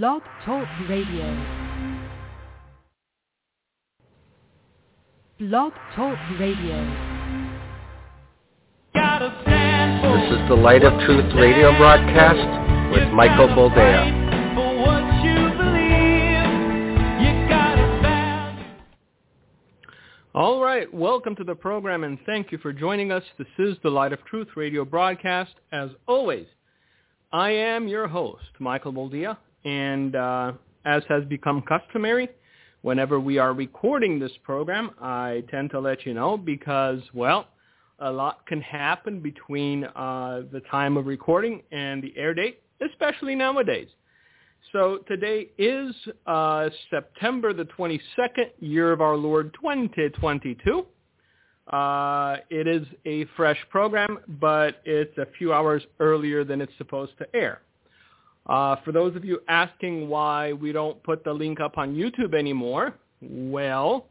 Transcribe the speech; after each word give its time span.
Blog 0.00 0.22
Talk 0.46 0.66
Radio. 0.88 1.26
Blog 5.38 5.72
Talk 5.94 6.16
Radio. 6.40 6.78
This 8.94 10.32
is 10.32 10.48
the 10.48 10.56
Light 10.58 10.82
of 10.82 10.98
Truth 11.04 11.34
radio 11.34 11.76
broadcast 11.76 12.94
with 12.94 13.06
Michael 13.12 13.48
Boldea. 13.48 14.22
All 20.34 20.62
right, 20.62 20.92
welcome 20.94 21.36
to 21.36 21.44
the 21.44 21.54
program 21.54 22.04
and 22.04 22.18
thank 22.24 22.50
you 22.50 22.56
for 22.56 22.72
joining 22.72 23.12
us. 23.12 23.24
This 23.36 23.46
is 23.58 23.76
the 23.82 23.90
Light 23.90 24.14
of 24.14 24.24
Truth 24.24 24.48
radio 24.56 24.86
broadcast. 24.86 25.52
As 25.70 25.90
always, 26.08 26.46
I 27.30 27.50
am 27.50 27.88
your 27.88 28.08
host, 28.08 28.46
Michael 28.58 28.94
Boldea, 28.94 29.36
and 29.64 30.16
uh, 30.16 30.52
as 30.84 31.02
has 31.08 31.24
become 31.24 31.62
customary, 31.62 32.28
whenever 32.82 33.20
we 33.20 33.38
are 33.38 33.52
recording 33.52 34.18
this 34.18 34.32
program, 34.42 34.90
I 35.00 35.44
tend 35.50 35.70
to 35.70 35.80
let 35.80 36.04
you 36.04 36.14
know 36.14 36.36
because, 36.36 37.00
well, 37.14 37.48
a 38.00 38.10
lot 38.10 38.44
can 38.46 38.60
happen 38.60 39.20
between 39.20 39.84
uh, 39.84 40.42
the 40.52 40.60
time 40.70 40.96
of 40.96 41.06
recording 41.06 41.62
and 41.70 42.02
the 42.02 42.12
air 42.16 42.34
date, 42.34 42.62
especially 42.80 43.34
nowadays. 43.34 43.88
So 44.72 44.98
today 45.06 45.48
is 45.58 45.94
uh, 46.26 46.70
September 46.90 47.52
the 47.52 47.64
22nd, 47.64 48.50
year 48.60 48.92
of 48.92 49.00
our 49.00 49.16
Lord 49.16 49.54
2022. 49.60 50.86
Uh, 51.70 52.36
it 52.50 52.66
is 52.66 52.86
a 53.06 53.24
fresh 53.36 53.58
program, 53.70 54.18
but 54.40 54.80
it's 54.84 55.16
a 55.18 55.26
few 55.38 55.52
hours 55.52 55.82
earlier 56.00 56.42
than 56.42 56.60
it's 56.60 56.72
supposed 56.78 57.12
to 57.18 57.26
air. 57.36 57.60
Uh, 58.46 58.76
for 58.84 58.92
those 58.92 59.14
of 59.14 59.24
you 59.24 59.40
asking 59.48 60.08
why 60.08 60.52
we 60.52 60.72
don't 60.72 61.02
put 61.02 61.24
the 61.24 61.32
link 61.32 61.60
up 61.60 61.78
on 61.78 61.94
YouTube 61.94 62.34
anymore, 62.34 62.94
well, 63.20 64.06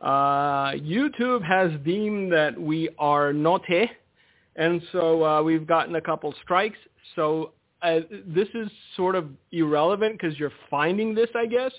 uh, 0.00 0.72
YouTube 0.72 1.42
has 1.42 1.70
deemed 1.84 2.32
that 2.32 2.60
we 2.60 2.88
are 2.98 3.32
naughty, 3.32 3.90
and 4.56 4.82
so 4.92 5.24
uh, 5.24 5.42
we've 5.42 5.66
gotten 5.66 5.94
a 5.96 6.00
couple 6.00 6.34
strikes. 6.42 6.78
So 7.16 7.52
uh, 7.82 8.00
this 8.26 8.48
is 8.54 8.68
sort 8.96 9.14
of 9.14 9.28
irrelevant 9.52 10.18
because 10.20 10.38
you're 10.38 10.52
finding 10.70 11.14
this, 11.14 11.30
I 11.34 11.46
guess, 11.46 11.72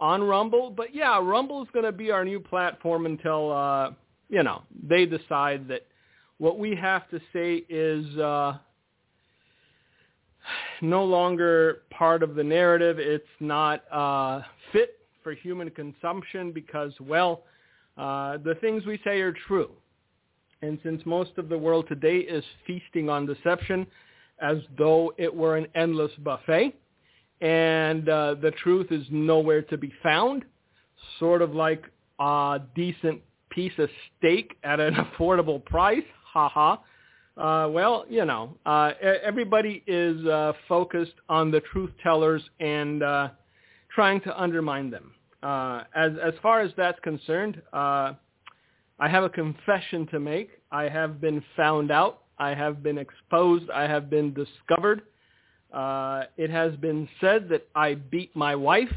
on 0.00 0.22
Rumble. 0.22 0.70
But 0.70 0.94
yeah, 0.94 1.18
Rumble 1.22 1.62
is 1.62 1.68
going 1.72 1.84
to 1.84 1.92
be 1.92 2.10
our 2.10 2.24
new 2.24 2.40
platform 2.40 3.04
until 3.04 3.52
uh, 3.52 3.90
you 4.28 4.42
know 4.42 4.62
they 4.88 5.04
decide 5.04 5.68
that 5.68 5.86
what 6.38 6.58
we 6.58 6.74
have 6.74 7.08
to 7.10 7.20
say 7.32 7.64
is 7.68 8.06
uh, 8.18 8.58
no 10.82 11.04
longer 11.04 11.82
part 11.90 12.22
of 12.22 12.34
the 12.34 12.44
narrative. 12.44 12.98
It's 12.98 13.24
not 13.40 13.84
uh, 13.92 14.42
fit 14.72 14.98
for 15.22 15.32
human 15.32 15.70
consumption 15.70 16.52
because, 16.52 16.92
well, 17.00 17.44
uh, 17.96 18.38
the 18.38 18.54
things 18.60 18.84
we 18.86 19.00
say 19.04 19.20
are 19.20 19.34
true. 19.46 19.70
And 20.62 20.78
since 20.82 21.02
most 21.04 21.32
of 21.36 21.48
the 21.48 21.58
world 21.58 21.86
today 21.88 22.18
is 22.18 22.44
feasting 22.66 23.08
on 23.08 23.26
deception, 23.26 23.86
as 24.40 24.58
though 24.76 25.12
it 25.18 25.34
were 25.34 25.56
an 25.56 25.66
endless 25.74 26.12
buffet, 26.22 26.74
and 27.40 28.08
uh, 28.08 28.34
the 28.40 28.50
truth 28.62 28.90
is 28.90 29.04
nowhere 29.10 29.62
to 29.62 29.76
be 29.76 29.92
found, 30.02 30.44
sort 31.18 31.42
of 31.42 31.54
like 31.54 31.84
a 32.18 32.60
decent 32.74 33.20
piece 33.50 33.72
of 33.78 33.88
steak 34.18 34.56
at 34.62 34.80
an 34.80 34.94
affordable 35.18 35.64
price. 35.64 36.04
Ha 36.32 36.48
ha. 36.48 36.80
Uh, 37.36 37.68
well, 37.70 38.06
you 38.08 38.24
know, 38.24 38.56
uh, 38.64 38.92
everybody 39.22 39.82
is 39.86 40.24
uh, 40.26 40.52
focused 40.68 41.14
on 41.28 41.50
the 41.50 41.60
truth 41.72 41.90
tellers 42.02 42.42
and 42.60 43.02
uh, 43.02 43.28
trying 43.94 44.20
to 44.22 44.40
undermine 44.40 44.90
them. 44.90 45.12
Uh, 45.42 45.84
as 45.94 46.12
as 46.22 46.32
far 46.42 46.60
as 46.62 46.70
that's 46.76 46.98
concerned, 47.00 47.60
uh, 47.72 48.14
I 48.98 49.08
have 49.08 49.22
a 49.24 49.28
confession 49.28 50.06
to 50.08 50.18
make. 50.18 50.50
I 50.72 50.88
have 50.88 51.20
been 51.20 51.44
found 51.56 51.90
out 51.90 52.22
I 52.38 52.54
have 52.54 52.82
been 52.82 52.98
exposed. 52.98 53.70
I 53.70 53.82
have 53.82 54.10
been 54.10 54.34
discovered. 54.34 55.02
Uh, 55.72 56.24
it 56.36 56.50
has 56.50 56.74
been 56.76 57.08
said 57.20 57.48
that 57.48 57.66
I 57.74 57.94
beat 57.94 58.34
my 58.36 58.54
wife, 58.54 58.92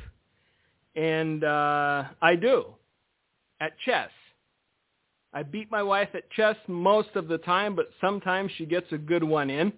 and 0.95 1.43
uh, 1.43 2.05
I 2.21 2.35
do, 2.35 2.65
at 3.59 3.73
chess. 3.85 4.09
I 5.33 5.43
beat 5.43 5.69
my 5.69 5.83
wife 5.83 6.09
at 6.13 6.29
chess 6.31 6.55
most 6.67 7.09
of 7.15 7.27
the 7.27 7.37
time, 7.39 7.75
but 7.75 7.89
sometimes 8.01 8.51
she 8.57 8.65
gets 8.65 8.87
a 8.91 8.97
good 8.97 9.23
one 9.23 9.49
in. 9.49 9.71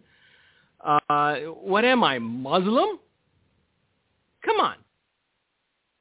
Uh, 0.83 1.35
what 1.61 1.85
am 1.85 2.03
I, 2.03 2.19
Muslim? 2.19 2.99
Come 4.43 4.59
on. 4.59 4.75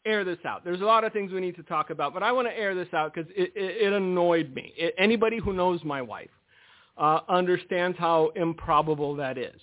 Air 0.07 0.25
this 0.25 0.39
out. 0.47 0.65
There's 0.65 0.81
a 0.81 0.85
lot 0.85 1.05
of 1.05 1.13
things 1.13 1.33
we 1.33 1.41
need 1.41 1.57
to 1.57 1.63
talk 1.65 1.91
about, 1.91 2.15
but 2.15 2.23
I 2.23 2.33
want 2.33 2.49
to 2.49 2.57
air 2.57 2.75
this 2.75 2.89
out 2.95 3.13
because 3.13 3.31
it, 3.37 3.53
it, 3.55 3.89
it 3.89 3.93
annoyed 3.93 4.55
me. 4.55 4.73
It, 4.77 4.95
anybody 4.97 5.39
who 5.39 5.53
knows 5.53 5.81
my 5.85 6.01
wife 6.01 6.31
uh, 6.97 7.21
understands 7.29 7.99
how 7.99 8.31
improbable 8.37 9.15
that 9.17 9.37
is. 9.37 9.61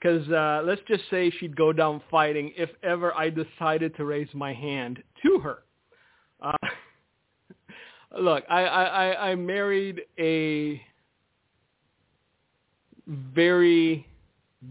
Because 0.00 0.28
uh, 0.30 0.62
let's 0.64 0.80
just 0.88 1.02
say 1.10 1.30
she'd 1.38 1.56
go 1.56 1.72
down 1.72 2.00
fighting 2.10 2.52
if 2.56 2.70
ever 2.82 3.14
I 3.14 3.30
decided 3.30 3.96
to 3.96 4.04
raise 4.04 4.28
my 4.32 4.52
hand 4.52 5.02
to 5.24 5.38
her. 5.40 5.58
Look, 8.16 8.44
I, 8.48 8.64
I, 8.64 9.30
I 9.30 9.34
married 9.34 10.02
a 10.18 10.80
very 13.06 14.06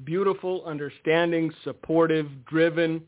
beautiful, 0.03 0.63
understanding, 0.65 1.51
supportive, 1.63 2.27
driven, 2.45 3.01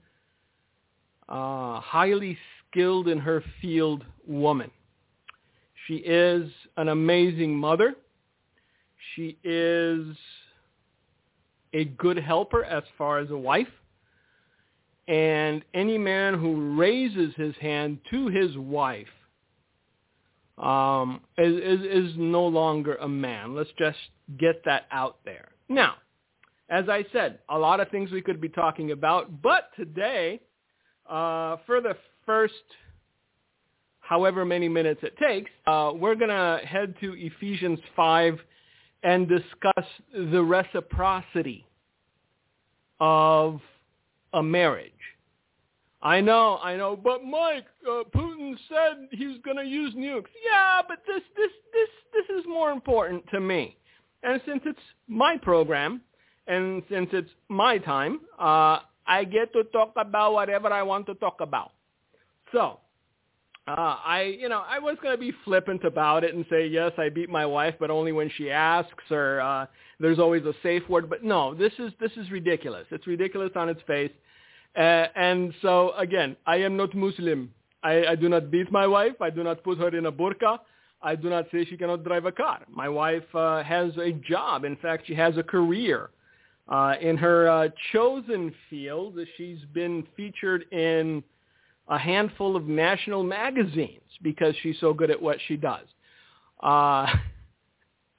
uh, 1.27 1.79
highly 1.79 2.37
skilled 2.69 3.07
in 3.07 3.19
her 3.19 3.43
field 3.61 4.05
woman. 4.27 4.69
She 5.87 5.95
is 5.95 6.49
an 6.77 6.89
amazing 6.89 7.55
mother. 7.55 7.95
She 9.15 9.37
is 9.43 10.15
a 11.73 11.85
good 11.85 12.17
helper 12.17 12.63
as 12.63 12.83
far 12.97 13.19
as 13.19 13.31
a 13.31 13.37
wife. 13.37 13.67
And 15.07 15.63
any 15.73 15.97
man 15.97 16.35
who 16.35 16.77
raises 16.77 17.33
his 17.35 17.55
hand 17.59 17.97
to 18.11 18.27
his 18.27 18.55
wife 18.57 19.07
um, 20.59 21.21
is, 21.37 21.55
is, 21.55 22.09
is 22.09 22.13
no 22.17 22.45
longer 22.45 22.95
a 22.95 23.07
man. 23.07 23.55
Let's 23.55 23.69
just 23.77 23.97
get 24.37 24.63
that 24.65 24.83
out 24.91 25.19
there. 25.25 25.49
Now, 25.69 25.95
as 26.69 26.89
I 26.89 27.05
said, 27.11 27.39
a 27.49 27.57
lot 27.57 27.79
of 27.79 27.89
things 27.89 28.11
we 28.11 28.21
could 28.21 28.41
be 28.41 28.49
talking 28.49 28.91
about, 28.91 29.41
but 29.41 29.69
today, 29.75 30.39
uh, 31.09 31.57
for 31.65 31.81
the 31.81 31.95
first 32.25 32.53
however 34.09 34.43
many 34.43 34.67
minutes 34.67 35.01
it 35.03 35.15
takes, 35.17 35.51
uh, 35.67 35.91
we're 35.93 36.15
going 36.15 36.29
to 36.29 36.65
head 36.65 36.95
to 36.99 37.13
Ephesians 37.13 37.79
5 37.95 38.39
and 39.03 39.29
discuss 39.29 39.85
the 40.13 40.43
reciprocity 40.43 41.65
of 42.99 43.61
a 44.33 44.43
marriage. 44.43 44.91
I 46.01 46.21
know, 46.21 46.59
I 46.63 46.77
know, 46.77 46.95
but 46.95 47.25
Mike, 47.25 47.65
uh, 47.85 48.03
Putin 48.15 48.55
said 48.69 49.09
he's 49.11 49.37
going 49.43 49.57
to 49.57 49.65
use 49.65 49.93
nukes. 49.95 50.29
Yeah, 50.49 50.81
but 50.87 50.99
this, 51.05 51.21
this, 51.35 51.51
this, 51.73 51.89
this 52.13 52.37
is 52.39 52.45
more 52.47 52.71
important 52.71 53.25
to 53.31 53.41
me. 53.41 53.75
And 54.23 54.41
since 54.45 54.61
it's 54.65 54.79
my 55.07 55.37
program, 55.37 56.01
and 56.47 56.83
since 56.89 57.09
it's 57.11 57.29
my 57.49 57.77
time, 57.79 58.21
uh, 58.39 58.79
I 59.05 59.25
get 59.25 59.51
to 59.53 59.63
talk 59.65 59.93
about 59.97 60.33
whatever 60.33 60.71
I 60.71 60.83
want 60.83 61.05
to 61.07 61.15
talk 61.15 61.41
about. 61.41 61.71
So, 62.53 62.79
uh, 63.67 63.97
I, 64.03 64.35
you 64.39 64.49
know, 64.49 64.63
I 64.67 64.79
was 64.79 64.97
going 65.03 65.13
to 65.13 65.19
be 65.19 65.33
flippant 65.43 65.83
about 65.83 66.23
it 66.23 66.33
and 66.33 66.45
say, 66.49 66.65
yes, 66.65 66.91
I 66.97 67.09
beat 67.09 67.29
my 67.29 67.45
wife, 67.45 67.75
but 67.79 67.91
only 67.91 68.11
when 68.11 68.31
she 68.37 68.49
asks 68.49 69.11
or 69.11 69.41
uh, 69.41 69.65
there's 69.99 70.17
always 70.17 70.43
a 70.45 70.53
safe 70.63 70.87
word. 70.89 71.09
But 71.09 71.23
no, 71.23 71.53
this 71.53 71.73
is, 71.77 71.91
this 71.99 72.11
is 72.17 72.31
ridiculous. 72.31 72.87
It's 72.89 73.05
ridiculous 73.05 73.51
on 73.55 73.69
its 73.69 73.81
face. 73.85 74.11
Uh, 74.75 75.07
and 75.15 75.53
so, 75.61 75.93
again, 75.97 76.35
I 76.45 76.57
am 76.57 76.77
not 76.77 76.95
Muslim. 76.95 77.53
I, 77.83 78.05
I 78.07 78.15
do 78.15 78.29
not 78.29 78.51
beat 78.51 78.71
my 78.71 78.87
wife. 78.87 79.21
I 79.21 79.29
do 79.29 79.43
not 79.43 79.63
put 79.63 79.77
her 79.79 79.95
in 79.95 80.05
a 80.05 80.11
burqa. 80.11 80.59
I 81.01 81.15
do 81.15 81.29
not 81.29 81.45
say 81.51 81.65
she 81.65 81.77
cannot 81.77 82.03
drive 82.03 82.25
a 82.25 82.31
car. 82.31 82.61
My 82.69 82.89
wife 82.89 83.23
uh, 83.33 83.63
has 83.63 83.91
a 83.97 84.11
job. 84.11 84.65
In 84.65 84.75
fact, 84.77 85.07
she 85.07 85.15
has 85.15 85.37
a 85.37 85.43
career. 85.43 86.09
Uh, 86.67 86.93
in 87.01 87.17
her 87.17 87.49
uh, 87.49 87.69
chosen 87.93 88.53
field, 88.69 89.17
she's 89.37 89.59
been 89.73 90.05
featured 90.15 90.65
in 90.71 91.23
a 91.87 91.97
handful 91.97 92.55
of 92.55 92.67
national 92.67 93.23
magazines 93.23 94.01
because 94.21 94.53
she's 94.61 94.79
so 94.79 94.93
good 94.93 95.09
at 95.09 95.19
what 95.19 95.37
she 95.47 95.55
does. 95.57 95.87
Uh, 96.61 97.07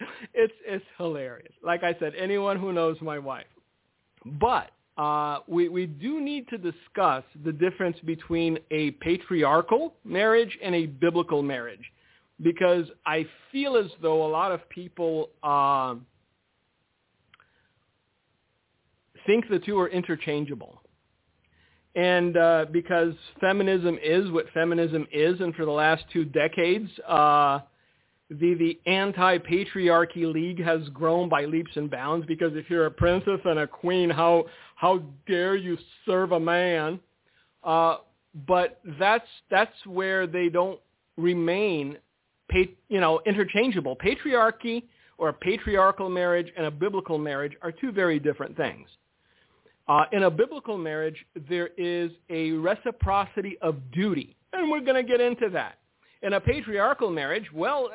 it's 0.35 0.53
it's 0.67 0.85
hilarious. 0.99 1.53
Like 1.63 1.85
I 1.85 1.95
said, 2.01 2.15
anyone 2.19 2.59
who 2.59 2.73
knows 2.73 2.97
my 3.01 3.19
wife. 3.19 3.47
But 4.25 4.71
uh, 5.03 5.37
we 5.55 5.63
we 5.79 5.85
do 5.87 6.13
need 6.31 6.45
to 6.53 6.59
discuss 6.71 7.25
the 7.47 7.55
difference 7.65 7.99
between 8.15 8.53
a 8.81 8.83
patriarchal 9.07 9.85
marriage 10.05 10.55
and 10.65 10.73
a 10.83 10.85
biblical 10.87 11.41
marriage, 11.55 11.87
because 12.49 12.87
I 13.17 13.19
feel 13.51 13.73
as 13.85 13.91
though 14.05 14.21
a 14.29 14.31
lot 14.41 14.51
of 14.57 14.61
people 14.81 15.13
uh, 15.43 15.95
think 19.27 19.41
the 19.55 19.61
two 19.67 19.77
are 19.83 19.91
interchangeable. 20.01 20.75
and 21.95 22.37
uh, 22.37 22.67
because 22.71 23.15
feminism 23.41 23.99
is 24.03 24.31
what 24.31 24.47
feminism 24.55 25.07
is, 25.13 25.41
and 25.41 25.55
for 25.55 25.65
the 25.65 25.71
last 25.71 26.05
two 26.13 26.25
decades, 26.25 26.89
uh, 27.09 27.61
the 28.31 28.55
the 28.55 28.81
anti-patriarchy 28.87 30.33
league 30.33 30.63
has 30.63 30.89
grown 30.91 31.29
by 31.29 31.45
leaps 31.45 31.73
and 31.77 31.91
bounds. 31.91 32.27
Because 32.27 32.53
if 32.55 32.71
you're 32.71 32.87
a 32.87 32.91
princess 32.91 33.41
and 33.45 33.59
a 33.59 33.67
queen, 33.67 34.09
how 34.09 34.45
how 34.77 35.03
dare 35.27 35.57
you 35.57 35.77
serve 36.07 36.33
a 36.33 36.41
man? 36.41 37.01
Uh, 37.65 37.97
but 38.47 38.81
that's 38.99 39.29
that's 39.51 39.75
where 39.85 40.27
they 40.27 40.49
don't 40.49 40.81
remain, 41.17 41.99
you 42.89 43.01
know, 43.01 43.21
interchangeable. 43.27 43.97
Patriarchy 43.97 44.85
or 45.19 45.29
a 45.29 45.35
patriarchal 45.35 46.09
marriage 46.09 46.51
and 46.57 46.67
a 46.67 46.71
biblical 46.71 47.19
marriage 47.19 47.53
are 47.63 47.73
two 47.73 47.93
very 47.93 48.19
different 48.19 48.57
things. 48.57 48.89
Uh, 49.89 50.05
in 50.13 50.23
a 50.23 50.31
biblical 50.31 50.79
marriage, 50.79 51.17
there 51.49 51.71
is 51.77 52.13
a 52.31 52.53
reciprocity 52.53 53.59
of 53.61 53.77
duty, 53.91 54.37
and 54.53 54.71
we're 54.71 54.81
going 54.81 54.95
to 54.95 55.03
get 55.03 55.21
into 55.21 55.51
that. 55.51 55.79
In 56.23 56.35
a 56.35 56.41
patriarchal 56.41 57.11
marriage, 57.11 57.47
well, 57.53 57.91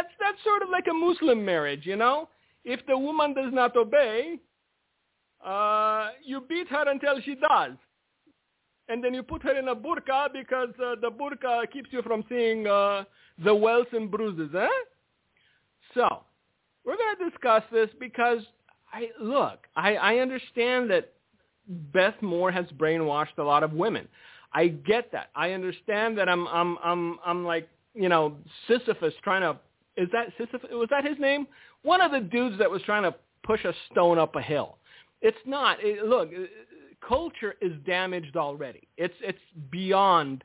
that's 0.00 0.14
that's 0.20 0.44
sort 0.44 0.62
of 0.62 0.70
like 0.70 0.86
a 0.88 0.94
Muslim 0.94 1.44
marriage, 1.44 1.84
you 1.84 1.96
know. 1.96 2.28
If 2.64 2.84
the 2.86 2.96
woman 2.96 3.34
does 3.34 3.52
not 3.52 3.76
obey, 3.76 4.38
uh, 5.44 6.10
you 6.24 6.42
beat 6.48 6.68
her 6.68 6.88
until 6.88 7.20
she 7.22 7.34
does, 7.34 7.72
and 8.88 9.02
then 9.02 9.14
you 9.14 9.22
put 9.22 9.42
her 9.42 9.58
in 9.58 9.68
a 9.68 9.74
burqa 9.74 10.32
because 10.32 10.70
uh, 10.84 10.94
the 11.00 11.10
burqa 11.10 11.70
keeps 11.70 11.88
you 11.92 12.02
from 12.02 12.24
seeing 12.28 12.66
uh, 12.66 13.04
the 13.44 13.54
welts 13.54 13.90
and 13.92 14.10
bruises, 14.10 14.50
eh? 14.54 14.66
So, 15.94 16.22
we're 16.84 16.96
going 16.96 17.16
to 17.18 17.30
discuss 17.30 17.62
this 17.72 17.88
because 17.98 18.40
I 18.92 19.08
look, 19.20 19.66
I, 19.76 19.96
I 19.96 20.14
understand 20.16 20.90
that 20.90 21.12
Beth 21.66 22.20
Moore 22.20 22.52
has 22.52 22.66
brainwashed 22.76 23.38
a 23.38 23.42
lot 23.42 23.62
of 23.62 23.72
women. 23.72 24.08
I 24.52 24.68
get 24.68 25.12
that. 25.12 25.30
I 25.34 25.52
understand 25.52 26.18
that 26.18 26.28
I'm 26.28 26.46
I'm 26.48 26.76
I'm 26.82 27.18
I'm 27.24 27.44
like, 27.44 27.68
you 27.94 28.08
know, 28.08 28.36
Sisyphus 28.66 29.14
trying 29.22 29.42
to 29.42 29.58
is 30.00 30.08
that 30.12 30.28
Sisyphus 30.38 30.70
was 30.72 30.88
that 30.90 31.04
his 31.04 31.18
name? 31.18 31.46
One 31.82 32.00
of 32.00 32.10
the 32.10 32.20
dudes 32.20 32.58
that 32.58 32.70
was 32.70 32.80
trying 32.82 33.02
to 33.02 33.14
push 33.44 33.64
a 33.64 33.74
stone 33.90 34.18
up 34.18 34.34
a 34.34 34.40
hill. 34.40 34.78
It's 35.20 35.36
not. 35.44 35.76
It, 35.80 36.06
look, 36.06 36.30
uh, 36.30 36.46
culture 37.06 37.54
is 37.60 37.72
damaged 37.86 38.36
already. 38.36 38.88
It's 38.96 39.14
it's 39.20 39.38
beyond 39.70 40.42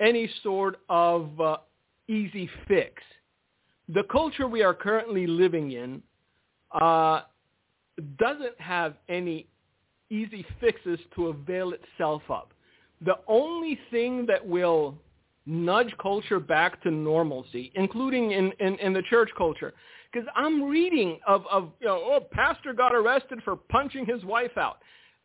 any 0.00 0.28
sort 0.42 0.80
of 0.90 1.40
uh, 1.40 1.56
easy 2.08 2.50
fix. 2.68 3.02
The 3.88 4.02
culture 4.04 4.46
we 4.46 4.62
are 4.62 4.74
currently 4.74 5.26
living 5.26 5.72
in 5.72 6.02
uh, 6.72 7.22
doesn't 8.18 8.60
have 8.60 8.96
any 9.08 9.46
easy 10.10 10.44
fixes 10.60 10.98
to 11.14 11.28
avail 11.28 11.72
itself 11.72 12.22
of. 12.28 12.48
The 13.04 13.16
only 13.28 13.78
thing 13.90 14.26
that 14.26 14.46
will 14.46 14.98
nudge 15.46 15.94
culture 16.00 16.40
back 16.40 16.82
to 16.82 16.90
normalcy, 16.90 17.72
including 17.74 18.32
in, 18.32 18.52
in, 18.60 18.76
in 18.78 18.92
the 18.92 19.02
church 19.02 19.30
culture, 19.36 19.74
because 20.12 20.28
I'm 20.34 20.62
reading 20.62 21.18
of, 21.26 21.44
of, 21.50 21.70
you 21.80 21.86
know, 21.86 22.00
oh, 22.02 22.26
pastor 22.32 22.72
got 22.72 22.94
arrested 22.94 23.40
for 23.44 23.56
punching 23.56 24.06
his 24.06 24.24
wife 24.24 24.56
out. 24.56 24.78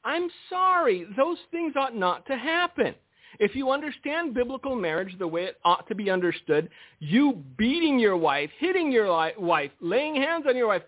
I'm 0.03 0.29
sorry, 0.49 1.05
those 1.17 1.37
things 1.51 1.73
ought 1.75 1.95
not 1.95 2.25
to 2.27 2.37
happen. 2.37 2.95
If 3.39 3.55
you 3.55 3.69
understand 3.69 4.33
biblical 4.33 4.75
marriage 4.75 5.15
the 5.19 5.27
way 5.27 5.43
it 5.45 5.57
ought 5.63 5.87
to 5.87 5.95
be 5.95 6.09
understood, 6.09 6.69
you 6.99 7.43
beating 7.57 7.99
your 7.99 8.17
wife, 8.17 8.49
hitting 8.59 8.91
your 8.91 9.07
wife, 9.37 9.71
laying 9.79 10.15
hands 10.15 10.45
on 10.47 10.57
your 10.57 10.67
wife 10.67 10.81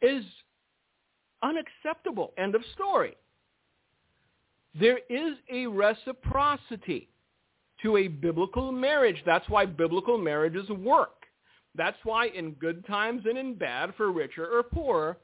is 0.00 0.24
unacceptable. 1.42 2.32
End 2.38 2.54
of 2.54 2.62
story. 2.74 3.16
There 4.78 5.00
is 5.10 5.34
a 5.52 5.66
reciprocity 5.66 7.08
to 7.82 7.96
a 7.96 8.08
biblical 8.08 8.72
marriage. 8.72 9.22
That's 9.26 9.48
why 9.48 9.66
biblical 9.66 10.18
marriages 10.18 10.68
work. 10.70 11.26
That's 11.74 11.96
why 12.04 12.26
in 12.26 12.52
good 12.52 12.86
times 12.86 13.22
and 13.26 13.38
in 13.38 13.54
bad, 13.54 13.94
for 13.96 14.12
richer 14.12 14.46
or 14.46 14.62
poorer, 14.62 15.16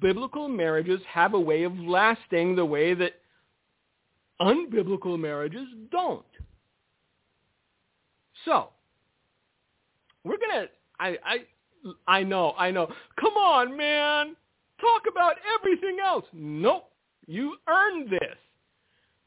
biblical 0.00 0.48
marriages 0.48 1.00
have 1.08 1.34
a 1.34 1.40
way 1.40 1.62
of 1.62 1.76
lasting 1.78 2.56
the 2.56 2.64
way 2.64 2.94
that 2.94 3.12
unbiblical 4.40 5.18
marriages 5.18 5.66
don't. 5.90 6.24
So, 8.44 8.68
we're 10.24 10.36
going 10.36 10.66
to, 10.66 10.68
I, 11.00 11.16
I, 11.24 11.36
I 12.06 12.22
know, 12.22 12.54
I 12.58 12.70
know. 12.70 12.88
Come 13.18 13.34
on, 13.34 13.76
man. 13.76 14.36
Talk 14.80 15.02
about 15.10 15.36
everything 15.58 15.96
else. 16.04 16.24
Nope. 16.32 16.90
You 17.26 17.56
earned 17.68 18.10
this 18.10 18.36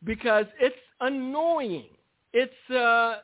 because 0.03 0.45
it's 0.59 0.75
annoying. 1.01 1.89
It's 2.33 2.69
uh, 2.69 3.17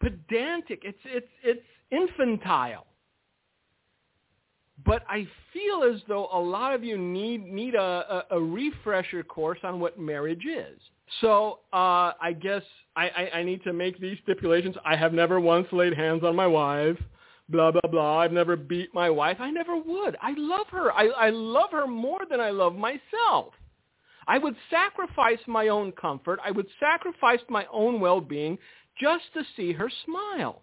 pedantic. 0.00 0.82
It's 0.84 0.98
it's 1.04 1.28
it's 1.42 1.62
infantile. 1.90 2.86
But 4.84 5.02
I 5.08 5.26
feel 5.52 5.82
as 5.92 6.00
though 6.08 6.28
a 6.32 6.38
lot 6.38 6.72
of 6.72 6.84
you 6.84 6.96
need 6.96 7.44
need 7.44 7.74
a, 7.74 8.24
a, 8.30 8.36
a 8.36 8.40
refresher 8.40 9.22
course 9.22 9.58
on 9.64 9.80
what 9.80 9.98
marriage 9.98 10.46
is. 10.46 10.78
So 11.20 11.60
uh, 11.72 12.12
I 12.20 12.36
guess 12.38 12.62
I, 12.96 13.08
I, 13.08 13.30
I 13.38 13.42
need 13.42 13.62
to 13.64 13.72
make 13.72 13.98
these 13.98 14.18
stipulations. 14.22 14.76
I 14.84 14.96
have 14.96 15.12
never 15.12 15.40
once 15.40 15.66
laid 15.72 15.94
hands 15.94 16.22
on 16.22 16.36
my 16.36 16.46
wife. 16.46 16.98
Blah 17.48 17.72
blah 17.72 17.90
blah. 17.90 18.18
I've 18.18 18.32
never 18.32 18.56
beat 18.56 18.94
my 18.94 19.10
wife. 19.10 19.38
I 19.40 19.50
never 19.50 19.76
would. 19.76 20.16
I 20.22 20.34
love 20.36 20.66
her. 20.70 20.92
I, 20.92 21.06
I 21.06 21.30
love 21.30 21.70
her 21.72 21.86
more 21.86 22.20
than 22.30 22.40
I 22.40 22.50
love 22.50 22.74
myself. 22.74 23.54
I 24.28 24.36
would 24.36 24.54
sacrifice 24.68 25.38
my 25.46 25.68
own 25.68 25.90
comfort. 25.92 26.38
I 26.44 26.50
would 26.50 26.68
sacrifice 26.78 27.40
my 27.48 27.66
own 27.72 27.98
well-being 27.98 28.58
just 29.00 29.24
to 29.32 29.42
see 29.56 29.72
her 29.72 29.90
smile. 30.04 30.62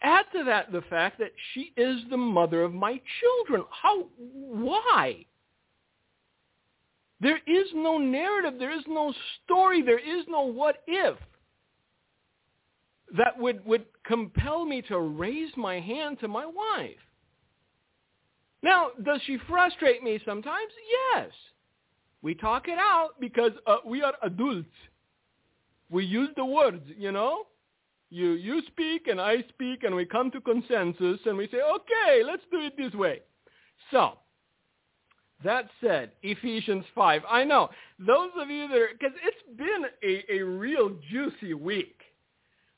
Add 0.00 0.26
to 0.32 0.44
that 0.44 0.70
the 0.70 0.82
fact 0.82 1.18
that 1.18 1.32
she 1.52 1.72
is 1.76 1.98
the 2.10 2.16
mother 2.16 2.62
of 2.62 2.72
my 2.72 3.00
children. 3.20 3.64
How, 3.70 4.06
why? 4.16 5.26
There 7.20 7.40
is 7.46 7.66
no 7.74 7.98
narrative. 7.98 8.54
There 8.58 8.76
is 8.76 8.84
no 8.86 9.12
story. 9.42 9.82
There 9.82 9.98
is 9.98 10.24
no 10.28 10.42
what 10.42 10.82
if 10.86 11.16
that 13.16 13.38
would, 13.38 13.64
would 13.66 13.86
compel 14.06 14.64
me 14.64 14.82
to 14.82 14.98
raise 14.98 15.50
my 15.56 15.80
hand 15.80 16.20
to 16.20 16.28
my 16.28 16.46
wife. 16.46 16.96
Now, 18.62 18.88
does 19.02 19.20
she 19.26 19.38
frustrate 19.48 20.02
me 20.02 20.20
sometimes? 20.24 20.70
Yes. 21.14 21.30
We 22.24 22.34
talk 22.34 22.68
it 22.68 22.78
out 22.78 23.10
because 23.20 23.52
uh, 23.66 23.76
we 23.84 24.02
are 24.02 24.14
adults. 24.22 24.66
We 25.90 26.06
use 26.06 26.30
the 26.36 26.44
words, 26.44 26.82
you 26.96 27.12
know? 27.12 27.42
You, 28.08 28.30
you 28.32 28.62
speak 28.68 29.08
and 29.08 29.20
I 29.20 29.44
speak 29.50 29.84
and 29.84 29.94
we 29.94 30.06
come 30.06 30.30
to 30.30 30.40
consensus 30.40 31.20
and 31.26 31.36
we 31.36 31.48
say, 31.48 31.58
okay, 31.60 32.22
let's 32.24 32.42
do 32.50 32.60
it 32.60 32.78
this 32.78 32.94
way. 32.94 33.20
So, 33.90 34.14
that 35.44 35.66
said, 35.82 36.12
Ephesians 36.22 36.86
5. 36.94 37.22
I 37.28 37.44
know, 37.44 37.68
those 37.98 38.30
of 38.40 38.48
you 38.48 38.68
that 38.68 38.86
because 38.98 39.14
it's 39.22 39.58
been 39.58 39.84
a, 40.02 40.40
a 40.40 40.42
real 40.42 40.92
juicy 41.10 41.52
week. 41.52 42.00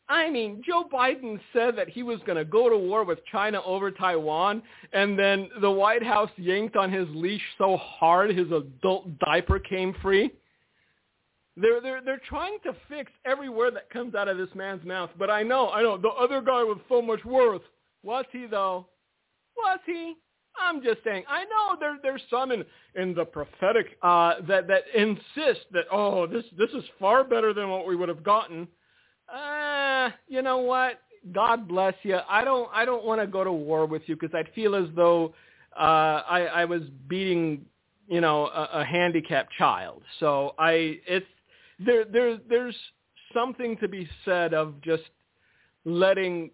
I 0.09 0.31
mean, 0.31 0.63
Joe 0.65 0.85
Biden 0.93 1.41
said 1.53 1.77
that 1.77 1.89
he 1.89 2.03
was 2.05 2.21
going 2.27 2.39
to 2.39 2.45
go 2.45 2.69
to 2.69 2.77
war 2.77 3.05
with 3.05 3.19
China 3.31 3.61
over 3.65 3.91
Taiwan, 3.91 4.63
and 4.93 5.19
then 5.19 5.49
the 5.61 5.71
White 5.71 6.03
House 6.03 6.31
yanked 6.37 6.77
on 6.77 6.93
his 6.93 7.09
leash 7.11 7.43
so 7.59 7.77
hard 7.77 8.31
his 8.31 8.51
adult 8.53 9.19
diaper 9.19 9.59
came 9.59 9.95
free. 10.03 10.31
They're 11.57 11.81
they're 11.81 12.03
they're 12.05 12.21
trying 12.29 12.59
to 12.65 12.77
fix 12.89 13.11
every 13.25 13.49
word 13.49 13.75
that 13.77 13.91
comes 13.91 14.15
out 14.15 14.29
of 14.29 14.37
this 14.37 14.55
man's 14.55 14.85
mouth. 14.85 15.11
But 15.19 15.31
I 15.31 15.43
know, 15.43 15.71
I 15.71 15.83
know, 15.83 15.97
the 15.97 16.09
other 16.09 16.41
guy 16.41 16.63
was 16.63 16.79
so 16.89 17.01
much 17.01 17.25
worth. 17.25 17.63
Was 18.03 18.27
he 18.31 18.47
though? 18.47 18.87
Was 19.57 19.81
he? 19.87 20.15
I'm 20.59 20.83
just 20.83 20.99
saying. 21.03 21.25
I 21.29 21.45
know 21.45 21.77
there 21.81 21.97
there's 22.03 22.23
some 22.31 22.53
in 22.53 22.63
in 22.95 23.15
the 23.15 23.25
prophetic 23.25 23.97
uh, 24.03 24.35
that 24.47 24.69
that 24.69 24.83
insist 24.95 25.67
that 25.73 25.87
oh 25.91 26.27
this 26.27 26.45
this 26.59 26.71
is 26.71 26.85
far 27.01 27.25
better 27.25 27.55
than 27.55 27.71
what 27.71 27.87
we 27.87 27.97
would 27.97 28.11
have 28.11 28.23
gotten 28.23 28.69
uh, 29.33 30.11
you 30.29 30.43
know 30.43 30.59
what? 30.59 31.01
God 31.33 31.67
bless 31.67 31.95
you. 32.03 32.19
I 32.29 32.45
don't 32.45 32.69
I 32.73 32.85
don't 32.85 33.05
want 33.05 33.21
to 33.21 33.27
go 33.27 33.43
to 33.43 33.53
war 33.53 33.87
with 33.87 34.03
you 34.07 34.17
because 34.17 34.35
I'd 34.35 34.53
feel 34.55 34.75
as 34.75 34.87
though 34.95 35.35
uh, 35.77 36.23
I, 36.29 36.49
I 36.55 36.65
was 36.65 36.83
beating 37.09 37.65
you 38.09 38.21
know 38.21 38.47
a, 38.47 38.81
a 38.81 38.85
handicapped 38.85 39.53
child. 39.59 40.03
So 40.21 40.55
I 40.59 41.01
it's 41.07 41.27
there 41.85 42.05
there 42.05 42.39
there's 42.49 42.77
something 43.35 43.77
to 43.79 43.89
be 43.89 44.09
said 44.25 44.55
of 44.55 44.81
just 44.83 45.03
letting 45.85 46.51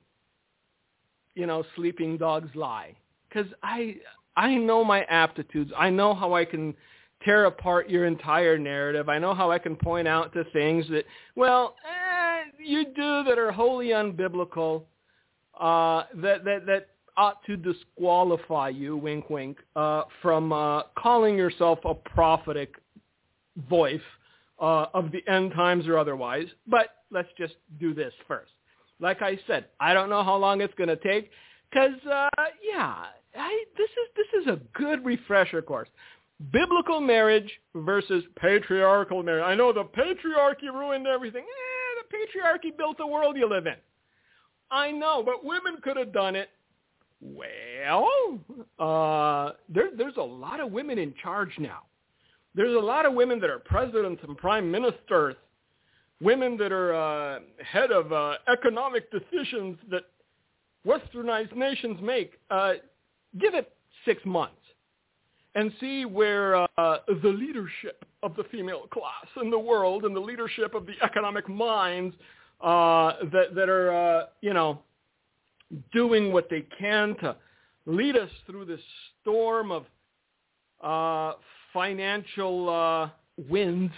you 1.34 1.46
know 1.46 1.64
sleeping 1.76 2.16
dogs 2.16 2.50
lie 2.54 2.96
because 3.28 3.50
I 3.62 3.96
I 4.36 4.54
know 4.54 4.84
my 4.84 5.04
aptitudes. 5.04 5.70
I 5.76 5.90
know 5.90 6.14
how 6.14 6.34
I 6.34 6.46
can 6.46 6.74
tear 7.22 7.44
apart 7.44 7.88
your 7.88 8.06
entire 8.06 8.58
narrative. 8.58 9.08
I 9.08 9.18
know 9.18 9.34
how 9.34 9.50
I 9.50 9.58
can 9.58 9.76
point 9.76 10.08
out 10.08 10.32
to 10.32 10.44
things 10.52 10.86
that 10.90 11.04
well. 11.36 11.76
Eh, 11.86 12.21
you 12.64 12.84
do 12.86 13.24
that 13.24 13.38
are 13.38 13.52
wholly 13.52 13.88
unbiblical, 13.88 14.84
uh, 15.60 16.04
that, 16.14 16.44
that, 16.44 16.66
that 16.66 16.88
ought 17.16 17.44
to 17.46 17.56
disqualify 17.56 18.70
you, 18.70 18.96
wink, 18.96 19.28
wink, 19.30 19.58
uh, 19.76 20.04
from 20.20 20.52
uh, 20.52 20.82
calling 20.98 21.36
yourself 21.36 21.78
a 21.84 21.94
prophetic 21.94 22.74
voice 23.68 24.00
uh, 24.60 24.86
of 24.94 25.10
the 25.12 25.22
end 25.30 25.52
times 25.52 25.86
or 25.86 25.98
otherwise. 25.98 26.46
But 26.66 26.88
let's 27.10 27.28
just 27.36 27.54
do 27.80 27.94
this 27.94 28.12
first. 28.26 28.52
Like 29.00 29.20
I 29.20 29.38
said, 29.46 29.66
I 29.80 29.94
don't 29.94 30.08
know 30.08 30.22
how 30.22 30.36
long 30.36 30.60
it's 30.60 30.74
going 30.74 30.88
to 30.88 30.96
take 30.96 31.30
because, 31.70 31.98
uh, 32.10 32.28
yeah, 32.62 33.06
I, 33.36 33.64
this 33.76 33.90
is 33.90 34.08
this 34.16 34.42
is 34.42 34.48
a 34.48 34.60
good 34.78 35.04
refresher 35.04 35.62
course. 35.62 35.88
Biblical 36.52 37.00
marriage 37.00 37.50
versus 37.74 38.24
patriarchal 38.36 39.22
marriage. 39.22 39.44
I 39.44 39.54
know 39.54 39.72
the 39.72 39.84
patriarchy 39.84 40.72
ruined 40.72 41.06
everything. 41.06 41.42
Eh, 41.42 41.81
patriarchy 42.12 42.76
built 42.76 42.98
the 42.98 43.06
world 43.06 43.36
you 43.36 43.48
live 43.48 43.66
in. 43.66 43.76
I 44.70 44.90
know, 44.90 45.22
but 45.24 45.44
women 45.44 45.76
could 45.82 45.96
have 45.96 46.12
done 46.12 46.36
it. 46.36 46.48
Well, 47.20 48.38
uh, 48.78 49.52
there, 49.68 49.90
there's 49.96 50.16
a 50.16 50.22
lot 50.22 50.60
of 50.60 50.72
women 50.72 50.98
in 50.98 51.14
charge 51.22 51.50
now. 51.58 51.82
There's 52.54 52.74
a 52.74 52.80
lot 52.80 53.06
of 53.06 53.14
women 53.14 53.40
that 53.40 53.50
are 53.50 53.60
presidents 53.60 54.22
and 54.26 54.36
prime 54.36 54.70
ministers, 54.70 55.36
women 56.20 56.56
that 56.58 56.72
are 56.72 56.94
uh, 56.94 57.40
head 57.64 57.92
of 57.92 58.12
uh, 58.12 58.34
economic 58.52 59.10
decisions 59.10 59.78
that 59.90 60.02
westernized 60.86 61.54
nations 61.56 61.98
make. 62.02 62.32
Uh, 62.50 62.74
give 63.40 63.54
it 63.54 63.72
six 64.04 64.20
months 64.24 64.56
and 65.54 65.72
see 65.80 66.04
where 66.04 66.56
uh, 66.56 66.66
the 66.76 67.28
leadership 67.28 68.04
of 68.22 68.36
the 68.36 68.44
female 68.44 68.86
class 68.92 69.26
in 69.40 69.50
the 69.50 69.58
world 69.58 70.04
and 70.04 70.14
the 70.14 70.20
leadership 70.20 70.74
of 70.74 70.86
the 70.86 70.94
economic 71.02 71.48
minds 71.48 72.14
uh, 72.60 73.14
that, 73.32 73.54
that 73.54 73.68
are, 73.68 73.92
uh, 73.92 74.26
you 74.40 74.54
know, 74.54 74.78
doing 75.92 76.32
what 76.32 76.48
they 76.48 76.64
can 76.78 77.16
to 77.16 77.36
lead 77.86 78.16
us 78.16 78.30
through 78.46 78.64
this 78.64 78.80
storm 79.20 79.72
of 79.72 79.84
uh, 80.82 81.34
financial 81.72 82.68
uh, 82.68 83.10
winds. 83.48 83.92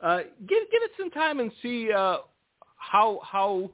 Uh, 0.00 0.18
give 0.46 0.62
give 0.70 0.82
it 0.82 0.90
some 0.98 1.10
time 1.10 1.40
and 1.40 1.50
see 1.60 1.92
uh, 1.92 2.18
how 2.76 3.20
how 3.24 3.70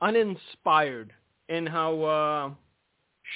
uninspired 0.00 1.12
and 1.48 1.68
how 1.68 2.56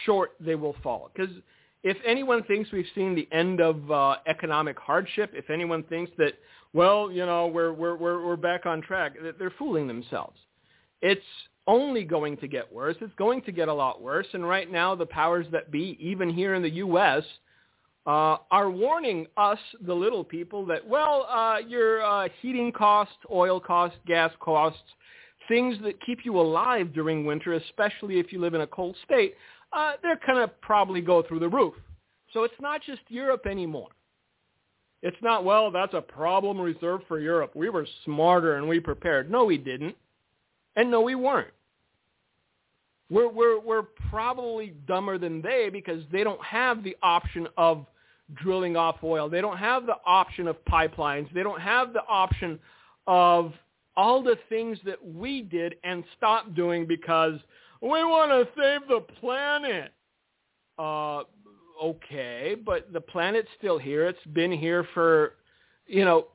short 0.04 0.32
they 0.40 0.54
will 0.54 0.76
fall. 0.82 1.10
Because 1.14 1.34
if 1.82 1.96
anyone 2.04 2.42
thinks 2.44 2.72
we've 2.72 2.86
seen 2.94 3.14
the 3.14 3.28
end 3.32 3.60
of 3.60 3.90
uh, 3.90 4.16
economic 4.26 4.78
hardship, 4.78 5.32
if 5.34 5.50
anyone 5.50 5.82
thinks 5.84 6.10
that 6.18 6.34
well, 6.72 7.10
you 7.10 7.24
know, 7.24 7.46
we're 7.46 7.72
we're 7.72 7.96
we're 7.96 8.24
we're 8.24 8.36
back 8.36 8.66
on 8.66 8.82
track, 8.82 9.14
they're 9.38 9.52
fooling 9.58 9.86
themselves. 9.86 10.38
It's 11.00 11.22
only 11.66 12.04
going 12.04 12.36
to 12.38 12.48
get 12.48 12.72
worse. 12.72 12.96
It's 13.00 13.14
going 13.16 13.42
to 13.42 13.52
get 13.52 13.68
a 13.68 13.74
lot 13.74 14.00
worse. 14.00 14.26
And 14.32 14.46
right 14.46 14.70
now, 14.70 14.94
the 14.94 15.06
powers 15.06 15.46
that 15.52 15.70
be, 15.70 15.96
even 16.00 16.28
here 16.28 16.54
in 16.54 16.62
the 16.62 16.70
U.S., 16.70 17.24
uh, 18.06 18.36
are 18.52 18.70
warning 18.70 19.26
us, 19.36 19.58
the 19.84 19.94
little 19.94 20.22
people, 20.22 20.64
that, 20.66 20.86
well, 20.86 21.26
uh, 21.28 21.58
your 21.66 22.04
uh, 22.04 22.28
heating 22.40 22.70
costs, 22.70 23.16
oil 23.32 23.58
costs, 23.58 23.98
gas 24.06 24.30
costs, 24.38 24.78
things 25.48 25.76
that 25.82 26.00
keep 26.04 26.24
you 26.24 26.38
alive 26.38 26.92
during 26.92 27.24
winter, 27.24 27.54
especially 27.54 28.20
if 28.20 28.32
you 28.32 28.40
live 28.40 28.54
in 28.54 28.60
a 28.60 28.66
cold 28.66 28.96
state, 29.04 29.34
uh, 29.76 29.92
they're 30.02 30.18
going 30.26 30.38
to 30.38 30.48
probably 30.62 31.00
go 31.00 31.22
through 31.22 31.38
the 31.38 31.48
roof. 31.48 31.74
So 32.32 32.42
it's 32.42 32.54
not 32.60 32.82
just 32.82 33.02
Europe 33.08 33.46
anymore. 33.46 33.88
It's 35.02 35.16
not, 35.22 35.44
well, 35.44 35.70
that's 35.70 35.94
a 35.94 36.00
problem 36.00 36.60
reserved 36.60 37.04
for 37.06 37.20
Europe. 37.20 37.52
We 37.54 37.68
were 37.68 37.86
smarter 38.04 38.56
and 38.56 38.66
we 38.66 38.80
prepared. 38.80 39.30
No, 39.30 39.44
we 39.44 39.58
didn't. 39.58 39.94
And 40.74 40.90
no, 40.90 41.02
we 41.02 41.14
weren't. 41.14 41.52
We're, 43.08 43.28
we're, 43.28 43.60
we're 43.60 43.82
probably 44.10 44.74
dumber 44.88 45.18
than 45.18 45.42
they 45.42 45.68
because 45.70 46.02
they 46.10 46.24
don't 46.24 46.42
have 46.42 46.82
the 46.82 46.96
option 47.02 47.46
of 47.56 47.86
drilling 48.34 48.76
off 48.76 48.96
oil. 49.04 49.28
They 49.28 49.40
don't 49.40 49.58
have 49.58 49.86
the 49.86 49.96
option 50.04 50.48
of 50.48 50.56
pipelines. 50.64 51.32
They 51.32 51.44
don't 51.44 51.60
have 51.60 51.92
the 51.92 52.02
option 52.08 52.58
of 53.06 53.52
all 53.96 54.22
the 54.22 54.36
things 54.48 54.78
that 54.84 54.98
we 55.06 55.42
did 55.42 55.76
and 55.84 56.02
stopped 56.16 56.54
doing 56.54 56.86
because 56.86 57.38
we 57.80 58.04
want 58.04 58.30
to 58.30 58.60
save 58.60 58.88
the 58.88 59.00
planet. 59.20 59.92
Uh, 60.78 61.22
okay, 61.82 62.56
but 62.64 62.92
the 62.92 63.00
planet's 63.00 63.48
still 63.58 63.78
here. 63.78 64.06
It's 64.06 64.24
been 64.32 64.52
here 64.52 64.86
for, 64.94 65.34
you 65.86 66.04
know, 66.04 66.28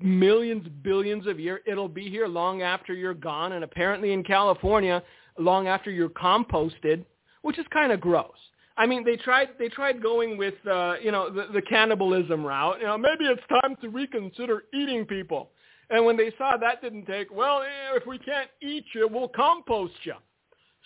millions, 0.00 0.66
billions 0.82 1.26
of 1.26 1.38
years. 1.40 1.60
It'll 1.66 1.88
be 1.88 2.08
here 2.08 2.26
long 2.26 2.62
after 2.62 2.94
you're 2.94 3.14
gone. 3.14 3.52
And 3.52 3.64
apparently 3.64 4.12
in 4.12 4.22
California, 4.22 5.02
long 5.38 5.68
after 5.68 5.90
you're 5.90 6.10
composted, 6.10 7.04
which 7.42 7.58
is 7.58 7.66
kind 7.72 7.92
of 7.92 8.00
gross. 8.00 8.30
I 8.76 8.86
mean, 8.86 9.04
they 9.04 9.16
tried 9.16 9.50
they 9.58 9.68
tried 9.68 10.02
going 10.02 10.36
with 10.36 10.54
uh, 10.68 10.94
you 11.00 11.12
know 11.12 11.30
the, 11.30 11.46
the 11.52 11.62
cannibalism 11.62 12.44
route. 12.44 12.80
You 12.80 12.86
know, 12.86 12.98
maybe 12.98 13.24
it's 13.24 13.42
time 13.62 13.76
to 13.82 13.88
reconsider 13.88 14.64
eating 14.74 15.04
people. 15.04 15.50
And 15.90 16.04
when 16.04 16.16
they 16.16 16.32
saw 16.38 16.56
that 16.56 16.82
didn't 16.82 17.06
take, 17.06 17.32
well, 17.32 17.62
if 17.94 18.06
we 18.06 18.18
can't 18.18 18.48
eat 18.62 18.84
you, 18.94 19.06
we'll 19.08 19.28
compost 19.28 19.94
you. 20.02 20.14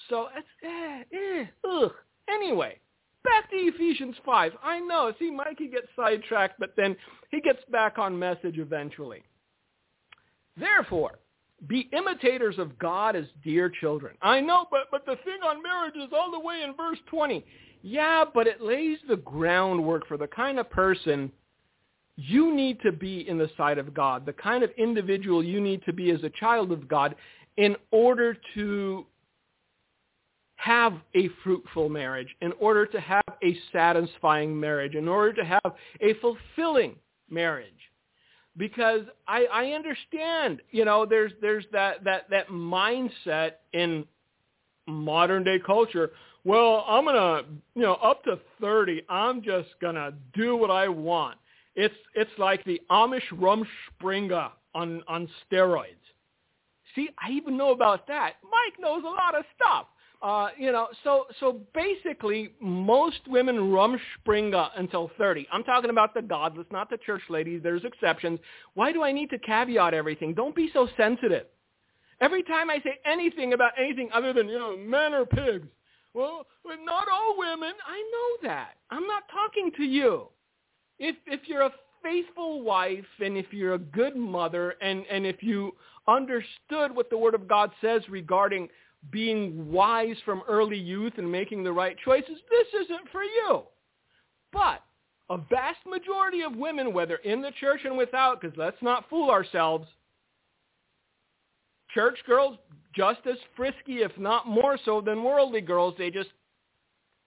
So 0.08 0.28
it's 0.36 0.46
eh, 0.62 1.16
eh, 1.16 1.44
ugh. 1.68 1.92
Anyway, 2.28 2.78
back 3.24 3.50
to 3.50 3.56
Ephesians 3.56 4.16
five. 4.24 4.52
I 4.62 4.80
know. 4.80 5.12
See, 5.18 5.30
Mikey 5.30 5.68
gets 5.68 5.88
sidetracked, 5.96 6.58
but 6.58 6.74
then 6.76 6.96
he 7.30 7.40
gets 7.40 7.60
back 7.70 7.98
on 7.98 8.18
message 8.18 8.58
eventually. 8.58 9.22
Therefore, 10.56 11.18
be 11.66 11.88
imitators 11.92 12.58
of 12.58 12.78
God 12.78 13.16
as 13.16 13.24
dear 13.42 13.68
children. 13.68 14.16
I 14.22 14.40
know, 14.40 14.66
but, 14.70 14.82
but 14.90 15.04
the 15.06 15.16
thing 15.24 15.40
on 15.44 15.62
marriage 15.62 15.96
is 15.96 16.12
all 16.12 16.30
the 16.30 16.38
way 16.38 16.62
in 16.62 16.74
verse 16.76 16.98
20. 17.10 17.44
Yeah, 17.82 18.24
but 18.32 18.46
it 18.46 18.60
lays 18.60 18.98
the 19.08 19.16
groundwork 19.16 20.06
for 20.06 20.16
the 20.16 20.26
kind 20.26 20.58
of 20.58 20.70
person 20.70 21.32
you 22.16 22.54
need 22.54 22.80
to 22.82 22.90
be 22.90 23.28
in 23.28 23.38
the 23.38 23.50
sight 23.56 23.78
of 23.78 23.94
God, 23.94 24.26
the 24.26 24.32
kind 24.32 24.64
of 24.64 24.70
individual 24.76 25.42
you 25.42 25.60
need 25.60 25.84
to 25.84 25.92
be 25.92 26.10
as 26.10 26.22
a 26.24 26.30
child 26.30 26.72
of 26.72 26.88
God 26.88 27.14
in 27.56 27.76
order 27.92 28.36
to 28.54 29.06
have 30.58 30.94
a 31.14 31.28
fruitful 31.42 31.88
marriage, 31.88 32.28
in 32.40 32.52
order 32.60 32.84
to 32.84 33.00
have 33.00 33.22
a 33.42 33.56
satisfying 33.72 34.58
marriage, 34.58 34.94
in 34.94 35.08
order 35.08 35.32
to 35.32 35.44
have 35.44 35.72
a 36.00 36.14
fulfilling 36.20 36.96
marriage 37.30 37.72
because 38.58 39.02
I, 39.26 39.46
I 39.52 39.64
understand, 39.70 40.60
you 40.72 40.84
know, 40.84 41.06
there's 41.06 41.32
there's 41.40 41.64
that 41.72 42.04
that 42.04 42.28
that 42.30 42.48
mindset 42.48 43.52
in 43.72 44.04
modern 44.86 45.44
day 45.44 45.58
culture. 45.64 46.10
Well, 46.44 46.84
I'm 46.86 47.04
gonna, 47.04 47.42
you 47.74 47.82
know, 47.82 47.94
up 47.94 48.24
to 48.24 48.38
30, 48.60 49.02
I'm 49.08 49.42
just 49.42 49.68
gonna 49.80 50.12
do 50.34 50.56
what 50.56 50.70
I 50.70 50.88
want. 50.88 51.38
It's 51.76 51.94
it's 52.14 52.30
like 52.36 52.64
the 52.64 52.80
Amish 52.90 53.22
Rumspringa 53.32 54.50
on 54.74 55.02
on 55.06 55.28
steroids. 55.50 55.94
See, 56.94 57.08
I 57.24 57.30
even 57.30 57.56
know 57.56 57.70
about 57.70 58.08
that. 58.08 58.34
Mike 58.42 58.80
knows 58.80 59.04
a 59.04 59.08
lot 59.08 59.36
of 59.36 59.44
stuff. 59.54 59.86
Uh, 60.20 60.48
you 60.58 60.72
know, 60.72 60.88
so 61.04 61.26
so 61.38 61.60
basically, 61.74 62.50
most 62.60 63.20
women 63.28 63.56
rumspringa 63.56 64.70
until 64.76 65.10
30. 65.16 65.46
I'm 65.52 65.62
talking 65.62 65.90
about 65.90 66.12
the 66.12 66.22
godless, 66.22 66.66
not 66.72 66.90
the 66.90 66.98
church 66.98 67.22
ladies. 67.28 67.60
There's 67.62 67.84
exceptions. 67.84 68.40
Why 68.74 68.92
do 68.92 69.04
I 69.04 69.12
need 69.12 69.30
to 69.30 69.38
caveat 69.38 69.94
everything? 69.94 70.34
Don't 70.34 70.56
be 70.56 70.70
so 70.72 70.88
sensitive. 70.96 71.46
Every 72.20 72.42
time 72.42 72.68
I 72.68 72.80
say 72.80 72.98
anything 73.04 73.52
about 73.52 73.72
anything 73.78 74.08
other 74.12 74.32
than, 74.32 74.48
you 74.48 74.58
know, 74.58 74.76
men 74.76 75.14
are 75.14 75.24
pigs, 75.24 75.68
well, 76.14 76.46
not 76.84 77.06
all 77.12 77.36
women. 77.38 77.74
I 77.86 78.10
know 78.12 78.48
that. 78.48 78.70
I'm 78.90 79.06
not 79.06 79.22
talking 79.30 79.70
to 79.76 79.84
you. 79.84 80.26
If 80.98 81.14
if 81.28 81.42
you're 81.46 81.62
a 81.62 81.72
faithful 82.02 82.62
wife 82.62 83.04
and 83.20 83.36
if 83.36 83.46
you're 83.52 83.74
a 83.74 83.78
good 83.78 84.16
mother 84.16 84.74
and 84.80 85.04
and 85.08 85.24
if 85.24 85.44
you 85.44 85.76
understood 86.08 86.94
what 86.94 87.08
the 87.08 87.18
Word 87.18 87.34
of 87.34 87.46
God 87.46 87.70
says 87.80 88.02
regarding 88.08 88.68
being 89.10 89.70
wise 89.70 90.16
from 90.24 90.42
early 90.48 90.78
youth 90.78 91.14
and 91.16 91.30
making 91.30 91.62
the 91.62 91.72
right 91.72 91.96
choices, 92.04 92.38
this 92.50 92.82
isn't 92.84 93.08
for 93.10 93.22
you. 93.22 93.62
But 94.52 94.82
a 95.30 95.36
vast 95.36 95.78
majority 95.86 96.42
of 96.42 96.56
women, 96.56 96.92
whether 96.92 97.16
in 97.16 97.42
the 97.42 97.52
church 97.60 97.80
and 97.84 97.96
without, 97.96 98.40
because 98.40 98.56
let's 98.56 98.80
not 98.82 99.08
fool 99.08 99.30
ourselves, 99.30 99.86
church 101.92 102.18
girls 102.26 102.58
just 102.94 103.20
as 103.26 103.36
frisky, 103.56 104.02
if 104.02 104.16
not 104.18 104.46
more 104.46 104.78
so 104.84 105.00
than 105.00 105.22
worldly 105.22 105.60
girls. 105.60 105.94
They 105.98 106.10
just 106.10 106.30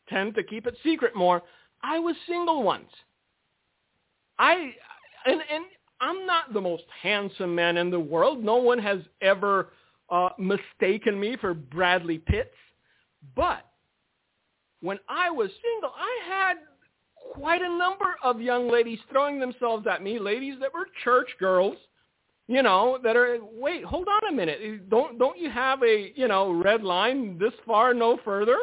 tend 0.09 0.35
to 0.35 0.43
keep 0.43 0.67
it 0.67 0.77
secret 0.83 1.15
more. 1.15 1.41
I 1.83 1.99
was 1.99 2.15
single 2.27 2.63
once. 2.63 2.89
I 4.37 4.73
and 5.25 5.41
and 5.51 5.65
I'm 5.99 6.25
not 6.25 6.53
the 6.53 6.61
most 6.61 6.83
handsome 7.01 7.53
man 7.53 7.77
in 7.77 7.91
the 7.91 7.99
world. 7.99 8.43
No 8.43 8.55
one 8.55 8.79
has 8.79 8.99
ever 9.21 9.69
uh, 10.11 10.29
mistaken 10.37 11.19
me 11.19 11.37
for 11.39 11.53
Bradley 11.53 12.19
Pitts. 12.19 12.49
But 13.35 13.65
when 14.81 14.99
I 15.07 15.29
was 15.29 15.49
single, 15.61 15.91
I 15.95 16.19
had 16.27 16.57
quite 17.33 17.61
a 17.61 17.77
number 17.77 18.15
of 18.23 18.41
young 18.41 18.69
ladies 18.69 18.99
throwing 19.09 19.39
themselves 19.39 19.87
at 19.89 20.03
me, 20.03 20.19
ladies 20.19 20.55
that 20.59 20.73
were 20.73 20.87
church 21.03 21.29
girls, 21.39 21.77
you 22.47 22.61
know, 22.61 22.99
that 23.03 23.15
are 23.15 23.37
wait, 23.41 23.85
hold 23.85 24.07
on 24.07 24.33
a 24.33 24.35
minute. 24.35 24.89
Don't 24.89 25.17
don't 25.17 25.37
you 25.37 25.49
have 25.49 25.81
a, 25.83 26.11
you 26.15 26.27
know, 26.27 26.51
red 26.51 26.83
line 26.83 27.37
this 27.39 27.53
far 27.65 27.93
no 27.93 28.19
further? 28.25 28.57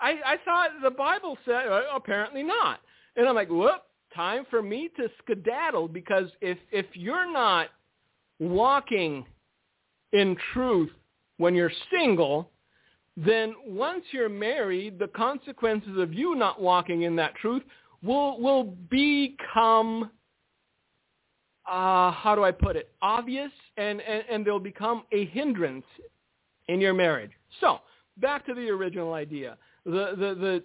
I 0.00 0.10
I 0.24 0.36
thought 0.44 0.70
the 0.82 0.90
Bible 0.90 1.36
said 1.44 1.66
uh, 1.66 1.82
apparently 1.94 2.42
not. 2.42 2.80
And 3.16 3.26
I'm 3.26 3.34
like, 3.34 3.48
"Whoop, 3.48 3.82
time 4.14 4.44
for 4.50 4.62
me 4.62 4.90
to 4.96 5.08
skedaddle 5.18 5.88
because 5.88 6.26
if 6.40 6.58
if 6.70 6.86
you're 6.92 7.30
not 7.32 7.70
walking 8.38 9.24
in 10.12 10.36
truth 10.52 10.90
when 11.38 11.54
you're 11.54 11.72
single, 11.90 12.50
then 13.16 13.54
once 13.66 14.04
you're 14.10 14.28
married, 14.28 14.98
the 14.98 15.08
consequences 15.08 15.98
of 15.98 16.12
you 16.12 16.34
not 16.34 16.60
walking 16.60 17.02
in 17.02 17.16
that 17.16 17.34
truth 17.36 17.62
will 18.02 18.40
will 18.40 18.64
become 18.90 20.10
uh, 21.66 22.12
how 22.12 22.34
do 22.36 22.44
I 22.44 22.52
put 22.52 22.76
it? 22.76 22.90
Obvious, 23.02 23.50
and, 23.76 24.00
and, 24.00 24.22
and 24.30 24.46
they'll 24.46 24.60
become 24.60 25.02
a 25.10 25.26
hindrance 25.26 25.84
in 26.68 26.80
your 26.80 26.94
marriage. 26.94 27.32
So 27.60 27.80
back 28.18 28.46
to 28.46 28.54
the 28.54 28.68
original 28.68 29.14
idea, 29.14 29.56
the 29.84 30.14
the, 30.16 30.34
the 30.34 30.64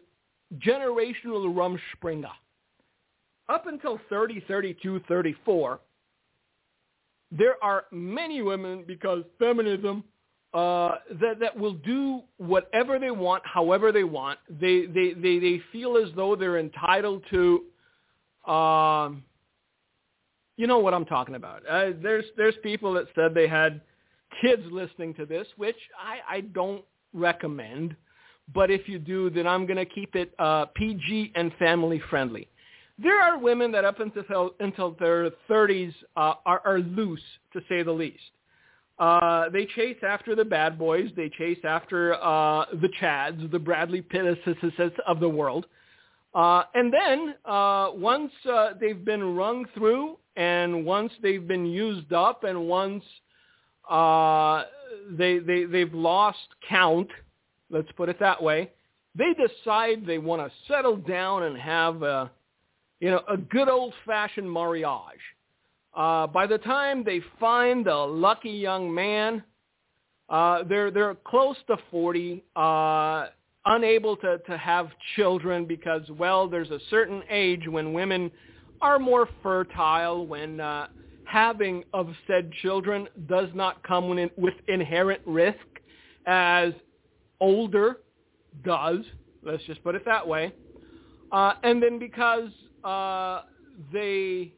generational 0.59 1.47
Rumspringa. 1.53 2.31
Up 3.49 3.67
until 3.67 3.99
30, 4.09 4.43
32, 4.47 5.01
34, 5.07 5.79
there 7.31 7.55
are 7.63 7.85
many 7.91 8.41
women 8.41 8.83
because 8.85 9.23
feminism 9.39 10.03
uh, 10.53 10.95
that 11.21 11.39
that 11.39 11.57
will 11.57 11.73
do 11.73 12.21
whatever 12.37 12.99
they 12.99 13.11
want, 13.11 13.41
however 13.45 13.91
they 13.91 14.03
want. 14.03 14.37
They 14.49 14.85
they 14.85 15.13
they 15.13 15.39
they 15.39 15.61
feel 15.71 15.97
as 15.97 16.09
though 16.15 16.35
they're 16.35 16.59
entitled 16.59 17.23
to. 17.29 18.51
Um, 18.51 19.23
you 20.57 20.67
know 20.67 20.79
what 20.79 20.93
I'm 20.93 21.05
talking 21.05 21.35
about. 21.35 21.63
Uh, 21.67 21.91
there's 22.01 22.25
there's 22.35 22.55
people 22.63 22.93
that 22.93 23.05
said 23.15 23.33
they 23.33 23.47
had 23.47 23.81
kids 24.41 24.63
listening 24.69 25.13
to 25.15 25.25
this, 25.25 25.47
which 25.55 25.77
I 25.97 26.37
I 26.37 26.41
don't 26.41 26.83
recommend. 27.13 27.95
But 28.53 28.69
if 28.69 28.89
you 28.89 28.99
do, 28.99 29.29
then 29.29 29.47
I'm 29.47 29.65
going 29.65 29.77
to 29.77 29.85
keep 29.85 30.15
it 30.15 30.33
uh, 30.37 30.65
PG 30.75 31.31
and 31.35 31.53
family 31.57 32.01
friendly. 32.09 32.49
There 32.97 33.19
are 33.19 33.37
women 33.37 33.71
that 33.71 33.85
up 33.85 33.99
until 33.99 34.51
until 34.59 34.95
their 34.99 35.31
30s 35.49 35.93
uh, 36.15 36.33
are, 36.45 36.61
are 36.65 36.79
loose, 36.79 37.21
to 37.53 37.61
say 37.67 37.83
the 37.83 37.91
least. 37.91 38.19
Uh, 38.99 39.49
they 39.49 39.65
chase 39.65 39.97
after 40.07 40.35
the 40.35 40.45
bad 40.45 40.77
boys. 40.77 41.09
They 41.15 41.29
chase 41.29 41.57
after 41.63 42.13
uh, 42.15 42.65
the 42.73 42.89
Chads, 43.01 43.49
the 43.51 43.57
Bradley 43.57 44.01
Pittises 44.01 44.91
of 45.07 45.19
the 45.19 45.29
world. 45.29 45.65
Uh, 46.33 46.63
and 46.75 46.93
then 46.93 47.35
uh, 47.45 47.89
once 47.93 48.31
uh, 48.49 48.73
they've 48.79 49.03
been 49.03 49.35
rung 49.35 49.65
through, 49.73 50.17
and 50.35 50.85
once 50.85 51.11
they've 51.21 51.47
been 51.47 51.65
used 51.65 52.13
up, 52.13 52.43
and 52.43 52.67
once 52.67 53.03
uh, 53.89 54.63
they, 55.09 55.39
they 55.39 55.65
they've 55.65 55.93
lost 55.93 56.37
count, 56.69 57.09
let's 57.69 57.91
put 57.97 58.07
it 58.07 58.19
that 58.19 58.41
way, 58.41 58.71
they 59.15 59.33
decide 59.33 60.05
they 60.05 60.19
want 60.19 60.41
to 60.41 60.51
settle 60.71 60.95
down 60.95 61.43
and 61.43 61.57
have 61.57 62.01
a, 62.03 62.31
you 63.01 63.09
know 63.09 63.21
a 63.27 63.35
good 63.35 63.67
old 63.67 63.93
fashioned 64.05 64.49
mariage. 64.49 65.19
Uh, 65.93 66.25
by 66.27 66.47
the 66.47 66.57
time 66.59 67.03
they 67.03 67.19
find 67.37 67.85
the 67.85 67.93
lucky 67.93 68.51
young 68.51 68.93
man, 68.93 69.43
uh, 70.29 70.63
they're 70.63 70.89
they're 70.89 71.15
close 71.15 71.57
to 71.67 71.75
40, 71.91 72.41
uh, 72.55 73.25
unable 73.65 74.15
to, 74.17 74.37
to 74.47 74.57
have 74.57 74.89
children 75.17 75.65
because, 75.65 76.03
well, 76.17 76.47
there's 76.47 76.71
a 76.71 76.79
certain 76.89 77.21
age 77.29 77.67
when 77.67 77.91
women 77.91 78.31
are 78.81 78.97
more 78.97 79.27
fertile, 79.43 80.25
when 80.25 80.61
uh, 80.61 80.87
having 81.25 81.83
of 81.93 82.07
said 82.27 82.51
children 82.61 83.07
does 83.27 83.49
not 83.53 83.83
come 83.83 84.09
with 84.37 84.53
inherent 84.67 85.21
risk 85.25 85.57
as 86.25 86.73
older 87.39 87.97
does. 88.63 88.99
Let's 89.43 89.63
just 89.63 89.83
put 89.83 89.95
it 89.95 90.03
that 90.05 90.25
way. 90.25 90.53
Uh, 91.31 91.53
and 91.63 91.81
then 91.81 91.99
because 91.99 92.49
uh, 92.83 93.43
they 93.91 94.53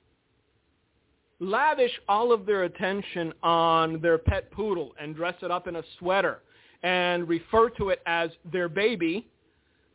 lavish 1.39 1.92
all 2.08 2.32
of 2.32 2.46
their 2.46 2.63
attention 2.63 3.34
on 3.44 4.00
their 4.01 4.18
pet 4.18 4.51
poodle 4.51 4.94
and 5.00 5.16
dress 5.16 5.36
it 5.42 5.51
up 5.51 5.68
in 5.68 5.75
a 5.75 5.83
sweater 6.00 6.42
and 6.83 7.27
refer 7.27 7.70
to 7.70 7.90
it 7.90 8.01
as 8.05 8.29
their 8.51 8.70
baby, 8.70 9.27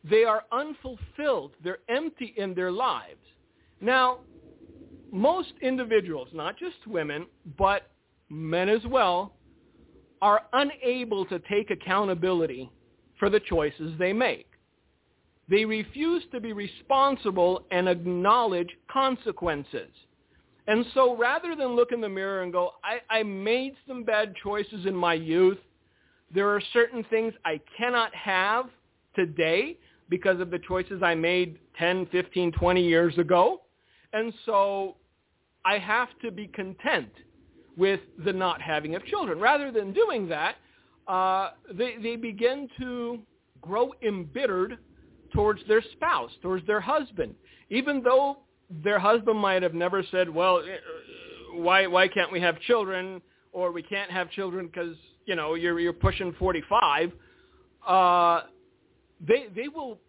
they 0.03 0.23
are 0.23 0.43
unfulfilled. 0.51 1.51
They're 1.63 1.79
empty 1.89 2.33
in 2.37 2.53
their 2.53 2.71
lives. 2.71 3.19
Now, 3.81 4.19
most 5.11 5.53
individuals, 5.61 6.29
not 6.33 6.57
just 6.57 6.85
women, 6.87 7.25
but 7.57 7.91
men 8.29 8.69
as 8.69 8.81
well, 8.85 9.35
are 10.21 10.41
unable 10.53 11.25
to 11.25 11.39
take 11.39 11.71
accountability 11.71 12.69
for 13.17 13.29
the 13.29 13.39
choices 13.39 13.93
they 13.97 14.13
make. 14.13 14.48
They 15.49 15.65
refuse 15.65 16.23
to 16.31 16.39
be 16.39 16.53
responsible 16.53 17.65
and 17.71 17.89
acknowledge 17.89 18.69
consequences. 18.91 19.89
And 20.67 20.85
so 20.93 21.17
rather 21.17 21.55
than 21.55 21.75
look 21.75 21.91
in 21.91 22.01
the 22.01 22.09
mirror 22.09 22.43
and 22.43 22.53
go, 22.53 22.73
I, 22.83 22.99
I 23.09 23.23
made 23.23 23.75
some 23.87 24.03
bad 24.03 24.35
choices 24.43 24.85
in 24.85 24.95
my 24.95 25.15
youth, 25.15 25.57
there 26.33 26.47
are 26.47 26.61
certain 26.73 27.03
things 27.09 27.33
I 27.43 27.59
cannot 27.75 28.13
have 28.13 28.69
today 29.15 29.77
because 30.09 30.39
of 30.39 30.51
the 30.51 30.59
choices 30.59 31.01
I 31.01 31.15
made 31.15 31.57
10, 31.79 32.05
15, 32.07 32.51
20 32.51 32.83
years 32.83 33.17
ago. 33.17 33.61
And 34.13 34.31
so 34.45 34.97
I 35.65 35.79
have 35.79 36.09
to 36.21 36.29
be 36.29 36.47
content 36.47 37.09
with 37.75 38.01
the 38.23 38.33
not 38.33 38.61
having 38.61 38.93
of 38.93 39.03
children. 39.05 39.39
Rather 39.39 39.71
than 39.71 39.93
doing 39.93 40.27
that, 40.29 40.55
uh, 41.07 41.51
they, 41.73 41.95
they 42.01 42.15
begin 42.15 42.69
to 42.79 43.19
grow 43.61 43.91
embittered 44.03 44.77
towards 45.33 45.61
their 45.67 45.81
spouse, 45.93 46.31
towards 46.41 46.65
their 46.67 46.81
husband, 46.81 47.35
even 47.69 48.01
though 48.03 48.37
their 48.83 48.99
husband 48.99 49.39
might 49.39 49.63
have 49.63 49.73
never 49.73 50.03
said, 50.11 50.29
well, 50.29 50.59
eh, 50.59 50.77
why 51.53 51.87
why 51.87 52.07
can't 52.07 52.31
we 52.31 52.39
have 52.39 52.59
children? 52.61 53.21
Or 53.51 53.71
we 53.71 53.81
can't 53.81 54.11
have 54.11 54.29
children 54.31 54.67
because 54.67 54.95
you 55.25 55.35
know 55.35 55.55
you're 55.55 55.79
you're 55.79 55.93
pushing 55.93 56.33
45 56.37 57.11
uh 57.87 58.41
they 59.25 59.47
they 59.55 59.67
will 59.67 59.99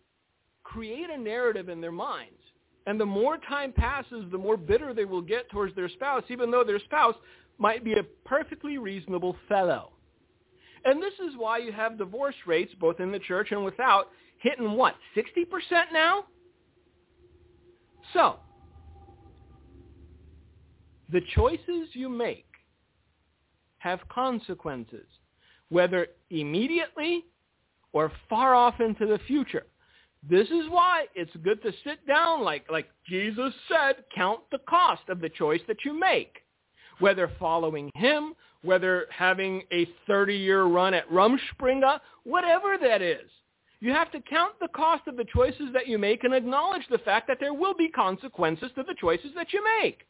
create 0.63 1.11
a 1.11 1.17
narrative 1.19 1.69
in 1.69 1.81
their 1.81 1.93
minds. 1.93 2.35
And 2.87 3.01
the 3.01 3.07
more 3.07 3.39
time 3.39 3.73
passes 3.73 4.25
the 4.31 4.39
more 4.39 4.57
bitter 4.57 4.93
they 4.95 5.05
will 5.05 5.23
get 5.23 5.49
towards 5.51 5.75
their 5.75 5.89
spouse 5.89 6.25
even 6.29 6.51
though 6.51 6.65
their 6.65 6.79
spouse 6.81 7.15
might 7.59 7.85
be 7.85 7.95
a 7.95 8.03
perfectly 8.25 8.79
reasonable 8.79 9.37
fellow. 9.49 9.93
And 10.85 11.03
this 11.03 11.13
is 11.15 11.35
why 11.37 11.59
you 11.59 11.73
have 11.73 11.99
divorce 11.99 12.35
rates 12.47 12.73
both 12.81 13.01
in 13.01 13.13
the 13.13 13.19
church 13.19 13.49
and 13.51 13.65
without 13.65 14.09
hitting 14.41 14.73
what 14.73 14.95
60% 15.17 15.45
now 15.93 16.25
so 18.13 18.37
the 21.13 21.21
choices 21.35 21.89
you 21.93 22.09
make 22.09 22.47
have 23.79 24.01
consequences, 24.09 25.07
whether 25.69 26.07
immediately 26.31 27.25
or 27.93 28.13
far 28.29 28.55
off 28.55 28.81
into 28.81 29.07
the 29.07 29.19
future. 29.27 29.67
This 30.29 30.49
is 30.49 30.69
why 30.69 31.07
it's 31.15 31.35
good 31.43 31.63
to 31.63 31.73
sit 31.83 32.07
down, 32.07 32.43
like, 32.45 32.67
like 32.71 32.91
Jesus 33.09 33.53
said, 33.69 34.05
count 34.15 34.41
the 34.53 34.61
cost 34.69 35.03
of 35.09 35.21
the 35.21 35.31
choice 35.31 35.63
that 35.67 35.79
you 35.85 35.99
make. 35.99 36.37
Whether 36.99 37.33
following 37.39 37.91
him, 37.95 38.35
whether 38.63 39.07
having 39.11 39.63
a 39.73 39.89
30-year 40.09 40.65
run 40.65 40.93
at 40.93 41.09
Rumspringa, 41.11 42.01
whatever 42.25 42.77
that 42.83 43.01
is. 43.01 43.31
You 43.81 43.93
have 43.93 44.13
to 44.13 44.21
count 44.21 44.55
the 44.61 44.69
cost 44.69 45.07
of 45.07 45.17
the 45.17 45.25
choices 45.25 45.73
that 45.73 45.89
you 45.89 45.99
make 45.99 46.23
and 46.25 46.35
acknowledge 46.35 46.87
the 46.91 46.99
fact 46.99 47.27
that 47.29 47.39
there 47.41 47.55
will 47.55 47.75
be 47.75 47.89
consequences 47.89 48.71
to 48.75 48.83
the 48.83 48.95
choices 49.01 49.31
that 49.35 49.53
you 49.53 49.65
make. 49.83 50.07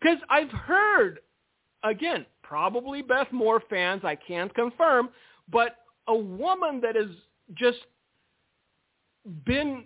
Because 0.00 0.18
I've 0.30 0.50
heard, 0.50 1.20
again, 1.82 2.24
probably 2.42 3.02
Beth 3.02 3.32
Moore 3.32 3.62
fans, 3.68 4.02
I 4.04 4.14
can't 4.14 4.54
confirm, 4.54 5.08
but 5.50 5.76
a 6.06 6.14
woman 6.14 6.80
that 6.82 6.94
has 6.94 7.08
just 7.54 7.78
been 9.44 9.84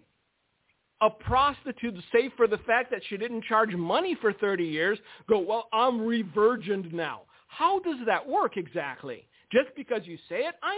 a 1.01 1.09
prostitute, 1.09 1.95
save 2.13 2.33
for 2.37 2.49
the 2.49 2.59
fact 2.59 2.91
that 2.91 3.03
she 3.09 3.17
didn't 3.17 3.45
charge 3.45 3.73
money 3.75 4.17
for 4.21 4.33
30 4.33 4.65
years, 4.65 4.99
go, 5.29 5.39
well, 5.39 5.69
I'm 5.73 6.05
re-virgined 6.05 6.93
now. 6.93 7.23
How 7.47 7.79
does 7.79 7.99
that 8.07 8.27
work 8.29 8.57
exactly? 8.57 9.27
Just 9.53 9.69
because 9.77 10.03
you 10.05 10.19
say 10.29 10.41
it? 10.41 10.57
I 10.63 10.75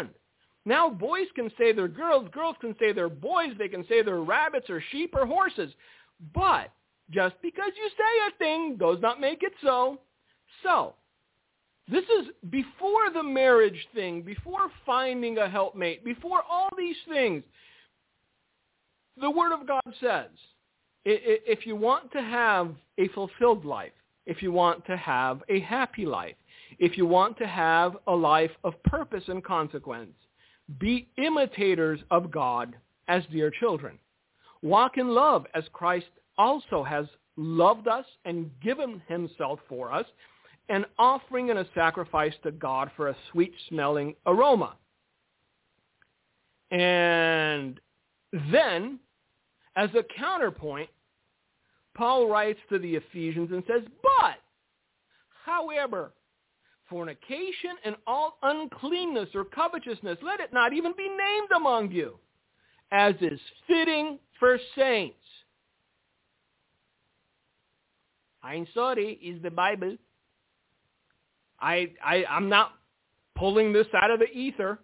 understand. 0.00 0.14
Now 0.64 0.88
boys 0.88 1.26
can 1.34 1.50
say 1.58 1.72
they're 1.72 1.88
girls, 1.88 2.28
girls 2.32 2.56
can 2.60 2.74
say 2.78 2.92
they're 2.92 3.08
boys, 3.08 3.50
they 3.58 3.68
can 3.68 3.86
say 3.86 4.02
they're 4.02 4.22
rabbits 4.22 4.70
or 4.70 4.82
sheep 4.90 5.14
or 5.14 5.26
horses. 5.26 5.72
But 6.34 6.70
just 7.10 7.34
because 7.42 7.72
you 7.76 7.88
say 7.90 8.28
a 8.28 8.38
thing 8.38 8.76
does 8.78 8.98
not 9.00 9.20
make 9.20 9.42
it 9.42 9.52
so. 9.62 9.98
So, 10.62 10.94
this 11.90 12.04
is 12.04 12.28
before 12.48 13.10
the 13.12 13.22
marriage 13.22 13.86
thing, 13.94 14.22
before 14.22 14.70
finding 14.86 15.36
a 15.38 15.48
helpmate, 15.48 16.04
before 16.04 16.42
all 16.48 16.70
these 16.78 16.96
things. 17.08 17.42
The 19.20 19.30
Word 19.30 19.52
of 19.52 19.66
God 19.66 19.82
says, 20.00 20.30
if 21.04 21.66
you 21.66 21.76
want 21.76 22.10
to 22.12 22.22
have 22.22 22.74
a 22.98 23.08
fulfilled 23.08 23.66
life, 23.66 23.92
if 24.24 24.42
you 24.42 24.50
want 24.50 24.86
to 24.86 24.96
have 24.96 25.42
a 25.50 25.60
happy 25.60 26.06
life, 26.06 26.34
if 26.78 26.96
you 26.96 27.06
want 27.06 27.36
to 27.38 27.46
have 27.46 27.96
a 28.06 28.14
life 28.14 28.50
of 28.64 28.82
purpose 28.84 29.24
and 29.28 29.44
consequence, 29.44 30.14
be 30.78 31.08
imitators 31.18 32.00
of 32.10 32.30
God 32.30 32.76
as 33.08 33.22
dear 33.30 33.50
children. 33.50 33.98
Walk 34.62 34.96
in 34.96 35.08
love 35.08 35.46
as 35.54 35.64
Christ 35.72 36.06
also 36.38 36.82
has 36.82 37.06
loved 37.36 37.88
us 37.88 38.06
and 38.24 38.50
given 38.62 39.02
himself 39.08 39.60
for 39.68 39.92
us, 39.92 40.06
an 40.68 40.86
offering 40.98 41.50
and 41.50 41.58
a 41.58 41.66
sacrifice 41.74 42.32
to 42.42 42.50
God 42.50 42.90
for 42.96 43.08
a 43.08 43.16
sweet-smelling 43.30 44.14
aroma. 44.26 44.76
And 46.70 47.78
then, 48.50 48.98
as 49.76 49.90
a 49.90 50.04
counterpoint, 50.18 50.88
Paul 51.94 52.28
writes 52.28 52.58
to 52.70 52.78
the 52.78 52.96
Ephesians 52.96 53.50
and 53.52 53.62
says, 53.66 53.82
But, 54.02 54.38
however, 55.44 56.12
fornication 56.88 57.76
and 57.84 57.96
all 58.06 58.38
uncleanness 58.42 59.28
or 59.34 59.44
covetousness, 59.44 60.18
let 60.22 60.40
it 60.40 60.52
not 60.52 60.72
even 60.72 60.92
be 60.96 61.08
named 61.08 61.48
among 61.56 61.90
you, 61.90 62.18
as 62.92 63.14
is 63.20 63.40
fitting 63.66 64.18
for 64.38 64.58
saints. 64.76 65.16
I'm 68.42 68.66
sorry, 68.74 69.18
is 69.22 69.42
the 69.42 69.50
Bible. 69.50 69.96
I, 71.60 71.92
I, 72.04 72.24
I'm 72.28 72.48
not 72.48 72.72
pulling 73.36 73.72
this 73.72 73.86
out 73.94 74.10
of 74.10 74.18
the 74.18 74.30
ether. 74.30 74.78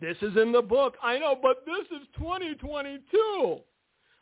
This 0.00 0.16
is 0.20 0.36
in 0.36 0.52
the 0.52 0.60
book. 0.60 0.96
I 1.02 1.18
know, 1.18 1.36
but 1.40 1.64
this 1.64 1.86
is 1.98 2.06
2022. 2.18 3.60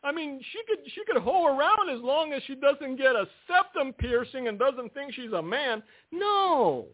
I 0.05 0.13
mean, 0.13 0.41
she 0.53 0.61
could 0.69 0.85
she 0.93 1.05
could 1.05 1.23
hoe 1.23 1.47
around 1.47 1.91
as 1.91 2.03
long 2.03 2.33
as 2.33 2.43
she 2.47 2.55
doesn't 2.55 2.97
get 2.97 3.15
a 3.15 3.27
septum 3.47 3.93
piercing 3.93 4.49
and 4.49 4.59
doesn't 4.59 4.93
think 4.95 5.15
she's 5.15 5.33
a 5.33 5.43
man. 5.43 5.83
No. 6.11 6.87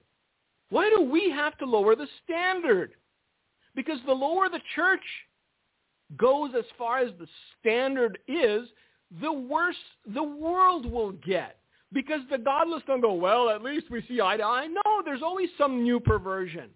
Why 0.71 0.91
do 0.95 1.03
we 1.03 1.31
have 1.31 1.57
to 1.59 1.65
lower 1.65 1.97
the 1.97 2.09
standard? 2.25 2.93
Because 3.75 3.99
the 4.07 4.13
lower 4.13 4.49
the 4.49 4.61
church 4.75 5.01
goes 6.17 6.51
as 6.57 6.65
far 6.77 6.99
as 6.99 7.11
the 7.19 7.27
standard 7.61 8.19
is, 8.29 8.69
the 9.23 9.33
worse 9.33 9.77
the 10.15 10.23
world 10.23 10.91
will 10.91 11.13
get. 11.13 11.57
Because 11.91 12.21
the 12.31 12.37
godless 12.37 12.83
don't 12.87 13.01
go, 13.01 13.15
well, 13.15 13.49
at 13.49 13.63
least 13.63 13.87
we 13.91 14.05
see 14.07 14.21
eye 14.21 14.37
to 14.37 14.43
eye. 14.43 14.67
No, 14.67 15.03
there's 15.07 15.23
always 15.23 15.49
some 15.57 15.83
new 15.83 15.99
perversion. 15.99 16.69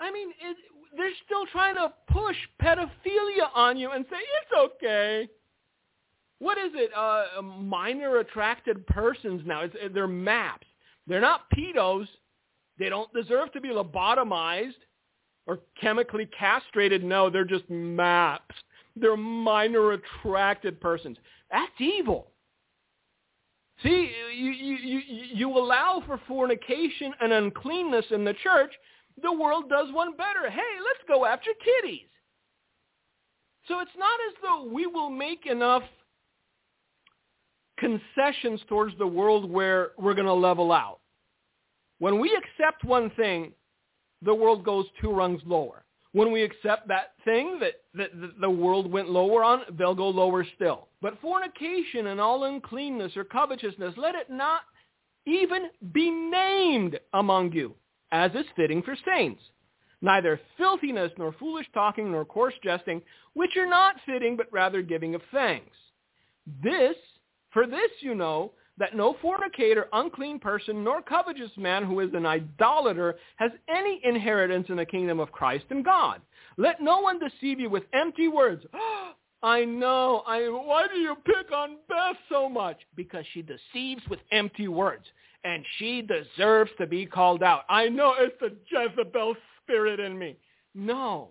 I 0.00 0.12
mean, 0.12 0.28
it, 0.28 0.56
they're 0.94 1.10
still 1.24 1.46
trying 1.46 1.76
to 1.76 1.92
push 2.12 2.36
pedophilia 2.62 3.48
on 3.54 3.78
you 3.78 3.90
and 3.92 4.04
say, 4.10 4.16
it's 4.18 4.74
okay. 4.74 5.28
What 6.38 6.58
is 6.58 6.72
it? 6.74 6.90
Uh, 6.96 7.42
minor 7.42 8.18
attracted 8.18 8.86
persons 8.86 9.42
now. 9.44 9.62
It's, 9.62 9.74
they're 9.92 10.06
MAPS. 10.06 10.66
They're 11.06 11.20
not 11.20 11.50
pedos. 11.50 12.06
They 12.78 12.88
don't 12.88 13.12
deserve 13.12 13.52
to 13.52 13.60
be 13.60 13.68
lobotomized 13.68 14.72
or 15.46 15.60
chemically 15.80 16.26
castrated. 16.38 17.02
No, 17.02 17.28
they're 17.28 17.44
just 17.44 17.68
MAPS. 17.68 18.54
They're 18.94 19.16
minor 19.16 19.92
attracted 19.92 20.80
persons. 20.80 21.16
That's 21.50 21.72
evil. 21.80 22.30
See, 23.82 24.10
you, 24.36 24.50
you, 24.50 25.00
you 25.32 25.48
allow 25.56 26.02
for 26.04 26.20
fornication 26.26 27.12
and 27.20 27.32
uncleanness 27.32 28.06
in 28.10 28.24
the 28.24 28.34
church. 28.42 28.72
The 29.22 29.32
world 29.32 29.68
does 29.68 29.92
one 29.92 30.16
better. 30.16 30.50
Hey, 30.50 30.58
let's 30.84 31.00
go 31.08 31.24
after 31.24 31.50
kitties. 31.64 32.08
So 33.66 33.80
it's 33.80 33.90
not 33.96 34.18
as 34.28 34.34
though 34.42 34.72
we 34.72 34.86
will 34.86 35.10
make 35.10 35.46
enough 35.46 35.82
concessions 37.78 38.60
towards 38.68 38.96
the 38.98 39.06
world 39.06 39.50
where 39.50 39.90
we're 39.98 40.14
going 40.14 40.26
to 40.26 40.32
level 40.32 40.72
out. 40.72 41.00
When 41.98 42.20
we 42.20 42.36
accept 42.36 42.84
one 42.84 43.10
thing, 43.10 43.52
the 44.22 44.34
world 44.34 44.64
goes 44.64 44.86
two 45.00 45.10
rungs 45.10 45.42
lower. 45.46 45.84
When 46.12 46.32
we 46.32 46.42
accept 46.42 46.88
that 46.88 47.12
thing 47.24 47.58
that, 47.60 47.74
that, 47.94 48.18
that 48.20 48.40
the 48.40 48.50
world 48.50 48.90
went 48.90 49.10
lower 49.10 49.44
on, 49.44 49.62
they'll 49.78 49.94
go 49.94 50.08
lower 50.08 50.44
still. 50.56 50.88
But 51.02 51.20
fornication 51.20 52.08
and 52.08 52.20
all 52.20 52.44
uncleanness 52.44 53.16
or 53.16 53.24
covetousness, 53.24 53.94
let 53.96 54.14
it 54.14 54.30
not 54.30 54.62
even 55.26 55.68
be 55.92 56.10
named 56.10 56.98
among 57.12 57.52
you, 57.52 57.74
as 58.10 58.30
is 58.32 58.46
fitting 58.56 58.82
for 58.82 58.96
saints. 59.06 59.42
Neither 60.00 60.40
filthiness, 60.56 61.12
nor 61.18 61.32
foolish 61.38 61.66
talking, 61.74 62.12
nor 62.12 62.24
coarse 62.24 62.54
jesting, 62.62 63.02
which 63.34 63.56
are 63.56 63.68
not 63.68 63.96
fitting, 64.06 64.36
but 64.36 64.46
rather 64.52 64.80
giving 64.80 65.14
of 65.14 65.22
thanks. 65.32 65.76
This, 66.62 66.96
for 67.58 67.66
this 67.66 67.90
you 67.98 68.14
know, 68.14 68.52
that 68.78 68.94
no 68.94 69.16
fornicator, 69.20 69.88
unclean 69.92 70.38
person, 70.38 70.84
nor 70.84 71.02
covetous 71.02 71.50
man 71.56 71.82
who 71.82 71.98
is 71.98 72.10
an 72.14 72.24
idolater 72.24 73.16
has 73.34 73.50
any 73.68 74.00
inheritance 74.04 74.66
in 74.68 74.76
the 74.76 74.86
kingdom 74.86 75.18
of 75.18 75.32
Christ 75.32 75.64
and 75.70 75.84
God. 75.84 76.20
Let 76.56 76.80
no 76.80 77.00
one 77.00 77.18
deceive 77.18 77.58
you 77.58 77.68
with 77.68 77.82
empty 77.92 78.28
words. 78.28 78.64
I 79.42 79.64
know. 79.64 80.22
I, 80.24 80.42
why 80.42 80.86
do 80.86 81.00
you 81.00 81.16
pick 81.26 81.50
on 81.50 81.78
Beth 81.88 82.14
so 82.28 82.48
much? 82.48 82.78
Because 82.94 83.24
she 83.34 83.42
deceives 83.42 84.02
with 84.08 84.20
empty 84.30 84.68
words, 84.68 85.06
and 85.42 85.64
she 85.78 86.00
deserves 86.00 86.70
to 86.78 86.86
be 86.86 87.06
called 87.06 87.42
out. 87.42 87.62
I 87.68 87.88
know 87.88 88.14
it's 88.16 88.36
the 88.38 88.54
Jezebel 88.70 89.34
spirit 89.64 89.98
in 89.98 90.16
me. 90.16 90.36
No, 90.76 91.30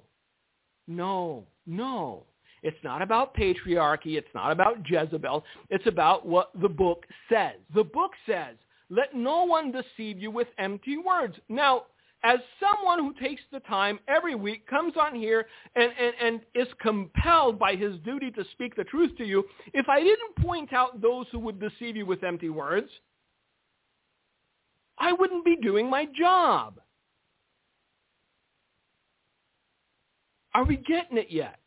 no, 0.89 1.47
no. 1.65 2.25
It's 2.67 2.83
not 2.83 3.01
about 3.01 3.33
patriarchy. 3.33 4.17
It's 4.17 4.27
not 4.35 4.51
about 4.51 4.79
Jezebel. 4.85 5.45
It's 5.69 5.87
about 5.87 6.25
what 6.25 6.51
the 6.61 6.67
book 6.67 7.05
says. 7.29 7.53
The 7.73 7.85
book 7.85 8.11
says, 8.25 8.57
let 8.89 9.15
no 9.15 9.45
one 9.45 9.71
deceive 9.71 10.19
you 10.19 10.31
with 10.31 10.49
empty 10.57 10.97
words. 10.97 11.37
Now, 11.47 11.83
as 12.23 12.39
someone 12.59 12.99
who 12.99 13.13
takes 13.25 13.41
the 13.53 13.61
time 13.61 13.99
every 14.09 14.35
week, 14.35 14.67
comes 14.67 14.95
on 14.99 15.15
here 15.15 15.45
and, 15.77 15.93
and, 15.97 16.13
and 16.21 16.41
is 16.55 16.67
compelled 16.81 17.57
by 17.57 17.77
his 17.77 17.97
duty 17.99 18.31
to 18.31 18.43
speak 18.51 18.75
the 18.75 18.83
truth 18.83 19.15
to 19.17 19.23
you, 19.23 19.45
if 19.73 19.87
I 19.87 20.01
didn't 20.01 20.35
point 20.45 20.73
out 20.73 21.01
those 21.01 21.25
who 21.31 21.39
would 21.39 21.61
deceive 21.61 21.95
you 21.95 22.05
with 22.05 22.21
empty 22.25 22.49
words, 22.49 22.89
I 24.99 25.13
wouldn't 25.13 25.45
be 25.45 25.55
doing 25.55 25.89
my 25.89 26.05
job. 26.19 26.81
Are 30.53 30.65
we 30.65 30.75
getting 30.75 31.17
it 31.17 31.27
yet? 31.29 31.59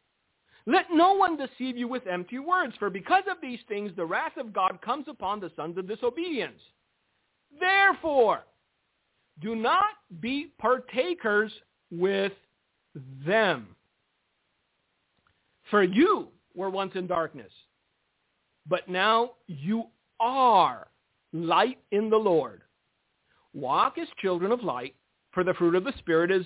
Let 0.67 0.87
no 0.93 1.15
one 1.15 1.37
deceive 1.37 1.77
you 1.77 1.89
with 1.89 2.07
empty 2.07 2.39
words, 2.39 2.75
for 2.79 2.91
because 2.91 3.25
of 3.31 3.39
these 3.41 3.61
things 3.69 3.93
the 3.97 4.05
wrath 4.05 4.37
of 4.37 4.53
God 4.53 4.79
comes 4.83 5.07
upon 5.09 5.41
the 5.41 5.51
sons 5.57 5.79
of 5.79 5.89
disobedience. 5.89 6.61
Therefore, 7.59 8.45
do 9.41 9.55
not 9.55 9.85
be 10.21 10.53
partakers 10.59 11.53
with 11.91 12.33
them. 13.27 13.69
For 15.71 15.83
you 15.83 16.29
were 16.55 16.71
once 16.71 16.93
in 16.95 17.07
darkness, 17.07 17.53
but 18.69 18.89
now 18.89 19.33
you 19.47 19.85
are 20.19 20.89
light 21.33 21.79
in 21.93 22.11
the 22.11 22.17
Lord. 22.17 22.63
Walk 23.55 23.97
as 23.99 24.09
children 24.21 24.53
of 24.53 24.63
light, 24.63 24.95
for 25.33 25.43
the 25.43 25.55
fruit 25.55 25.75
of 25.75 25.85
the 25.85 25.95
Spirit 25.99 26.31
is 26.31 26.45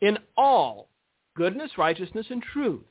in 0.00 0.18
all 0.36 0.88
goodness, 1.36 1.70
righteousness, 1.76 2.26
and 2.30 2.42
truth 2.42 2.84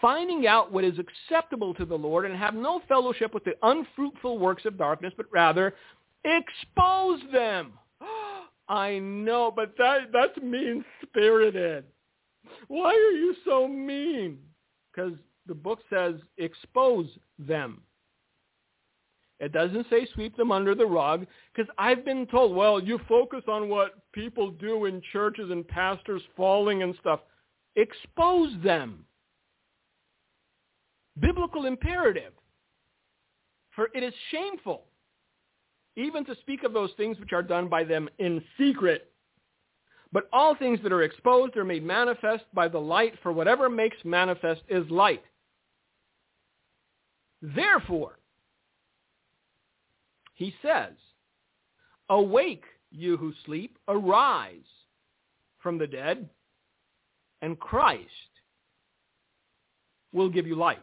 finding 0.00 0.46
out 0.46 0.72
what 0.72 0.84
is 0.84 0.98
acceptable 0.98 1.74
to 1.74 1.84
the 1.84 1.96
Lord 1.96 2.24
and 2.24 2.36
have 2.36 2.54
no 2.54 2.80
fellowship 2.88 3.34
with 3.34 3.44
the 3.44 3.54
unfruitful 3.62 4.38
works 4.38 4.64
of 4.64 4.78
darkness, 4.78 5.12
but 5.16 5.26
rather 5.32 5.74
expose 6.24 7.20
them. 7.32 7.72
I 8.68 8.98
know, 8.98 9.52
but 9.54 9.74
that 9.78 10.12
that's 10.12 10.36
mean-spirited. 10.42 11.84
Why 12.68 12.90
are 12.90 13.16
you 13.16 13.34
so 13.44 13.66
mean? 13.66 14.38
Because 14.92 15.12
the 15.46 15.54
book 15.54 15.80
says 15.90 16.16
expose 16.36 17.06
them. 17.38 17.82
It 19.40 19.52
doesn't 19.52 19.86
say 19.88 20.06
sweep 20.14 20.36
them 20.36 20.50
under 20.50 20.74
the 20.74 20.84
rug 20.84 21.26
because 21.54 21.70
I've 21.78 22.04
been 22.04 22.26
told, 22.26 22.56
well, 22.56 22.82
you 22.82 23.00
focus 23.08 23.44
on 23.46 23.68
what 23.68 23.94
people 24.12 24.50
do 24.50 24.86
in 24.86 25.00
churches 25.12 25.50
and 25.50 25.66
pastors 25.66 26.22
falling 26.36 26.82
and 26.82 26.94
stuff. 27.00 27.20
Expose 27.76 28.50
them 28.64 29.04
biblical 31.20 31.66
imperative. 31.66 32.32
For 33.74 33.88
it 33.94 34.02
is 34.02 34.14
shameful 34.30 34.84
even 35.98 36.24
to 36.24 36.36
speak 36.36 36.62
of 36.62 36.72
those 36.72 36.90
things 36.96 37.18
which 37.18 37.32
are 37.32 37.42
done 37.42 37.68
by 37.68 37.82
them 37.82 38.08
in 38.18 38.42
secret. 38.56 39.10
But 40.12 40.28
all 40.32 40.54
things 40.54 40.78
that 40.82 40.92
are 40.92 41.02
exposed 41.02 41.56
are 41.56 41.64
made 41.64 41.84
manifest 41.84 42.44
by 42.54 42.68
the 42.68 42.78
light, 42.78 43.14
for 43.22 43.32
whatever 43.32 43.68
makes 43.68 43.96
manifest 44.04 44.62
is 44.68 44.88
light. 44.90 45.22
Therefore, 47.42 48.18
he 50.34 50.54
says, 50.62 50.92
Awake, 52.08 52.64
you 52.90 53.16
who 53.16 53.32
sleep, 53.44 53.76
arise 53.88 54.62
from 55.58 55.78
the 55.78 55.86
dead, 55.86 56.28
and 57.42 57.58
Christ 57.58 58.08
will 60.12 60.30
give 60.30 60.46
you 60.46 60.54
light. 60.54 60.78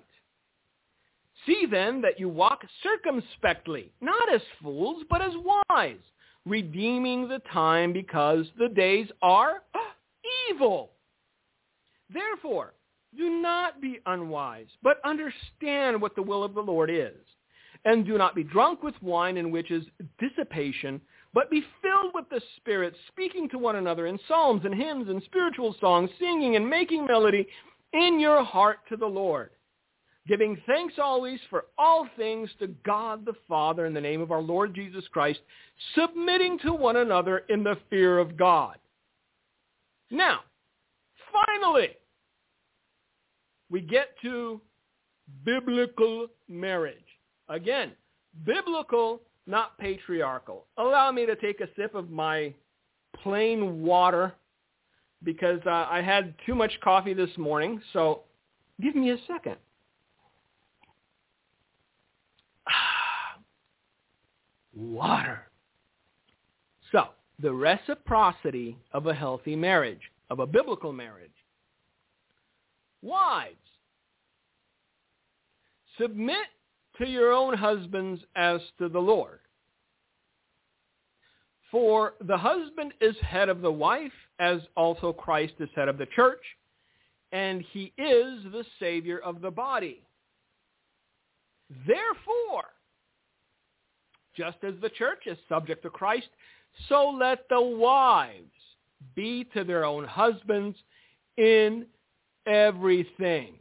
See 1.45 1.65
then 1.69 2.01
that 2.01 2.19
you 2.19 2.29
walk 2.29 2.61
circumspectly, 2.81 3.91
not 4.01 4.33
as 4.33 4.41
fools, 4.61 5.03
but 5.09 5.21
as 5.21 5.33
wise, 5.69 5.97
redeeming 6.45 7.27
the 7.27 7.39
time 7.51 7.93
because 7.93 8.45
the 8.57 8.69
days 8.69 9.07
are 9.21 9.61
evil. 10.49 10.91
Therefore, 12.11 12.73
Do 13.17 13.41
not 13.41 13.81
be 13.81 13.99
unwise, 14.05 14.67
but 14.83 14.99
understand 15.05 16.01
what 16.01 16.15
the 16.15 16.21
will 16.21 16.43
of 16.43 16.53
the 16.53 16.61
Lord 16.61 16.89
is. 16.89 17.13
And 17.85 18.05
do 18.05 18.17
not 18.17 18.35
be 18.35 18.43
drunk 18.43 18.83
with 18.83 18.95
wine 19.01 19.37
in 19.37 19.51
which 19.51 19.71
is 19.71 19.85
dissipation, 20.19 20.99
but 21.33 21.51
be 21.51 21.63
filled 21.81 22.13
with 22.13 22.25
the 22.29 22.41
Spirit, 22.57 22.93
speaking 23.07 23.47
to 23.49 23.57
one 23.57 23.75
another 23.75 24.07
in 24.07 24.19
psalms 24.27 24.63
and 24.65 24.73
hymns 24.73 25.07
and 25.07 25.21
spiritual 25.23 25.75
songs, 25.79 26.09
singing 26.19 26.55
and 26.55 26.67
making 26.67 27.05
melody 27.05 27.47
in 27.93 28.19
your 28.19 28.43
heart 28.43 28.79
to 28.89 28.97
the 28.97 29.05
Lord, 29.05 29.51
giving 30.27 30.57
thanks 30.65 30.95
always 31.01 31.39
for 31.49 31.65
all 31.77 32.07
things 32.17 32.49
to 32.59 32.67
God 32.85 33.25
the 33.25 33.35
Father 33.47 33.85
in 33.85 33.93
the 33.93 34.01
name 34.01 34.21
of 34.21 34.31
our 34.31 34.41
Lord 34.41 34.73
Jesus 34.73 35.03
Christ, 35.11 35.39
submitting 35.93 36.57
to 36.59 36.73
one 36.73 36.97
another 36.97 37.39
in 37.49 37.63
the 37.63 37.77
fear 37.89 38.17
of 38.17 38.37
God. 38.37 38.77
Now, 40.09 40.39
finally, 41.31 41.89
we 43.69 43.81
get 43.81 44.09
to 44.21 44.61
biblical 45.43 46.27
marriage. 46.47 46.95
Again, 47.49 47.91
biblical, 48.45 49.21
not 49.47 49.77
patriarchal. 49.77 50.65
Allow 50.77 51.11
me 51.11 51.25
to 51.25 51.35
take 51.35 51.61
a 51.61 51.67
sip 51.75 51.93
of 51.95 52.09
my 52.09 52.53
plain 53.21 53.83
water 53.83 54.33
because 55.23 55.59
uh, 55.65 55.87
I 55.89 56.01
had 56.01 56.33
too 56.45 56.55
much 56.55 56.71
coffee 56.83 57.13
this 57.13 57.35
morning. 57.37 57.81
So 57.93 58.21
give 58.81 58.95
me 58.95 59.11
a 59.11 59.17
second. 59.27 59.55
Water. 64.75 65.47
So 66.91 67.09
the 67.39 67.53
reciprocity 67.53 68.77
of 68.93 69.07
a 69.07 69.13
healthy 69.13 69.55
marriage, 69.55 70.01
of 70.29 70.39
a 70.39 70.47
biblical 70.47 70.93
marriage. 70.93 71.31
Wives, 73.01 73.55
submit 75.99 76.47
to 76.97 77.07
your 77.07 77.31
own 77.31 77.55
husbands 77.55 78.21
as 78.35 78.61
to 78.79 78.89
the 78.89 78.99
Lord. 78.99 79.39
For 81.71 82.13
the 82.21 82.37
husband 82.37 82.93
is 83.01 83.15
head 83.21 83.49
of 83.49 83.61
the 83.61 83.71
wife, 83.71 84.13
as 84.39 84.61
also 84.77 85.11
Christ 85.11 85.53
is 85.59 85.69
head 85.75 85.89
of 85.89 85.97
the 85.97 86.07
church, 86.15 86.41
and 87.31 87.63
he 87.71 87.91
is 87.97 88.43
the 88.51 88.63
Savior 88.79 89.19
of 89.19 89.41
the 89.41 89.51
body. 89.51 90.05
Therefore, 91.85 92.74
just 94.35 94.57
as 94.63 94.73
the 94.81 94.89
church 94.89 95.23
is 95.25 95.37
subject 95.47 95.83
to 95.83 95.89
Christ, 95.89 96.27
so 96.89 97.09
let 97.09 97.47
the 97.49 97.61
wives 97.61 98.51
be 99.15 99.45
to 99.53 99.63
their 99.63 99.85
own 99.85 100.05
husbands 100.05 100.77
in 101.37 101.85
everything. 102.45 103.55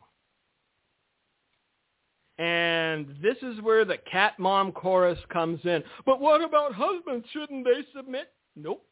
And 2.38 3.14
this 3.22 3.37
is 3.42 3.60
where 3.62 3.84
the 3.84 3.98
cat 4.10 4.38
mom 4.38 4.72
chorus 4.72 5.18
comes 5.32 5.60
in. 5.64 5.84
But 6.04 6.20
what 6.20 6.42
about 6.42 6.74
husbands? 6.74 7.26
Shouldn't 7.32 7.64
they 7.64 7.84
submit? 7.96 8.32
Nope. 8.56 8.84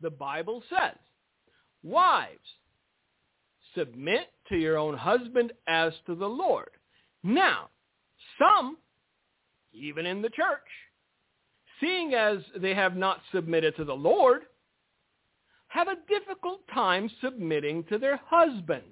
The 0.00 0.10
Bible 0.10 0.62
says, 0.70 0.96
wives, 1.82 2.38
submit 3.74 4.28
to 4.48 4.56
your 4.56 4.78
own 4.78 4.96
husband 4.96 5.52
as 5.66 5.92
to 6.06 6.14
the 6.14 6.28
Lord. 6.28 6.70
Now, 7.22 7.68
some, 8.38 8.78
even 9.76 10.06
in 10.06 10.22
the 10.22 10.30
church, 10.30 10.66
seeing 11.80 12.14
as 12.14 12.38
they 12.56 12.74
have 12.74 12.96
not 12.96 13.20
submitted 13.32 13.76
to 13.76 13.84
the 13.84 13.94
Lord, 13.94 14.42
have 15.68 15.88
a 15.88 15.96
difficult 16.08 16.60
time 16.72 17.10
submitting 17.20 17.84
to 17.84 17.98
their 17.98 18.20
husbands. 18.26 18.84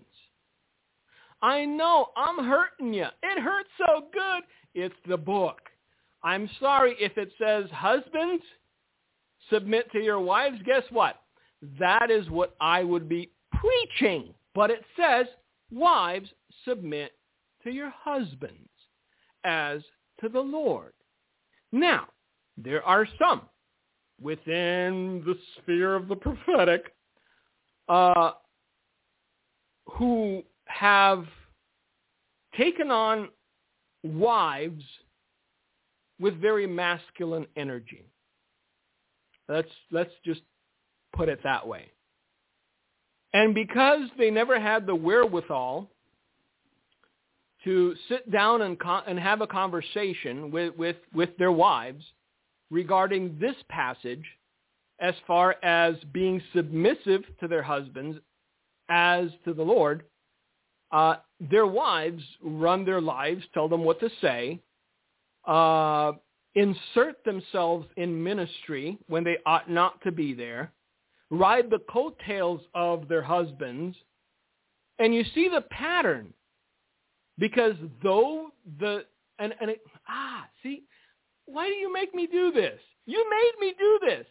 I 1.43 1.65
know 1.65 2.09
I'm 2.17 2.45
hurting 2.45 2.95
you. 2.95 3.07
It 3.23 3.41
hurts 3.41 3.69
so 3.79 4.05
good. 4.13 4.43
It's 4.75 4.95
the 5.09 5.17
book. 5.17 5.61
I'm 6.23 6.49
sorry 6.59 6.97
if 6.99 7.17
it 7.19 7.31
says 7.39 7.67
husbands, 7.71 8.43
submit 9.51 9.91
to 9.93 9.99
your 9.99 10.21
wives. 10.21 10.59
Guess 10.65 10.85
what? 10.91 11.17
That 11.79 12.11
is 12.11 12.29
what 12.31 12.57
I 12.61 12.83
would 12.83 13.09
be 13.09 13.31
preaching. 13.53 14.35
But 14.55 14.71
it 14.71 14.85
says 14.97 15.27
wives, 15.71 16.31
submit 16.65 17.13
to 17.63 17.71
your 17.71 17.93
husbands 17.95 18.69
as 19.45 19.83
to 20.21 20.29
the 20.29 20.41
Lord. 20.41 20.93
Now, 21.73 22.07
there 22.57 22.83
are 22.83 23.07
some 23.19 23.43
within 24.21 25.23
the 25.27 25.37
sphere 25.57 25.95
of 25.95 26.09
the 26.09 26.17
prophetic 26.17 26.95
uh, 27.89 28.33
who 29.87 30.43
have 30.67 31.27
taken 32.57 32.91
on 32.91 33.29
wives 34.03 34.85
with 36.21 36.41
very 36.41 36.67
masculine 36.67 37.47
energy. 37.57 38.05
Let's 39.49 39.69
let's 39.91 40.13
just 40.25 40.41
put 41.15 41.29
it 41.29 41.41
that 41.43 41.67
way. 41.67 41.91
And 43.33 43.53
because 43.53 44.03
they 44.17 44.31
never 44.31 44.61
had 44.61 44.87
the 44.87 44.95
wherewithal 44.95 45.91
to 47.65 47.95
sit 48.09 48.31
down 48.31 48.63
and, 48.63 48.79
con- 48.79 49.05
and 49.07 49.19
have 49.19 49.41
a 49.41 49.47
conversation 49.47 50.51
with, 50.51 50.77
with, 50.77 50.97
with 51.15 51.37
their 51.39 51.53
wives 51.53 52.05
regarding 52.71 53.39
this 53.41 53.57
passage 53.69 54.25
as 55.01 55.15
far 55.27 55.57
as 55.63 55.97
being 56.13 56.41
submissive 56.55 57.23
to 57.41 57.49
their 57.49 57.63
husbands 57.63 58.19
as 58.89 59.29
to 59.45 59.55
the 59.55 59.63
Lord, 59.63 60.05
uh, 60.93 61.17
their 61.41 61.67
wives 61.67 62.23
run 62.43 62.85
their 62.85 63.01
lives, 63.01 63.43
tell 63.53 63.69
them 63.69 63.83
what 63.83 63.99
to 64.01 64.09
say, 64.21 64.61
uh, 65.47 66.13
insert 66.55 67.25
themselves 67.25 67.87
in 67.97 68.23
ministry 68.23 68.99
when 69.09 69.25
they 69.25 69.37
ought 69.45 69.71
not 69.71 70.01
to 70.03 70.13
be 70.13 70.35
there, 70.35 70.73
ride 71.31 71.71
the 71.71 71.81
coattails 71.91 72.61
of 72.75 73.09
their 73.09 73.23
husbands, 73.23 73.97
and 74.99 75.15
you 75.15 75.25
see 75.35 75.49
the 75.49 75.63
pattern. 75.63 76.33
Because 77.39 77.75
though 78.03 78.49
the 78.79 79.05
and 79.39 79.55
and 79.61 79.71
it, 79.71 79.81
ah 80.09 80.47
see, 80.63 80.85
why 81.47 81.69
do 81.69 81.75
you 81.75 81.93
make 81.93 82.15
me 82.15 82.27
do 82.27 82.53
this? 82.53 82.79
You 83.07 83.25
made 83.29 83.67
me 83.67 83.75
do 83.79 83.99
this. 84.07 84.27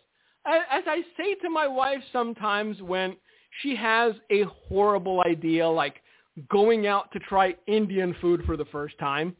As 0.46 0.84
I 0.88 1.04
say 1.18 1.36
to 1.36 1.50
my 1.50 1.68
wife 1.68 2.02
sometimes 2.12 2.82
when 2.82 3.16
she 3.62 3.76
has 3.76 4.14
a 4.32 4.44
horrible 4.68 5.22
idea 5.26 5.68
like 5.68 6.02
going 6.50 6.88
out 6.88 7.12
to 7.12 7.20
try 7.20 7.56
Indian 7.68 8.16
food 8.20 8.44
for 8.46 8.58
the 8.58 8.66
first 8.66 8.98
time. 9.00 9.36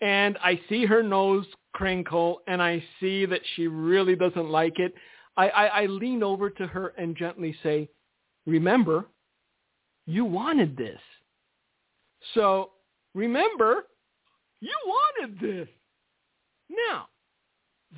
And 0.00 0.38
I 0.42 0.60
see 0.68 0.84
her 0.84 1.02
nose 1.02 1.46
crinkle 1.72 2.40
and 2.46 2.62
I 2.62 2.82
see 3.00 3.26
that 3.26 3.40
she 3.54 3.66
really 3.66 4.14
doesn't 4.14 4.48
like 4.48 4.78
it. 4.78 4.94
I, 5.36 5.48
I, 5.48 5.66
I 5.66 5.86
lean 5.86 6.22
over 6.22 6.50
to 6.50 6.66
her 6.66 6.88
and 6.98 7.16
gently 7.16 7.56
say, 7.62 7.88
remember, 8.46 9.06
you 10.06 10.24
wanted 10.24 10.76
this. 10.76 11.00
So 12.34 12.70
remember, 13.14 13.86
you 14.60 14.74
wanted 14.86 15.40
this. 15.40 15.68
Now, 16.70 17.08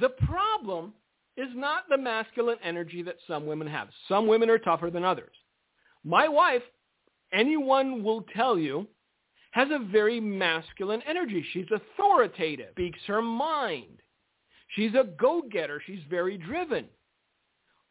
the 0.00 0.11
problem 0.26 0.92
is 1.37 1.48
not 1.54 1.85
the 1.88 1.98
masculine 1.98 2.59
energy 2.62 3.02
that 3.02 3.16
some 3.26 3.46
women 3.46 3.66
have. 3.66 3.88
Some 4.09 4.26
women 4.26 4.50
are 4.50 4.59
tougher 4.59 4.90
than 4.90 5.04
others. 5.04 5.35
My 6.04 6.28
wife 6.28 6.62
anyone 7.33 8.02
will 8.02 8.24
tell 8.35 8.59
you, 8.59 8.87
has 9.52 9.68
a 9.70 9.85
very 9.90 10.20
masculine 10.20 11.02
energy. 11.09 11.44
She's 11.52 11.66
authoritative, 11.72 12.72
speaks 12.72 13.00
her 13.06 13.22
mind. 13.22 14.00
She's 14.68 14.94
a 14.94 15.09
go-getter. 15.18 15.83
She's 15.85 16.02
very 16.09 16.38
driven. 16.38 16.87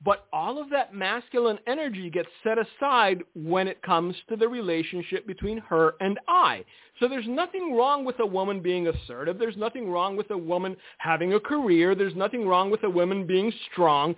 But 0.04 0.28
all 0.32 0.62
of 0.62 0.70
that 0.70 0.94
masculine 0.94 1.60
energy 1.68 2.10
gets 2.10 2.30
set 2.42 2.58
aside 2.58 3.22
when 3.36 3.68
it 3.68 3.82
comes 3.82 4.16
to 4.30 4.38
the 4.38 4.48
relationship 4.48 5.28
between 5.28 5.58
her 5.58 5.96
and 6.00 6.18
I. 6.30 6.64
So 7.00 7.10
there's 7.10 7.28
nothing 7.28 7.76
wrong 7.76 8.06
with 8.06 8.18
a 8.22 8.26
woman 8.26 8.62
being 8.62 8.88
assertive. 8.88 9.38
There's 9.38 9.58
nothing 9.58 9.92
wrong 9.92 10.16
with 10.16 10.32
a 10.32 10.38
woman 10.38 10.78
having 11.00 11.34
a 11.34 11.40
career. 11.40 11.96
There's 11.96 12.16
nothing 12.16 12.48
wrong 12.48 12.72
with 12.72 12.84
a 12.84 12.90
woman 12.90 13.28
being 13.28 13.52
strong. 13.72 14.16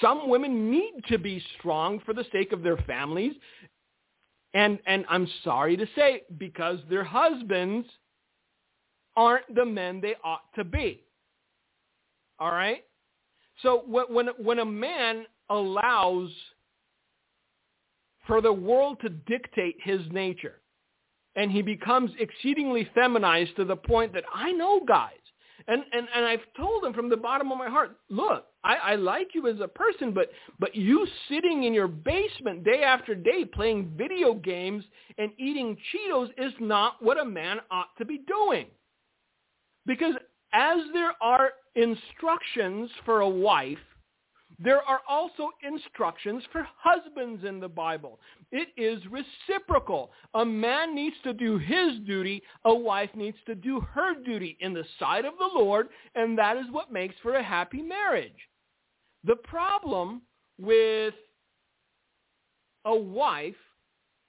Some 0.00 0.28
women 0.28 0.70
need 0.70 0.92
to 1.08 1.18
be 1.18 1.42
strong 1.58 1.98
for 2.06 2.14
the 2.14 2.24
sake 2.30 2.52
of 2.52 2.62
their 2.62 2.76
families. 2.78 3.32
And, 4.54 4.78
and 4.86 5.04
I'm 5.08 5.26
sorry 5.42 5.76
to 5.76 5.86
say, 5.96 6.22
because 6.38 6.78
their 6.88 7.04
husbands 7.04 7.88
aren't 9.16 9.52
the 9.52 9.66
men 9.66 10.00
they 10.00 10.14
ought 10.22 10.52
to 10.54 10.62
be. 10.62 11.02
All 12.38 12.52
right? 12.52 12.84
So 13.62 13.82
when, 13.86 14.28
when 14.38 14.58
a 14.60 14.64
man 14.64 15.26
allows 15.50 16.30
for 18.26 18.40
the 18.40 18.52
world 18.52 18.98
to 19.02 19.08
dictate 19.08 19.76
his 19.82 20.00
nature, 20.10 20.60
and 21.36 21.50
he 21.50 21.62
becomes 21.62 22.10
exceedingly 22.18 22.88
feminized 22.94 23.56
to 23.56 23.64
the 23.64 23.76
point 23.76 24.12
that 24.12 24.24
I 24.34 24.52
know 24.52 24.80
guys 24.86 25.12
And, 25.68 25.82
and, 25.92 26.08
and 26.14 26.24
I've 26.24 26.40
told 26.56 26.82
them 26.82 26.94
from 26.94 27.10
the 27.10 27.16
bottom 27.16 27.52
of 27.52 27.58
my 27.58 27.68
heart, 27.68 27.96
look, 28.08 28.46
I, 28.64 28.76
I 28.76 28.94
like 28.94 29.28
you 29.34 29.46
as 29.48 29.60
a 29.60 29.68
person, 29.68 30.12
but, 30.12 30.30
but 30.58 30.74
you 30.74 31.06
sitting 31.28 31.64
in 31.64 31.74
your 31.74 31.88
basement 31.88 32.64
day 32.64 32.82
after 32.82 33.14
day 33.14 33.44
playing 33.44 33.92
video 33.96 34.34
games 34.34 34.84
and 35.18 35.30
eating 35.38 35.76
Cheetos 35.92 36.30
is 36.38 36.52
not 36.58 37.02
what 37.02 37.20
a 37.20 37.24
man 37.24 37.58
ought 37.70 37.96
to 37.98 38.04
be 38.04 38.18
doing. 38.26 38.66
Because 39.84 40.14
as 40.52 40.78
there 40.94 41.12
are 41.20 41.50
instructions 41.80 42.90
for 43.04 43.20
a 43.20 43.28
wife 43.28 43.78
there 44.58 44.82
are 44.82 45.00
also 45.08 45.50
instructions 45.62 46.42
for 46.50 46.66
husbands 46.76 47.44
in 47.44 47.60
the 47.60 47.68
Bible. 47.68 48.18
It 48.50 48.68
is 48.76 49.00
reciprocal. 49.06 50.10
A 50.34 50.44
man 50.44 50.94
needs 50.94 51.14
to 51.22 51.32
do 51.32 51.58
his 51.58 51.98
duty. 52.06 52.42
A 52.64 52.74
wife 52.74 53.10
needs 53.14 53.36
to 53.46 53.54
do 53.54 53.80
her 53.80 54.14
duty 54.24 54.56
in 54.60 54.72
the 54.74 54.84
sight 54.98 55.24
of 55.24 55.34
the 55.38 55.50
Lord, 55.54 55.88
and 56.14 56.36
that 56.38 56.56
is 56.56 56.64
what 56.72 56.92
makes 56.92 57.14
for 57.22 57.34
a 57.34 57.42
happy 57.42 57.82
marriage. 57.82 58.48
The 59.24 59.36
problem 59.36 60.22
with 60.58 61.14
a 62.84 62.96
wife 62.96 63.54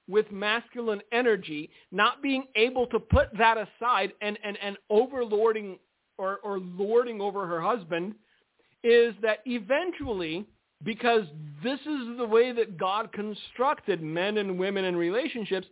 with 0.08 0.32
masculine 0.32 1.02
energy 1.12 1.70
not 1.92 2.22
being 2.22 2.46
able 2.56 2.88
to 2.88 3.00
put 3.00 3.30
that 3.38 3.58
aside 3.58 4.12
and, 4.22 4.38
and, 4.44 4.58
and 4.62 4.76
overlording 4.92 5.78
or, 6.20 6.38
or 6.44 6.60
lording 6.60 7.22
over 7.22 7.48
her 7.48 7.62
husband– 7.62 8.14
is 8.84 9.14
that 9.22 9.40
eventually, 9.46 10.46
because 10.84 11.24
this 11.64 11.80
is 11.82 12.18
the 12.18 12.26
way 12.26 12.52
that 12.52 12.78
God 12.78 13.12
constructed 13.12 14.02
men 14.02 14.38
and 14.38 14.58
women 14.58 14.86
in 14.86 14.96
relationships, 14.96 15.68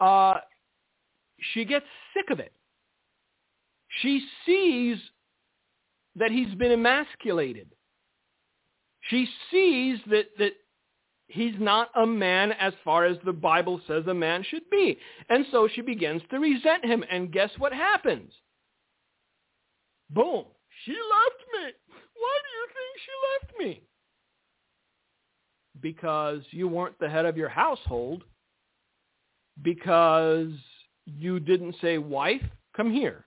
uh, 0.00 0.34
she 1.52 1.64
gets 1.64 1.86
sick 2.14 2.30
of 2.30 2.40
it. 2.40 2.52
She 4.02 4.26
sees 4.44 4.98
that 6.16 6.30
he's 6.30 6.54
been 6.56 6.72
emasculated. 6.72 7.68
She 9.10 9.28
sees 9.50 9.98
that, 10.10 10.26
that 10.38 10.52
he's 11.28 11.54
not 11.58 11.90
a 11.94 12.06
man 12.06 12.52
as 12.52 12.72
far 12.84 13.04
as 13.04 13.16
the 13.24 13.32
Bible 13.32 13.80
says 13.86 14.04
a 14.08 14.14
man 14.14 14.44
should 14.48 14.68
be. 14.70 14.98
And 15.28 15.46
so 15.52 15.68
she 15.72 15.82
begins 15.82 16.22
to 16.30 16.38
resent 16.38 16.84
him. 16.84 17.04
And 17.08 17.30
guess 17.30 17.50
what 17.58 17.72
happens? 17.72 18.32
Boom. 20.14 20.44
She 20.84 20.92
left 20.92 21.44
me. 21.52 21.72
Why 22.16 22.38
do 22.42 22.50
you 22.56 22.66
think 22.74 22.90
she 23.04 23.12
left 23.32 23.58
me? 23.58 23.82
Because 25.80 26.42
you 26.50 26.68
weren't 26.68 26.98
the 27.00 27.08
head 27.08 27.26
of 27.26 27.36
your 27.36 27.48
household. 27.48 28.24
Because 29.62 30.50
you 31.06 31.40
didn't 31.40 31.76
say, 31.80 31.98
wife, 31.98 32.42
come 32.76 32.92
here. 32.92 33.26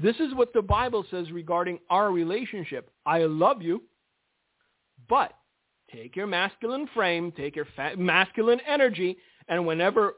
This 0.00 0.16
is 0.16 0.34
what 0.34 0.52
the 0.52 0.62
Bible 0.62 1.04
says 1.10 1.30
regarding 1.32 1.78
our 1.90 2.12
relationship. 2.12 2.90
I 3.04 3.24
love 3.24 3.62
you, 3.62 3.82
but 5.08 5.32
take 5.92 6.14
your 6.14 6.28
masculine 6.28 6.88
frame, 6.94 7.32
take 7.32 7.56
your 7.56 7.66
fa- 7.74 7.96
masculine 7.96 8.60
energy, 8.66 9.16
and 9.48 9.66
whenever 9.66 10.14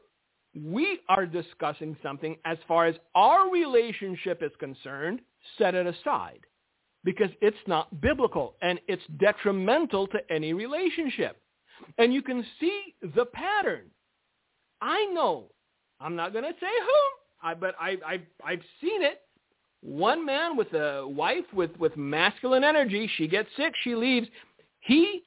we 0.53 0.99
are 1.09 1.25
discussing 1.25 1.97
something 2.03 2.35
as 2.45 2.57
far 2.67 2.85
as 2.85 2.95
our 3.15 3.49
relationship 3.49 4.43
is 4.43 4.51
concerned, 4.59 5.21
set 5.57 5.75
it 5.75 5.87
aside 5.87 6.39
because 7.03 7.29
it's 7.41 7.57
not 7.67 8.01
biblical 8.01 8.55
and 8.61 8.79
it's 8.87 9.01
detrimental 9.17 10.07
to 10.07 10.19
any 10.29 10.53
relationship. 10.53 11.37
And 11.97 12.13
you 12.13 12.21
can 12.21 12.45
see 12.59 12.95
the 13.15 13.25
pattern. 13.25 13.85
I 14.81 15.05
know. 15.07 15.45
I'm 15.99 16.15
not 16.15 16.33
going 16.33 16.45
to 16.45 16.53
say 16.59 16.67
who, 16.67 17.47
I, 17.47 17.53
but 17.53 17.75
I, 17.79 17.97
I, 18.05 18.21
I've 18.43 18.61
seen 18.81 19.01
it. 19.03 19.21
One 19.81 20.23
man 20.25 20.55
with 20.55 20.71
a 20.73 21.07
wife 21.07 21.45
with, 21.53 21.75
with 21.77 21.97
masculine 21.97 22.63
energy, 22.63 23.09
she 23.17 23.27
gets 23.27 23.49
sick, 23.57 23.73
she 23.83 23.95
leaves. 23.95 24.27
He 24.81 25.23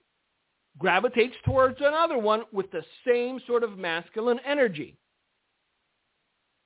gravitates 0.79 1.35
towards 1.45 1.79
another 1.81 2.19
one 2.19 2.43
with 2.53 2.71
the 2.71 2.85
same 3.07 3.41
sort 3.47 3.65
of 3.65 3.79
masculine 3.79 4.39
energy 4.47 4.97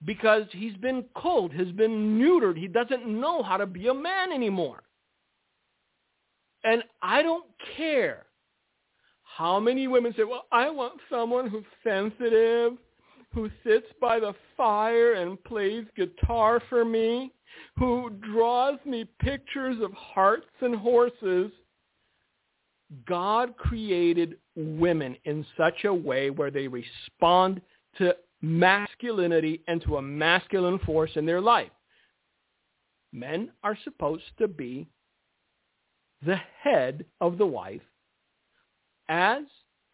because 0.05 0.45
he's 0.53 0.77
been 0.77 1.05
cold, 1.17 1.53
has 1.53 1.69
been 1.73 2.19
neutered. 2.19 2.57
He 2.57 2.69
doesn't 2.69 3.07
know 3.07 3.43
how 3.43 3.57
to 3.57 3.67
be 3.67 3.89
a 3.89 3.95
man 3.95 4.33
anymore. 4.33 4.83
And 6.65 6.83
I 7.03 7.23
don't 7.23 7.47
care 7.77 8.27
how 9.23 9.61
many 9.61 9.87
women 9.87 10.15
say, 10.17 10.25
well, 10.25 10.47
I 10.51 10.71
want 10.71 11.01
someone 11.11 11.49
who's 11.49 11.65
sensitive, 11.85 12.73
who 13.33 13.51
sits 13.65 13.87
by 14.01 14.19
the 14.19 14.35
fire 14.57 15.15
and 15.15 15.43
plays 15.45 15.85
guitar 15.97 16.61
for 16.69 16.85
me, 16.85 17.33
who 17.77 18.11
draws 18.33 18.79
me 18.85 19.05
pictures 19.21 19.77
of 19.83 19.93
hearts 19.93 20.47
and 20.61 20.75
horses. 20.75 21.53
God 23.07 23.57
created 23.57 24.39
women 24.57 25.17
in 25.25 25.45
such 25.57 25.85
a 25.85 25.93
way 25.93 26.31
where 26.31 26.51
they 26.51 26.69
respond 26.69 27.61
to 27.99 28.17
masculinity 28.41 29.63
into 29.69 29.97
a 29.97 30.03
masculine 30.03 30.79
force 30.81 31.11
in 31.17 31.27
their 31.27 31.41
life. 31.41 31.71
Men 33.13 33.51
are 33.65 33.77
supposed 33.85 34.25
to 34.39 34.49
be 34.49 34.89
the 36.25 36.39
head 36.63 37.05
of 37.21 37.39
the 37.39 37.47
wife 37.47 37.83
as 39.09 39.43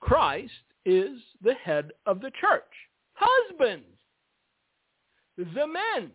Christ 0.00 0.52
is 0.85 1.18
the 1.42 1.54
head 1.54 1.92
of 2.07 2.20
the 2.20 2.30
church. 2.40 2.62
Husbands, 3.14 3.87
the 5.37 5.66
men. 5.66 6.11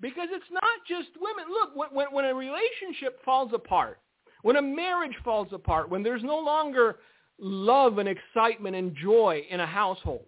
Because 0.00 0.28
it's 0.32 0.44
not 0.50 0.62
just 0.88 1.10
women. 1.20 1.44
Look, 1.48 1.92
when, 1.92 2.08
when 2.12 2.24
a 2.24 2.34
relationship 2.34 3.24
falls 3.24 3.52
apart, 3.54 4.00
when 4.42 4.56
a 4.56 4.62
marriage 4.62 5.16
falls 5.24 5.48
apart, 5.52 5.88
when 5.88 6.02
there's 6.02 6.24
no 6.24 6.38
longer 6.38 6.96
love 7.38 7.98
and 7.98 8.08
excitement 8.08 8.74
and 8.74 8.96
joy 8.96 9.42
in 9.48 9.60
a 9.60 9.66
household, 9.66 10.26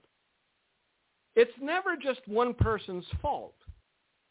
it's 1.37 1.53
never 1.61 1.97
just 1.97 2.21
one 2.27 2.55
person's 2.55 3.05
fault. 3.21 3.55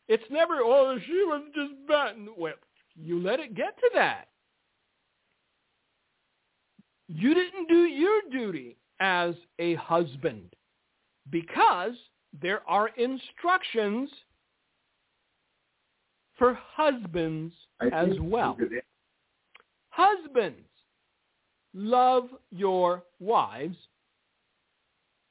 It's 0.07 0.23
never, 0.29 0.55
oh, 0.59 0.97
she 1.05 1.23
was 1.25 1.43
just 1.55 1.71
bad. 1.87 2.15
Well, 2.37 2.53
you 2.95 3.21
let 3.21 3.39
it 3.39 3.55
get 3.55 3.77
to 3.77 3.89
that. 3.95 4.27
You 7.07 7.33
didn't 7.33 7.67
do 7.67 7.83
your 7.83 8.21
duty 8.31 8.77
as 8.99 9.35
a 9.59 9.75
husband 9.75 10.53
because 11.29 11.93
there 12.41 12.61
are 12.67 12.89
instructions 12.97 14.09
for 16.37 16.57
husbands 16.75 17.53
as 17.91 18.09
well. 18.19 18.57
Husbands, 19.89 20.67
love 21.73 22.29
your 22.51 23.03
wives 23.19 23.77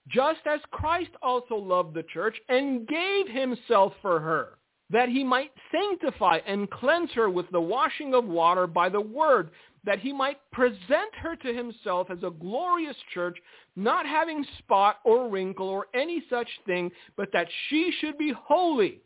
just 0.09 0.41
as 0.47 0.61
Christ 0.71 1.11
also 1.23 1.57
loved 1.57 1.95
the 1.95 2.03
church 2.03 2.37
and 2.49 2.87
gave 2.87 3.29
himself 3.29 3.93
for 4.03 4.21
her, 4.21 4.59
that 4.91 5.09
he 5.09 5.25
might 5.25 5.53
sanctify 5.71 6.39
and 6.47 6.71
cleanse 6.71 7.11
her 7.13 7.31
with 7.31 7.49
the 7.51 7.61
washing 7.61 8.15
of 8.15 8.25
water 8.25 8.67
by 8.67 8.89
the 8.89 9.01
word, 9.01 9.51
that 9.85 9.99
he 9.99 10.13
might 10.13 10.39
present 10.53 11.15
her 11.21 11.37
to 11.37 11.53
himself 11.53 12.09
as 12.11 12.23
a 12.23 12.31
glorious 12.31 12.97
church, 13.15 13.37
not 13.77 14.07
having 14.07 14.45
spot 14.59 14.99
or 15.05 15.29
wrinkle 15.29 15.69
or 15.69 15.87
any 15.95 16.23
such 16.29 16.49
thing, 16.67 16.91
but 17.17 17.29
that 17.33 17.49
she 17.69 17.93
should 18.01 18.19
be 18.19 18.33
holy 18.33 19.01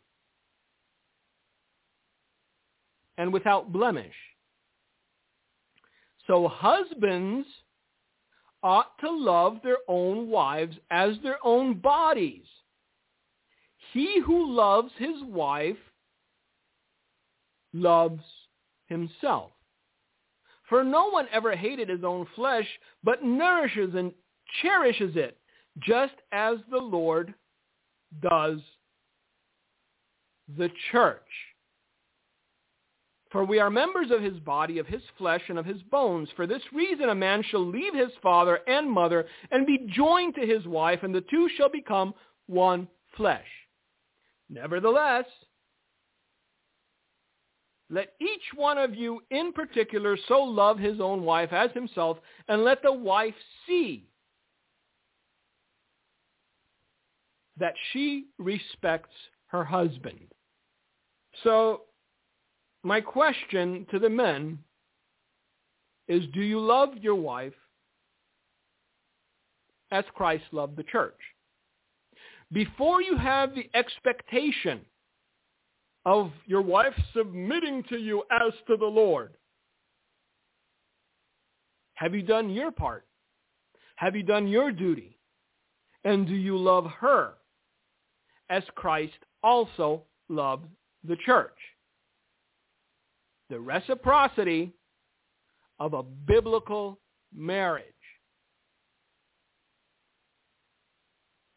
and 3.17 3.31
without 3.33 3.71
blemish. 3.71 4.13
So 6.27 6.47
husbands 6.47 7.47
ought 8.63 8.97
to 8.99 9.09
love 9.09 9.59
their 9.63 9.77
own 9.87 10.29
wives 10.29 10.75
as 10.89 11.15
their 11.23 11.37
own 11.43 11.79
bodies. 11.79 12.45
He 13.93 14.19
who 14.25 14.51
loves 14.51 14.91
his 14.97 15.23
wife 15.23 15.77
loves 17.73 18.23
himself. 18.87 19.51
For 20.69 20.83
no 20.83 21.09
one 21.09 21.27
ever 21.31 21.55
hated 21.55 21.87
his 21.89 22.03
own 22.03 22.27
flesh, 22.35 22.67
but 23.03 23.23
nourishes 23.23 23.95
and 23.95 24.11
cherishes 24.61 25.15
it, 25.15 25.37
just 25.79 26.15
as 26.31 26.57
the 26.69 26.77
Lord 26.77 27.33
does 28.21 28.59
the 30.57 30.69
church. 30.91 31.21
For 33.31 33.43
we 33.43 33.59
are 33.59 33.69
members 33.69 34.09
of 34.11 34.21
his 34.21 34.39
body, 34.39 34.79
of 34.79 34.87
his 34.87 35.01
flesh, 35.17 35.41
and 35.49 35.59
of 35.59 35.65
his 35.65 35.81
bones. 35.83 36.29
For 36.35 36.47
this 36.47 36.61
reason 36.73 37.09
a 37.09 37.15
man 37.15 37.43
shall 37.43 37.65
leave 37.65 37.93
his 37.93 38.11
father 38.21 38.59
and 38.67 38.89
mother 38.89 39.25
and 39.51 39.65
be 39.65 39.87
joined 39.89 40.35
to 40.35 40.45
his 40.45 40.65
wife, 40.65 41.03
and 41.03 41.13
the 41.13 41.25
two 41.29 41.49
shall 41.57 41.69
become 41.69 42.13
one 42.47 42.87
flesh. 43.17 43.45
Nevertheless, 44.49 45.25
let 47.89 48.13
each 48.19 48.53
one 48.55 48.77
of 48.77 48.95
you 48.95 49.21
in 49.29 49.51
particular 49.53 50.17
so 50.27 50.41
love 50.41 50.77
his 50.77 50.99
own 50.99 51.23
wife 51.23 51.51
as 51.51 51.71
himself, 51.73 52.17
and 52.47 52.63
let 52.63 52.81
the 52.81 52.93
wife 52.93 53.35
see 53.65 54.09
that 57.57 57.73
she 57.91 58.27
respects 58.37 59.15
her 59.47 59.63
husband. 59.63 60.19
So 61.43 61.81
my 62.87 63.01
question 63.01 63.85
to 63.91 63.99
the 63.99 64.09
men 64.09 64.57
is 66.07 66.23
do 66.33 66.41
you 66.41 66.57
love 66.57 66.91
your 67.01 67.15
wife 67.15 67.59
as 69.91 70.05
Christ 70.15 70.45
loved 70.53 70.77
the 70.77 70.83
church? 70.83 71.19
Before 72.53 73.01
you 73.01 73.17
have 73.17 73.53
the 73.53 73.69
expectation 73.73 74.79
of 76.05 76.31
your 76.45 76.61
wife 76.61 76.93
submitting 77.13 77.83
to 77.89 77.97
you 77.97 78.23
as 78.31 78.53
to 78.67 78.77
the 78.77 78.85
Lord, 78.85 79.33
have 81.95 82.15
you 82.15 82.21
done 82.21 82.49
your 82.49 82.71
part? 82.71 83.05
Have 83.97 84.15
you 84.15 84.23
done 84.23 84.47
your 84.47 84.71
duty? 84.71 85.19
And 86.05 86.25
do 86.25 86.35
you 86.35 86.57
love 86.57 86.85
her 87.01 87.33
as 88.49 88.63
Christ 88.75 89.19
also 89.43 90.03
loved 90.29 90.67
the 91.03 91.17
church? 91.17 91.57
The 93.49 93.59
reciprocity 93.59 94.73
of 95.79 95.93
a 95.93 96.03
biblical 96.03 96.99
marriage. 97.33 97.85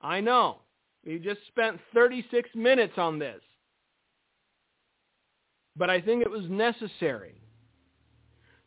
I 0.00 0.20
know. 0.20 0.58
We 1.04 1.18
just 1.18 1.40
spent 1.48 1.80
36 1.94 2.50
minutes 2.54 2.94
on 2.96 3.18
this. 3.18 3.40
But 5.76 5.90
I 5.90 6.00
think 6.00 6.22
it 6.22 6.30
was 6.30 6.44
necessary 6.48 7.40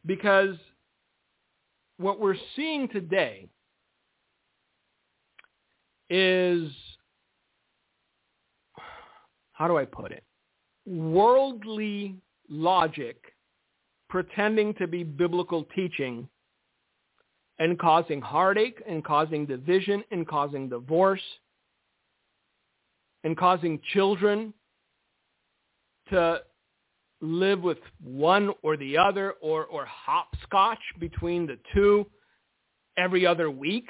because 0.06 0.56
what 1.98 2.20
we're 2.20 2.36
seeing 2.56 2.88
today 2.88 3.48
is, 6.10 6.72
how 9.54 9.68
do 9.68 9.78
I 9.78 9.86
put 9.86 10.12
it? 10.12 10.24
Worldly 10.86 12.16
logic 12.54 13.18
pretending 14.10 14.76
to 14.76 14.88
be 14.88 15.04
biblical 15.04 15.66
teaching 15.76 16.30
and 17.60 17.80
causing 17.80 18.22
heartache 18.22 18.82
and 18.88 19.04
causing 19.04 19.46
division 19.46 20.04
and 20.12 20.28
causing 20.28 20.70
divorce 20.70 21.22
and 23.24 23.36
causing 23.36 23.80
children 23.94 24.54
to 26.10 26.42
live 27.22 27.62
with 27.62 27.80
one 28.04 28.52
or 28.62 28.78
the 28.78 28.98
other 28.98 29.34
or, 29.42 29.66
or 29.66 29.86
hopscotch 29.86 30.82
between 31.00 31.48
the 31.48 31.58
two 31.74 32.06
every 32.98 33.26
other 33.26 33.50
week. 33.50 33.90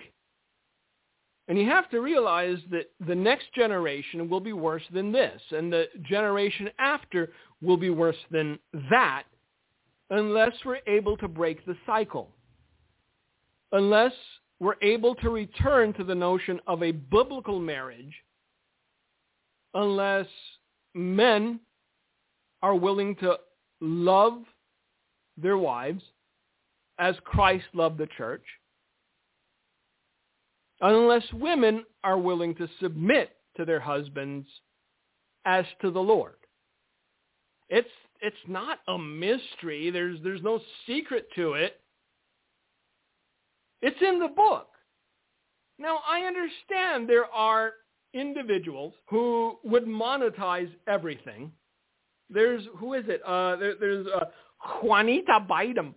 And 1.49 1.57
you 1.57 1.66
have 1.66 1.89
to 1.89 1.99
realize 1.99 2.59
that 2.72 2.91
the 3.05 3.16
next 3.16 3.53
generation 3.53 4.30
will 4.30 4.39
be 4.39 4.53
worse 4.53 4.84
than 4.93 5.11
this, 5.11 5.41
and 5.51 5.74
the 5.74 5.88
generation 6.03 6.70
after 6.80 7.34
will 7.64 7.78
be 7.78 7.89
worse 7.89 8.18
than 8.30 8.59
that 8.89 9.24
unless 10.09 10.51
we're 10.66 10.80
able 10.86 11.18
to 11.18 11.28
break 11.28 11.66
the 11.66 11.76
cycle. 11.86 12.30
Unless 13.72 14.14
we're 14.59 14.76
able 14.82 15.16
to 15.16 15.30
return 15.30 15.93
to 15.93 16.03
the 16.03 16.14
notion 16.14 16.59
of 16.68 16.84
a 16.84 16.91
biblical 16.91 17.59
marriage, 17.59 18.14
unless 19.74 20.28
men 20.93 21.59
are 22.61 22.76
willing 22.76 23.16
to 23.16 23.38
love 23.82 24.43
their 25.38 25.57
wives 25.57 26.03
as 26.99 27.16
Christ 27.26 27.66
loved 27.74 27.97
the 27.97 28.07
church, 28.16 28.43
unless 30.82 31.24
women 31.34 31.84
are 32.03 32.20
willing 32.20 32.53
to 32.55 32.70
submit 32.80 33.32
to 33.57 33.66
their 33.66 33.80
husbands 33.80 34.47
as 35.45 35.66
to 35.82 35.91
the 35.91 35.99
Lord. 35.99 36.36
It's 37.74 37.89
it's 38.21 38.36
not 38.47 38.80
a 38.88 38.97
mystery. 38.97 39.89
There's 39.89 40.19
there's 40.24 40.43
no 40.43 40.61
secret 40.88 41.28
to 41.36 41.53
it. 41.53 41.80
It's 43.82 44.01
in 44.01 44.19
the 44.19 44.30
book. 44.30 44.69
Now 45.80 45.99
I 46.07 46.21
understand 46.21 47.09
there 47.09 47.26
are 47.26 47.74
individuals 48.13 48.93
who 49.09 49.57
would 49.63 49.86
monetize 49.86 50.69
everything 50.88 51.51
there's 52.34 52.63
who 52.78 52.93
is 52.93 53.05
it? 53.07 53.21
Uh, 53.26 53.55
there, 53.57 53.76
there's 53.80 54.07
uh, 54.07 54.26
Juanita 54.82 55.45
Bynum 55.47 55.95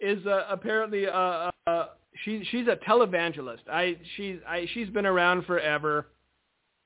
is 0.00 0.24
uh, 0.26 0.44
apparently 0.50 1.06
uh, 1.06 1.50
uh, 1.66 1.86
she 2.24 2.46
she's 2.50 2.66
a 2.68 2.76
televangelist. 2.88 3.68
I 3.70 3.96
she's 4.16 4.38
I 4.46 4.66
she's 4.74 4.88
been 4.90 5.06
around 5.06 5.46
forever, 5.46 6.08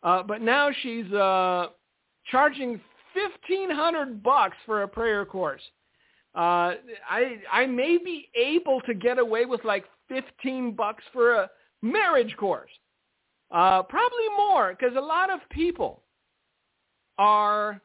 uh, 0.02 0.22
but 0.22 0.40
now 0.40 0.70
she's 0.82 1.10
uh, 1.12 1.68
charging 2.30 2.80
fifteen 3.18 3.70
hundred 3.70 4.22
bucks 4.22 4.56
for 4.66 4.82
a 4.82 4.88
prayer 4.88 5.24
course. 5.24 5.62
Uh, 6.34 6.68
I 7.18 7.22
I 7.60 7.66
may 7.66 7.98
be 7.98 8.28
able 8.34 8.80
to 8.82 8.94
get 8.94 9.18
away 9.18 9.44
with 9.52 9.62
like 9.64 9.84
fifteen 10.08 10.64
bucks 10.82 11.04
for 11.12 11.26
a 11.34 11.50
marriage 11.82 12.34
course. 12.36 12.70
Uh, 13.50 13.82
probably 13.82 14.28
more 14.36 14.66
because 14.74 14.96
a 14.96 15.00
lot 15.00 15.30
of 15.30 15.40
people 15.50 16.02
are 17.16 17.80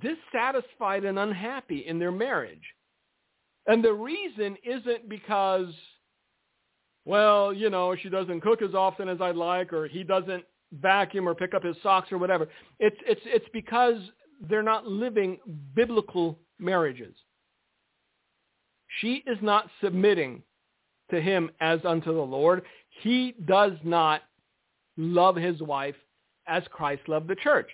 dissatisfied 0.00 1.04
and 1.04 1.18
unhappy 1.18 1.80
in 1.86 1.98
their 1.98 2.12
marriage. 2.12 2.62
And 3.66 3.82
the 3.82 3.92
reason 3.92 4.56
isn't 4.64 5.08
because, 5.08 5.72
well, 7.04 7.52
you 7.52 7.70
know, 7.70 7.96
she 7.96 8.08
doesn't 8.08 8.40
cook 8.40 8.62
as 8.62 8.74
often 8.74 9.08
as 9.08 9.20
I'd 9.20 9.36
like, 9.36 9.72
or 9.72 9.88
he 9.88 10.04
doesn't 10.04 10.44
vacuum 10.72 11.28
or 11.28 11.34
pick 11.34 11.54
up 11.54 11.64
his 11.64 11.76
socks 11.82 12.10
or 12.12 12.18
whatever. 12.18 12.48
It's, 12.78 12.96
it's, 13.06 13.20
it's 13.24 13.46
because 13.52 13.96
they're 14.48 14.62
not 14.62 14.86
living 14.86 15.38
biblical 15.74 16.38
marriages. 16.58 17.14
She 19.00 19.22
is 19.26 19.38
not 19.42 19.68
submitting 19.82 20.42
to 21.10 21.20
him 21.20 21.50
as 21.60 21.80
unto 21.84 22.12
the 22.12 22.20
Lord. 22.20 22.62
He 23.02 23.34
does 23.46 23.72
not 23.84 24.22
love 24.96 25.36
his 25.36 25.60
wife 25.60 25.96
as 26.46 26.62
Christ 26.70 27.02
loved 27.08 27.28
the 27.28 27.36
church. 27.36 27.68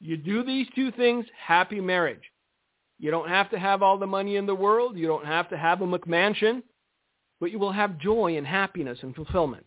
You 0.00 0.16
do 0.16 0.44
these 0.44 0.66
two 0.74 0.92
things, 0.92 1.26
happy 1.36 1.80
marriage. 1.80 2.22
You 2.98 3.10
don't 3.10 3.28
have 3.28 3.50
to 3.50 3.58
have 3.58 3.82
all 3.82 3.98
the 3.98 4.06
money 4.06 4.36
in 4.36 4.46
the 4.46 4.54
world. 4.54 4.96
You 4.96 5.06
don't 5.06 5.26
have 5.26 5.48
to 5.50 5.56
have 5.56 5.82
a 5.82 5.86
McMansion, 5.86 6.62
but 7.40 7.50
you 7.50 7.58
will 7.58 7.72
have 7.72 7.98
joy 7.98 8.36
and 8.36 8.46
happiness 8.46 8.98
and 9.02 9.14
fulfillment. 9.14 9.64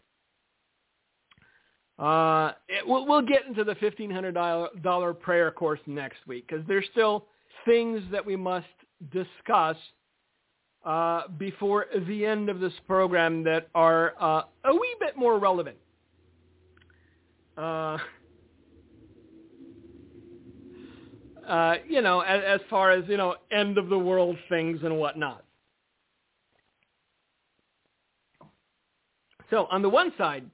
Uh, 2.02 2.54
it, 2.68 2.86
we'll, 2.88 3.06
we'll 3.06 3.22
get 3.22 3.46
into 3.48 3.64
the 3.64 3.76
$1,500 3.76 5.20
prayer 5.20 5.52
course 5.52 5.80
next 5.86 6.18
week 6.28 6.48
because 6.48 6.66
there's 6.68 6.86
still 6.92 7.28
things 7.64 8.02
that 8.12 8.26
we 8.26 8.36
must 8.36 8.66
discuss 9.12 9.78
uh, 10.84 11.28
before 11.38 11.86
the 12.08 12.26
end 12.26 12.50
of 12.50 12.60
this 12.60 12.74
program 12.88 13.44
that 13.44 13.70
are 13.76 14.16
uh, 14.20 14.42
a 14.66 14.74
wee 14.74 14.96
bit 15.00 15.16
more 15.16 15.38
relevant. 15.38 15.78
Uh, 17.56 18.00
uh, 21.48 21.76
you 21.88 22.02
know, 22.02 22.22
as, 22.22 22.42
as 22.44 22.62
far 22.68 22.90
as, 22.90 23.04
you 23.08 23.18
know, 23.18 23.36
end 23.52 23.78
of 23.78 23.90
the 23.90 24.00
world 24.00 24.38
things 24.50 24.80
and 24.84 24.98
whatnot. 24.98 25.44
So 29.52 29.68
on 29.70 29.84
the 29.84 29.90
one 29.90 30.12
side, 30.18 30.46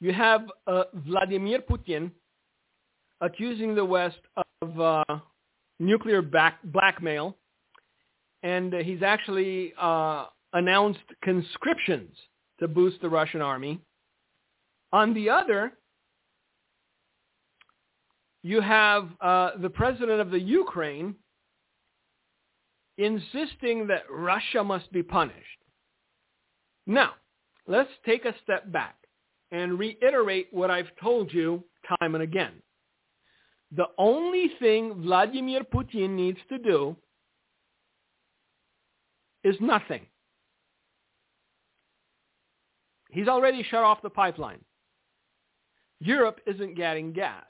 you 0.00 0.12
have 0.12 0.46
uh, 0.66 0.84
Vladimir 0.94 1.60
Putin 1.60 2.10
accusing 3.20 3.74
the 3.74 3.84
West 3.84 4.20
of 4.62 4.80
uh, 4.80 5.04
nuclear 5.80 6.22
back- 6.22 6.62
blackmail, 6.64 7.36
and 8.42 8.72
he's 8.72 9.02
actually 9.02 9.72
uh, 9.80 10.26
announced 10.52 11.00
conscriptions 11.22 12.14
to 12.60 12.68
boost 12.68 13.00
the 13.00 13.08
Russian 13.08 13.42
army. 13.42 13.80
On 14.92 15.12
the 15.14 15.28
other, 15.28 15.72
you 18.42 18.60
have 18.60 19.08
uh, 19.20 19.50
the 19.60 19.68
president 19.68 20.20
of 20.20 20.30
the 20.30 20.40
Ukraine 20.40 21.14
insisting 22.96 23.86
that 23.88 24.04
Russia 24.10 24.62
must 24.62 24.90
be 24.92 25.02
punished. 25.02 25.44
Now, 26.86 27.12
let's 27.66 27.90
take 28.06 28.24
a 28.24 28.34
step 28.42 28.70
back 28.72 28.97
and 29.50 29.78
reiterate 29.78 30.48
what 30.50 30.70
I've 30.70 30.90
told 31.00 31.32
you 31.32 31.64
time 32.00 32.14
and 32.14 32.22
again. 32.22 32.62
The 33.76 33.86
only 33.98 34.50
thing 34.58 35.02
Vladimir 35.02 35.60
Putin 35.62 36.10
needs 36.10 36.38
to 36.48 36.58
do 36.58 36.96
is 39.44 39.56
nothing. 39.60 40.06
He's 43.10 43.28
already 43.28 43.62
shut 43.62 43.84
off 43.84 44.02
the 44.02 44.10
pipeline. 44.10 44.60
Europe 46.00 46.40
isn't 46.46 46.76
getting 46.76 47.12
gas. 47.12 47.44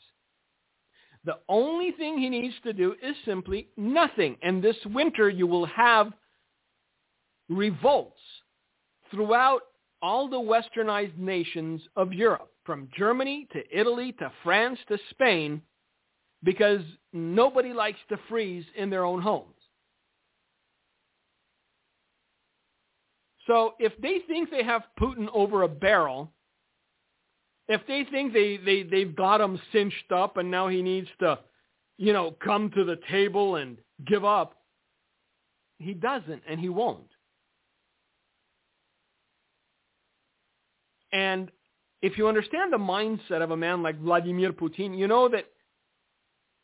The 1.25 1.39
only 1.49 1.93
thing 1.93 2.19
he 2.19 2.29
needs 2.29 2.55
to 2.63 2.73
do 2.73 2.95
is 3.03 3.17
simply 3.25 3.69
nothing. 3.77 4.37
And 4.43 4.63
this 4.63 4.77
winter 4.87 5.29
you 5.29 5.47
will 5.47 5.67
have 5.67 6.13
revolts 7.49 8.21
throughout 9.11 9.63
all 10.03 10.29
the 10.29 10.37
westernized 10.37 11.19
nations 11.19 11.81
of 11.97 12.13
Europe, 12.13 12.51
from 12.65 12.89
Germany 12.97 13.49
to 13.53 13.63
Italy 13.77 14.13
to 14.19 14.31
France 14.43 14.79
to 14.89 14.99
Spain, 15.11 15.63
because 16.45 16.83
nobody 17.13 17.73
likes 17.73 17.99
to 18.09 18.19
freeze 18.29 18.65
in 18.77 18.91
their 18.91 19.05
own 19.05 19.21
homes. 19.21 19.55
So 23.47 23.75
if 23.79 23.93
they 24.01 24.19
think 24.29 24.51
they 24.51 24.63
have 24.63 24.83
Putin 25.01 25.27
over 25.33 25.63
a 25.63 25.69
barrel, 25.69 26.31
if 27.67 27.81
they 27.87 28.05
think 28.11 28.33
they, 28.33 28.59
they, 28.59 28.83
they've 28.83 29.17
got 29.17 29.41
him 29.41 29.61
cinched 29.73 30.13
up 30.13 30.37
and 30.37 30.51
now 30.51 30.69
he 30.69 30.83
needs 30.83 31.09
to, 31.21 31.39
you 31.97 32.13
know, 32.13 32.37
come 32.45 32.71
to 32.77 32.85
the 32.85 32.99
table 33.11 33.57
and 33.57 33.79
give 34.07 34.25
up, 34.25 34.55
he 35.79 35.95
doesn't 35.95 36.43
and 36.49 36.61
he 36.61 36.69
won't. 36.69 37.09
And 41.13 41.51
if 42.03 42.17
you 42.19 42.29
understand 42.29 42.73
the 42.73 42.79
mindset 42.79 43.43
of 43.43 43.51
a 43.51 43.57
man 43.57 43.83
like 43.83 44.01
Vladimir 44.01 44.53
Putin, 44.53 44.97
you 44.97 45.09
know 45.09 45.29
that 45.29 45.47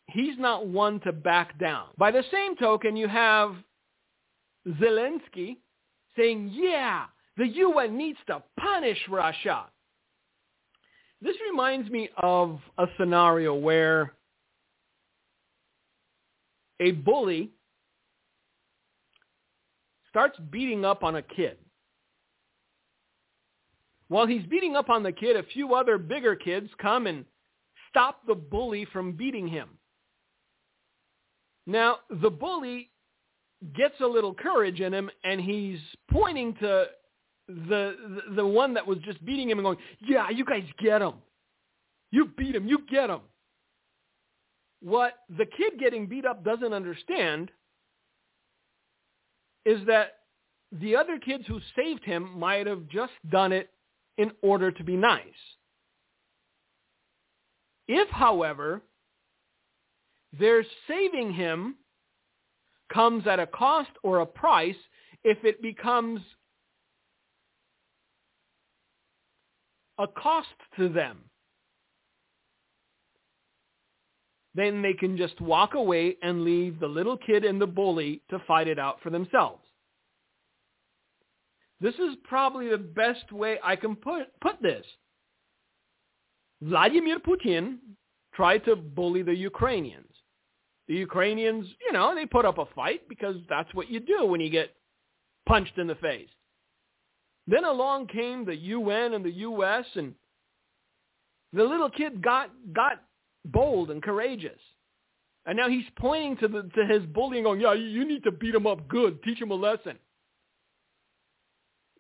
he's 0.07 0.39
not 0.39 0.67
one 0.67 1.01
to 1.01 1.13
back 1.13 1.59
down. 1.59 1.89
By 1.99 2.11
the 2.11 2.25
same 2.31 2.57
token, 2.57 2.97
you 2.97 3.09
have 3.09 3.55
Zelensky 4.67 5.57
saying, 6.17 6.51
yeah, 6.53 7.07
the 7.37 7.47
UN 7.47 7.97
needs 7.97 8.19
to 8.29 8.43
punish 8.59 8.99
Russia. 9.09 9.67
This 11.21 11.37
reminds 11.51 11.91
me 11.91 12.11
of 12.19 12.61
a 12.79 12.87
scenario 12.99 13.55
where 13.55 14.13
a 16.81 16.93
bully 16.93 17.51
starts 20.11 20.39
beating 20.51 20.85
up 20.85 21.03
on 21.03 21.17
a 21.17 21.23
kid. 21.23 21.57
While 24.09 24.27
he's 24.27 24.45
beating 24.47 24.77
up 24.77 24.91
on 24.91 25.03
the 25.03 25.13
kid, 25.13 25.37
a 25.37 25.43
few 25.43 25.75
other 25.75 25.99
bigger 25.99 26.37
kids 26.37 26.69
come 26.81 27.07
and 27.07 27.25
stop 27.89 28.27
the 28.27 28.35
bully 28.35 28.87
from 28.93 29.13
beating 29.13 29.49
him. 29.49 29.71
Now, 31.67 31.99
the 32.11 32.31
bully 32.31 32.91
gets 33.75 33.99
a 34.01 34.07
little 34.07 34.35
courage 34.35 34.81
in 34.81 34.93
him, 34.93 35.11
and 35.25 35.41
he's 35.41 35.79
pointing 36.11 36.55
to 36.57 36.87
the, 37.49 38.23
the 38.37 38.47
one 38.47 38.75
that 38.75 38.87
was 38.87 38.99
just 38.99 39.25
beating 39.25 39.49
him 39.49 39.59
and 39.59 39.65
going, 39.65 39.79
"Yeah, 40.01 40.29
you 40.31 40.45
guys 40.45 40.65
get 40.79 41.01
him. 41.01 41.15
You 42.11 42.27
beat 42.27 42.55
him. 42.55 42.67
You 42.67 42.79
get 42.91 43.11
him." 43.11 43.21
What 44.81 45.15
the 45.31 45.47
kid 45.47 45.79
getting 45.79 46.07
beat 46.07 46.27
up 46.27 46.45
doesn't 46.45 46.75
understand 46.75 47.51
is 49.65 49.79
that 49.87 50.19
the 50.73 50.95
other 50.95 51.19
kids 51.19 51.45
who 51.47 51.59
saved 51.75 52.05
him 52.05 52.39
might 52.39 52.67
have 52.67 52.87
just 52.89 53.13
done 53.31 53.53
it 53.53 53.71
in 54.19 54.31
order 54.43 54.71
to 54.71 54.85
be 54.85 54.97
nice. 54.97 55.23
If, 57.87 58.09
however, 58.09 58.83
their 60.39 60.65
saving 60.89 61.33
him 61.35 61.77
comes 62.93 63.27
at 63.27 63.41
a 63.41 63.47
cost 63.47 63.91
or 64.03 64.21
a 64.21 64.27
price, 64.27 64.77
if 65.23 65.39
it 65.45 65.61
becomes 65.63 66.21
a 69.99 70.07
cost 70.07 70.49
to 70.77 70.89
them, 70.89 71.19
then 74.55 74.83
they 74.83 74.93
can 74.93 75.17
just 75.17 75.41
walk 75.41 75.75
away 75.75 76.17
and 76.23 76.45
leave 76.45 76.79
the 76.79 76.87
little 76.87 77.17
kid 77.17 77.45
and 77.45 77.61
the 77.61 77.67
bully 77.67 78.23
to 78.31 78.39
fight 78.47 78.69
it 78.69 78.79
out 78.79 79.01
for 79.03 79.11
themselves. 79.11 79.64
This 81.85 81.97
is 81.97 82.17
probably 82.25 82.71
the 82.71 82.79
best 82.79 83.31
way 83.31 83.59
I 83.63 83.77
can 83.77 83.95
put, 83.95 84.29
put 84.41 84.55
this. 84.63 84.87
Vladimir 86.63 87.19
Putin 87.19 87.77
tried 88.35 88.65
to 88.65 88.75
bully 88.75 89.21
the 89.21 89.35
Ukrainians. 89.35 90.09
The 90.89 90.95
Ukrainians, 90.95 91.67
you 91.85 91.93
know, 91.93 92.15
they 92.15 92.25
put 92.25 92.47
up 92.47 92.57
a 92.57 92.65
fight 92.75 93.07
because 93.07 93.37
that's 93.51 93.69
what 93.75 93.91
you 93.91 94.01
do 94.01 94.25
when 94.25 94.41
you 94.41 94.49
get 94.49 94.75
punched 95.45 95.77
in 95.77 95.87
the 95.87 95.95
face. 95.97 96.31
Then 97.47 97.67
along 97.67 98.07
came 98.07 98.47
the 98.47 98.57
UN 98.57 99.13
and 99.13 99.23
the 99.23 99.41
US 99.49 99.85
and 99.95 100.15
the 101.53 101.65
little 101.65 101.91
kid 101.91 102.23
got 102.23 102.49
got 102.73 103.03
bold 103.45 103.91
and 103.91 104.03
courageous. 104.03 104.61
And 105.45 105.59
now 105.59 105.69
he's 105.69 105.85
pointing 105.99 106.39
to 106.39 106.49
the 106.49 106.63
to 106.77 106.87
his 106.87 107.05
bullying 107.05 107.45
going, 107.45 107.61
"Yeah, 107.61 107.75
you 107.75 108.07
need 108.07 108.25
to 108.25 108.33
beat 108.33 108.55
him 108.55 108.67
up 108.67 108.89
good, 108.89 109.23
teach 109.23 109.39
him 109.39 109.51
a 109.51 109.55
lesson." 109.55 109.99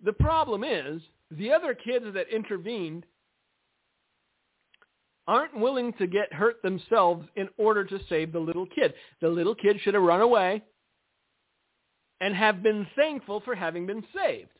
The 0.05 0.12
problem 0.12 0.64
is 0.64 1.00
the 1.30 1.50
other 1.52 1.74
kids 1.74 2.05
that 2.14 2.28
intervened 2.28 3.07
aren't 5.26 5.59
willing 5.59 5.94
to 5.94 6.07
get 6.07 6.32
hurt 6.32 6.61
themselves 6.62 7.26
in 7.36 7.48
order 7.57 7.84
to 7.84 7.98
save 8.11 8.32
the 8.32 8.38
little 8.38 8.66
kid. 8.66 8.92
The 9.22 9.28
little 9.28 9.55
kid 9.55 9.80
should 9.80 9.94
have 9.94 10.02
run 10.02 10.20
away 10.20 10.62
and 12.20 12.34
have 12.34 12.62
been 12.62 12.86
thankful 12.94 13.40
for 13.40 13.55
having 13.55 13.86
been 13.86 14.05
saved. 14.14 14.50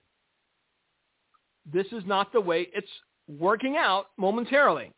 This 1.71 1.87
is 1.93 2.05
not 2.07 2.33
the 2.33 2.41
way 2.41 2.69
it's 2.75 2.89
working 3.29 3.77
out 3.77 4.07
momentarily. 4.17 4.93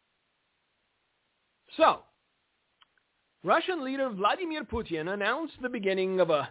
So, 1.77 2.01
Russian 3.43 3.85
leader 3.85 4.09
Vladimir 4.11 4.65
Putin 4.65 5.13
announced 5.13 5.55
the 5.61 5.69
beginning 5.69 6.21
of 6.21 6.31
a 6.31 6.49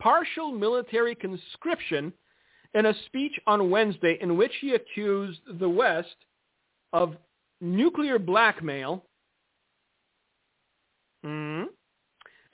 partial 0.00 0.52
military 0.52 1.16
conscription 1.16 2.12
in 2.74 2.86
a 2.86 2.94
speech 3.06 3.32
on 3.46 3.70
Wednesday 3.70 4.18
in 4.20 4.36
which 4.36 4.52
he 4.60 4.74
accused 4.74 5.40
the 5.58 5.68
West 5.68 6.16
of 6.92 7.16
nuclear 7.60 8.18
blackmail, 8.18 9.04
mm, 11.24 11.64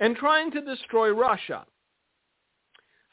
and 0.00 0.16
trying 0.16 0.50
to 0.50 0.60
destroy 0.60 1.10
Russia. 1.10 1.64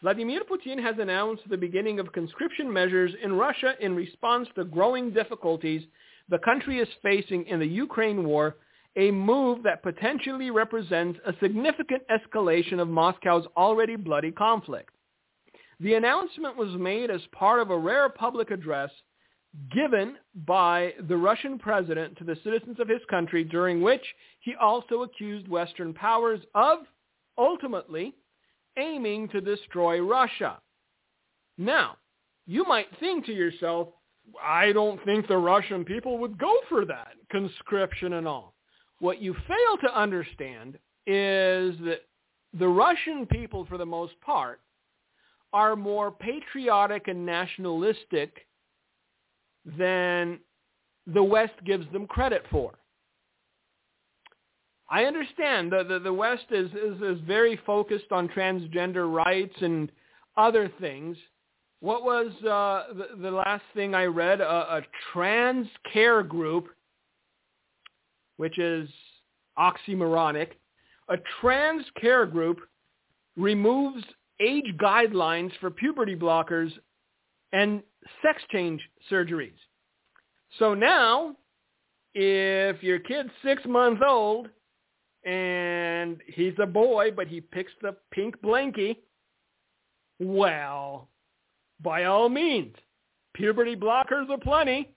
Vladimir 0.01 0.41
Putin 0.43 0.81
has 0.81 0.95
announced 0.99 1.43
the 1.49 1.57
beginning 1.57 1.99
of 1.99 2.11
conscription 2.11 2.71
measures 2.71 3.13
in 3.23 3.33
Russia 3.33 3.73
in 3.79 3.95
response 3.95 4.47
to 4.55 4.65
growing 4.65 5.11
difficulties 5.11 5.83
the 6.29 6.39
country 6.39 6.79
is 6.79 6.87
facing 7.01 7.45
in 7.47 7.59
the 7.59 7.67
Ukraine 7.67 8.23
war, 8.23 8.55
a 8.95 9.11
move 9.11 9.63
that 9.63 9.83
potentially 9.83 10.51
represents 10.51 11.19
a 11.25 11.33
significant 11.41 12.03
escalation 12.09 12.79
of 12.79 12.87
Moscow's 12.87 13.45
already 13.57 13.95
bloody 13.95 14.31
conflict. 14.31 14.92
The 15.80 15.95
announcement 15.95 16.57
was 16.57 16.76
made 16.78 17.09
as 17.09 17.21
part 17.32 17.61
of 17.61 17.69
a 17.69 17.78
rare 17.78 18.09
public 18.09 18.51
address 18.51 18.91
given 19.71 20.15
by 20.47 20.93
the 21.07 21.17
Russian 21.17 21.59
president 21.59 22.17
to 22.17 22.24
the 22.24 22.38
citizens 22.43 22.80
of 22.80 22.88
his 22.88 23.01
country, 23.09 23.43
during 23.43 23.82
which 23.82 24.03
he 24.39 24.55
also 24.59 25.03
accused 25.03 25.47
Western 25.47 25.93
powers 25.93 26.39
of 26.55 26.80
ultimately 27.38 28.15
aiming 28.78 29.30
to 29.30 29.41
destroy 29.41 29.99
Russia. 30.01 30.59
Now, 31.57 31.97
you 32.47 32.63
might 32.65 32.88
think 32.99 33.26
to 33.28 33.34
yourself, 33.34 33.89
I 34.43 34.71
don't 34.71 35.03
think 35.05 35.28
the 35.28 35.38
Russian 35.38 35.86
people 35.86 36.17
would 36.17 36.39
go 36.39 36.55
for 36.69 36.86
that, 36.86 37.13
conscription 37.30 38.13
and 38.13 38.28
all. 38.28 38.55
What 38.99 39.21
you 39.21 39.36
fail 39.47 39.78
to 39.84 39.99
understand 39.99 40.80
is 41.05 41.76
that 41.86 42.01
the 42.57 42.67
Russian 42.67 43.26
people, 43.28 43.65
for 43.65 43.78
the 43.78 43.86
most 43.86 44.19
part, 44.21 44.61
are 45.53 45.75
more 45.75 46.11
patriotic 46.11 47.07
and 47.07 47.25
nationalistic 47.25 48.47
than 49.77 50.39
the 51.07 51.23
West 51.23 51.53
gives 51.65 51.89
them 51.93 52.07
credit 52.07 52.43
for. 52.51 52.73
I 54.89 55.05
understand 55.05 55.71
the, 55.71 55.83
the, 55.83 55.99
the 55.99 56.13
West 56.13 56.45
is, 56.51 56.69
is, 56.71 57.01
is 57.01 57.19
very 57.25 57.59
focused 57.65 58.11
on 58.11 58.27
transgender 58.29 59.11
rights 59.11 59.55
and 59.61 59.91
other 60.37 60.71
things. 60.79 61.17
What 61.79 62.03
was 62.03 62.31
uh, 62.43 62.93
the, 62.93 63.21
the 63.21 63.31
last 63.31 63.63
thing 63.73 63.95
I 63.95 64.05
read? 64.05 64.41
A, 64.41 64.77
a 64.77 64.81
trans 65.11 65.67
care 65.91 66.23
group, 66.23 66.67
which 68.37 68.57
is 68.59 68.89
oxymoronic. 69.57 70.49
A 71.09 71.15
trans 71.41 71.85
care 71.99 72.25
group 72.25 72.59
removes 73.35 74.03
age 74.39 74.75
guidelines 74.77 75.51
for 75.59 75.69
puberty 75.69 76.15
blockers 76.15 76.71
and 77.51 77.84
sex 78.21 78.41
change 78.51 78.81
surgeries. 79.11 79.53
So 80.59 80.73
now, 80.73 81.36
if 82.13 82.81
your 82.84 82.99
kid's 82.99 83.29
six 83.43 83.63
months 83.65 84.01
old 84.05 84.49
and 85.25 86.19
he's 86.27 86.53
a 86.61 86.65
boy, 86.65 87.11
but 87.11 87.27
he 87.27 87.41
picks 87.41 87.71
the 87.81 87.95
pink 88.11 88.36
blankie, 88.41 88.97
well, 90.19 91.09
by 91.81 92.05
all 92.05 92.29
means, 92.29 92.75
puberty 93.34 93.75
blockers 93.75 94.29
are 94.29 94.38
plenty. 94.38 94.89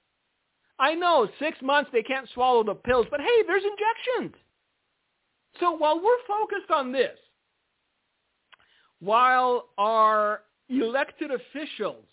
I 0.79 0.95
know, 0.95 1.29
six 1.39 1.57
months 1.63 1.91
they 1.93 2.03
can't 2.03 2.29
swallow 2.35 2.63
the 2.63 2.75
pills, 2.75 3.07
but 3.11 3.21
hey, 3.21 3.43
there's 3.47 3.63
injections. 3.63 4.35
So 5.59 5.73
while 5.73 5.97
we're 5.97 6.27
focused 6.29 6.71
on 6.71 6.93
this, 6.93 7.17
while 9.01 9.69
our 9.79 10.43
elected 10.69 11.31
officials 11.31 12.05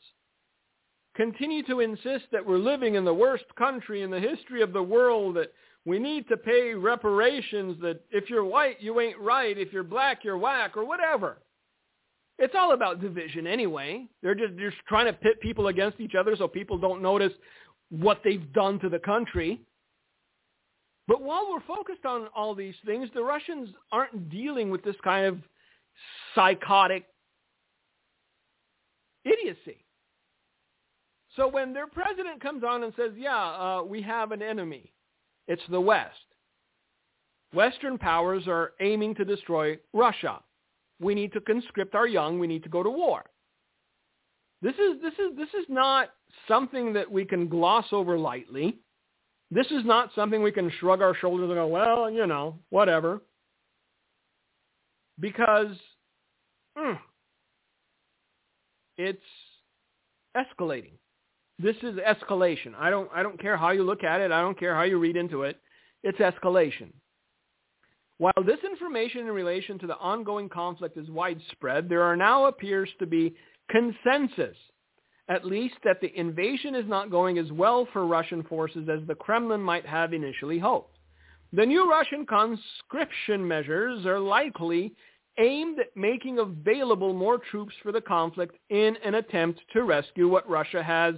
continue 1.16 1.64
to 1.64 1.80
insist 1.80 2.26
that 2.32 2.46
we're 2.46 2.58
living 2.58 2.96
in 2.96 3.06
the 3.06 3.14
worst 3.14 3.46
country 3.58 4.02
in 4.02 4.10
the 4.10 4.20
history 4.20 4.62
of 4.62 4.74
the 4.74 4.84
world, 4.84 5.36
that 5.36 5.54
we 5.86 6.00
need 6.00 6.28
to 6.30 6.38
pay 6.38 6.74
reparations 6.74 7.78
that 7.82 8.02
if 8.10 8.30
you're 8.30 8.46
white, 8.46 8.82
you 8.82 9.00
ain't 9.00 9.20
right. 9.20 9.58
If 9.58 9.74
you're 9.74 9.84
black, 9.84 10.24
you're 10.24 10.38
whack 10.38 10.76
or 10.78 10.86
whatever. 10.86 11.38
It's 12.40 12.56
all 12.58 12.74
about 12.74 13.02
division 13.02 13.46
anyway. 13.46 14.08
They're 14.22 14.36
just, 14.36 14.56
they're 14.56 14.72
just 14.72 14.82
trying 14.88 15.06
to 15.06 15.14
pit 15.14 15.40
people 15.40 15.68
against 15.68 16.00
each 16.00 16.16
other 16.16 16.36
so 16.36 16.48
people 16.48 16.78
don't 16.78 17.02
notice 17.02 17.34
what 17.90 18.22
they've 18.24 18.52
done 18.54 18.80
to 18.80 18.90
the 18.90 19.00
country. 19.00 19.62
But 21.08 21.22
while 21.22 21.48
we're 21.50 21.76
focused 21.76 22.06
on 22.06 22.28
all 22.36 22.56
these 22.56 22.76
things, 22.86 23.10
the 23.14 23.24
Russians 23.24 23.70
aren't 23.92 24.30
dealing 24.30 24.70
with 24.72 24.84
this 24.84 24.96
kind 25.04 25.26
of 25.26 25.38
psychotic 26.36 27.06
idiocy. 29.26 29.84
So 31.36 31.48
when 31.48 31.74
their 31.74 31.88
president 31.88 32.42
comes 32.42 32.64
on 32.64 32.84
and 32.84 32.94
says, 32.96 33.12
yeah, 33.18 33.36
uh, 33.36 33.84
we 33.84 34.02
have 34.02 34.32
an 34.32 34.42
enemy, 34.42 34.92
it's 35.48 35.64
the 35.70 35.82
West. 35.82 36.20
Western 37.54 37.98
powers 37.98 38.44
are 38.48 38.74
aiming 38.82 39.16
to 39.16 39.26
destroy 39.26 39.78
Russia. 39.94 40.40
We 41.00 41.16
need 41.16 41.34
to 41.34 41.42
conscript 41.42 41.96
our 41.96 42.08
young. 42.08 42.40
We 42.40 42.48
need 42.48 42.64
to 42.64 42.70
go 42.70 42.84
to 42.84 42.90
war. 42.90 43.24
This 44.62 44.76
is, 44.76 45.02
this 45.02 45.14
is, 45.14 45.36
this 45.36 45.50
is 45.50 45.66
not 45.70 46.10
something 46.48 46.94
that 46.94 47.12
we 47.12 47.26
can 47.26 47.48
gloss 47.48 47.86
over 47.92 48.18
lightly. 48.18 48.78
This 49.52 49.68
is 49.68 49.86
not 49.86 50.10
something 50.16 50.42
we 50.42 50.52
can 50.52 50.72
shrug 50.80 51.02
our 51.02 51.16
shoulders 51.16 51.50
and 51.50 51.56
go, 51.56 51.68
well, 51.68 52.10
you 52.10 52.26
know, 52.26 52.58
whatever. 52.70 53.22
Because 55.20 55.76
mm, 56.78 56.98
it's 58.98 59.20
escalating. 60.36 60.94
This 61.60 61.76
is 61.84 61.96
escalation. 61.96 62.74
I 62.78 62.90
don't 62.90 63.10
I 63.14 63.24
don't 63.24 63.40
care 63.40 63.58
how 63.58 63.72
you 63.72 63.84
look 63.84 64.04
at 64.04 64.22
it. 64.22 64.32
I 64.32 64.42
don't 64.42 64.60
care 64.60 64.76
how 64.76 64.84
you 64.84 64.98
read 65.00 65.16
into 65.16 65.44
it. 65.44 65.60
It's 66.04 66.18
escalation. 66.18 66.92
While 68.18 68.44
this 68.46 68.60
information 68.64 69.22
in 69.22 69.32
relation 69.32 69.80
to 69.80 69.88
the 69.88 69.98
ongoing 69.98 70.50
conflict 70.50 70.98
is 70.98 71.10
widespread, 71.10 71.90
there 71.90 72.04
are 72.04 72.16
now 72.16 72.46
appears 72.46 72.90
to 73.00 73.06
be 73.06 73.36
consensus, 73.70 74.56
at 75.30 75.46
least 75.46 75.76
that 75.84 76.00
the 76.00 76.18
invasion 76.18 76.76
is 76.76 76.88
not 76.88 77.10
going 77.10 77.38
as 77.38 77.52
well 77.52 77.88
for 77.92 78.06
Russian 78.06 78.44
forces 78.44 78.88
as 78.90 79.06
the 79.08 79.16
Kremlin 79.16 79.62
might 79.62 79.86
have 79.86 80.14
initially 80.14 80.60
hoped. 80.60 80.93
The 81.56 81.66
new 81.68 81.88
Russian 81.88 82.26
conscription 82.26 83.48
measures 83.48 84.08
are 84.08 84.20
likely 84.20 84.96
aimed 85.38 85.78
at 85.80 85.96
making 85.96 86.40
available 86.40 87.14
more 87.14 87.38
troops 87.38 87.76
for 87.84 87.92
the 87.92 88.02
conflict 88.02 88.56
in 88.70 88.98
an 89.06 89.16
attempt 89.16 89.62
to 89.74 89.84
rescue 89.84 90.28
what 90.28 90.50
Russia 90.50 90.82
has 90.82 91.14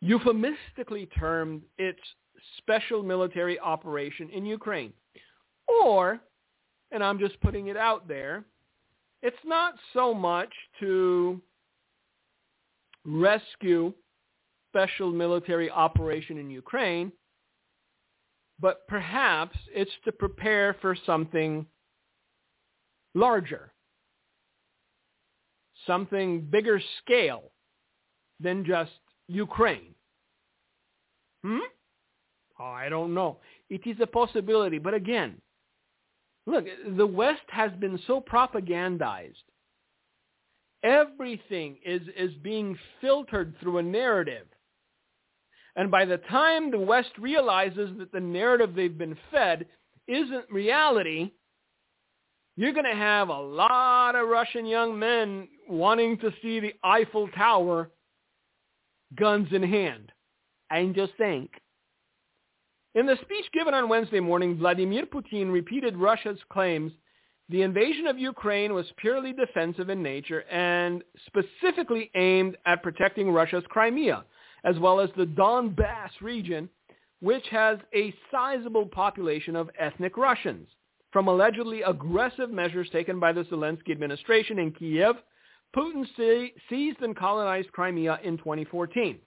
euphemistically 0.00 1.06
termed 1.18 1.60
its 1.76 2.00
special 2.56 3.02
military 3.02 3.60
operation 3.60 4.30
in 4.30 4.46
Ukraine. 4.46 4.94
Or, 5.68 6.18
and 6.90 7.04
I'm 7.04 7.18
just 7.18 7.38
putting 7.42 7.66
it 7.66 7.76
out 7.76 8.08
there, 8.08 8.44
it's 9.22 9.36
not 9.44 9.74
so 9.92 10.14
much 10.14 10.52
to 10.80 11.38
rescue 13.04 13.92
special 14.70 15.10
military 15.10 15.70
operation 15.70 16.38
in 16.38 16.48
Ukraine, 16.48 17.12
but 18.60 18.86
perhaps 18.88 19.56
it's 19.72 19.90
to 20.04 20.12
prepare 20.12 20.76
for 20.80 20.96
something 21.06 21.66
larger, 23.14 23.72
something 25.86 26.42
bigger 26.42 26.80
scale 27.02 27.52
than 28.38 28.64
just 28.64 28.92
Ukraine. 29.28 29.94
Hmm? 31.44 31.58
Oh, 32.58 32.64
I 32.64 32.88
don't 32.88 33.14
know. 33.14 33.38
It 33.70 33.86
is 33.86 33.96
a 34.02 34.06
possibility, 34.06 34.78
but 34.78 34.92
again, 34.92 35.40
look, 36.46 36.66
the 36.96 37.06
West 37.06 37.42
has 37.48 37.72
been 37.80 37.98
so 38.06 38.20
propagandized. 38.20 39.44
Everything 40.82 41.76
is, 41.84 42.02
is 42.16 42.32
being 42.42 42.76
filtered 43.00 43.54
through 43.60 43.78
a 43.78 43.82
narrative. 43.82 44.46
And 45.76 45.90
by 45.90 46.04
the 46.04 46.18
time 46.18 46.70
the 46.70 46.78
West 46.78 47.10
realizes 47.18 47.90
that 47.98 48.12
the 48.12 48.20
narrative 48.20 48.74
they've 48.74 48.96
been 48.96 49.16
fed 49.30 49.66
isn't 50.08 50.50
reality, 50.50 51.32
you're 52.56 52.72
going 52.72 52.84
to 52.84 52.94
have 52.94 53.28
a 53.28 53.40
lot 53.40 54.16
of 54.16 54.28
Russian 54.28 54.66
young 54.66 54.98
men 54.98 55.48
wanting 55.68 56.18
to 56.18 56.32
see 56.42 56.60
the 56.60 56.74
Eiffel 56.84 57.28
Tower 57.28 57.90
guns 59.16 59.48
in 59.52 59.62
hand. 59.62 60.12
I'm 60.70 60.94
just 60.94 61.12
saying. 61.18 61.48
In 62.94 63.06
the 63.06 63.16
speech 63.22 63.46
given 63.52 63.72
on 63.72 63.88
Wednesday 63.88 64.20
morning, 64.20 64.58
Vladimir 64.58 65.06
Putin 65.06 65.52
repeated 65.52 65.96
Russia's 65.96 66.38
claims 66.52 66.92
the 67.48 67.62
invasion 67.62 68.06
of 68.06 68.18
Ukraine 68.18 68.74
was 68.74 68.86
purely 68.96 69.32
defensive 69.32 69.90
in 69.90 70.02
nature 70.02 70.42
and 70.50 71.02
specifically 71.26 72.10
aimed 72.14 72.56
at 72.64 72.82
protecting 72.82 73.30
Russia's 73.30 73.64
Crimea, 73.68 74.24
as 74.64 74.78
well 74.78 75.00
as 75.00 75.10
the 75.16 75.26
Donbass 75.26 76.10
region, 76.20 76.68
which 77.20 77.46
has 77.50 77.78
a 77.94 78.14
sizable 78.30 78.86
population 78.86 79.56
of 79.56 79.70
ethnic 79.78 80.16
Russians, 80.16 80.68
from 81.12 81.28
allegedly 81.28 81.82
aggressive 81.82 82.50
measures 82.50 82.88
taken 82.90 83.18
by 83.20 83.32
the 83.32 83.44
Zelensky 83.44 83.90
administration 83.90 84.58
in 84.58 84.72
Kiev 84.72 85.16
Putin 85.76 86.04
seized 86.68 87.00
and 87.00 87.16
colonized 87.16 87.70
Crimea 87.72 88.18
in 88.24 88.36
2014. 88.38 89.18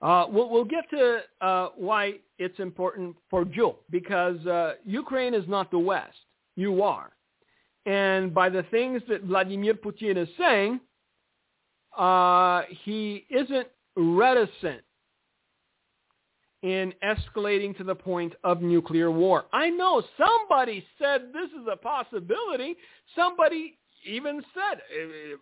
Uh, 0.00 0.26
we'll, 0.28 0.48
we'll, 0.48 0.64
get 0.64 0.88
to 0.90 1.20
uh, 1.40 1.68
why 1.76 2.14
it's 2.38 2.58
important 2.60 3.16
for 3.28 3.44
Joe, 3.44 3.78
because 3.90 4.44
uh, 4.46 4.74
Ukraine 4.84 5.34
is 5.34 5.48
not 5.48 5.70
the 5.72 5.78
West. 5.78 6.16
You 6.54 6.82
are. 6.82 7.10
And 7.84 8.32
by 8.32 8.48
the 8.48 8.62
things 8.70 9.02
that 9.08 9.24
Vladimir 9.24 9.74
Putin 9.74 10.16
is 10.16 10.28
saying, 10.38 10.80
uh, 11.96 12.62
he 12.84 13.26
isn't 13.28 13.66
reticent 13.98 14.82
in 16.62 16.92
escalating 17.04 17.76
to 17.76 17.84
the 17.84 17.94
point 17.94 18.34
of 18.44 18.62
nuclear 18.62 19.10
war. 19.10 19.44
I 19.52 19.70
know 19.70 20.02
somebody 20.16 20.84
said 20.98 21.32
this 21.32 21.50
is 21.50 21.66
a 21.70 21.76
possibility. 21.76 22.76
Somebody 23.14 23.78
even 24.06 24.42
said 24.54 24.80
if 24.90 25.38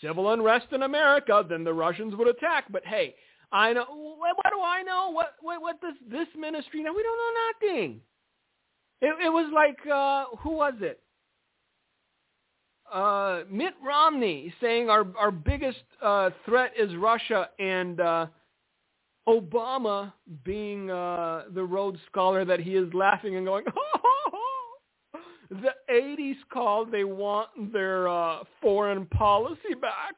civil 0.00 0.32
unrest 0.32 0.66
in 0.72 0.82
America, 0.82 1.44
then 1.48 1.64
the 1.64 1.72
Russians 1.72 2.14
would 2.16 2.28
attack. 2.28 2.64
But 2.70 2.84
hey, 2.86 3.14
I 3.50 3.72
know. 3.72 3.84
What, 3.88 4.36
what 4.36 4.50
do 4.50 4.60
I 4.60 4.82
know? 4.82 5.10
What 5.10 5.34
what, 5.40 5.60
what 5.60 5.80
does 5.80 5.94
this 6.10 6.28
ministry 6.38 6.82
know? 6.82 6.92
We 6.92 7.02
don't 7.02 7.18
know 7.18 7.74
nothing. 7.76 8.00
It, 9.00 9.26
it 9.26 9.30
was 9.30 9.50
like 9.52 9.78
uh, 9.92 10.36
who 10.38 10.50
was 10.50 10.74
it? 10.80 11.01
Uh, 12.92 13.44
Mitt 13.50 13.74
Romney 13.84 14.52
saying 14.60 14.90
our 14.90 15.06
our 15.18 15.30
biggest 15.30 15.82
uh, 16.02 16.30
threat 16.44 16.72
is 16.78 16.94
Russia, 16.96 17.48
and 17.58 18.00
uh, 18.00 18.26
Obama 19.28 20.12
being 20.44 20.90
uh, 20.90 21.44
the 21.54 21.62
Rhodes 21.62 22.00
Scholar 22.10 22.44
that 22.44 22.60
he 22.60 22.74
is 22.74 22.92
laughing 22.92 23.36
and 23.36 23.46
going, 23.46 23.64
the 25.50 25.74
80s 25.92 26.36
called 26.52 26.90
they 26.90 27.04
want 27.04 27.48
their 27.72 28.08
uh, 28.08 28.38
foreign 28.60 29.06
policy 29.06 29.74
back. 29.80 30.14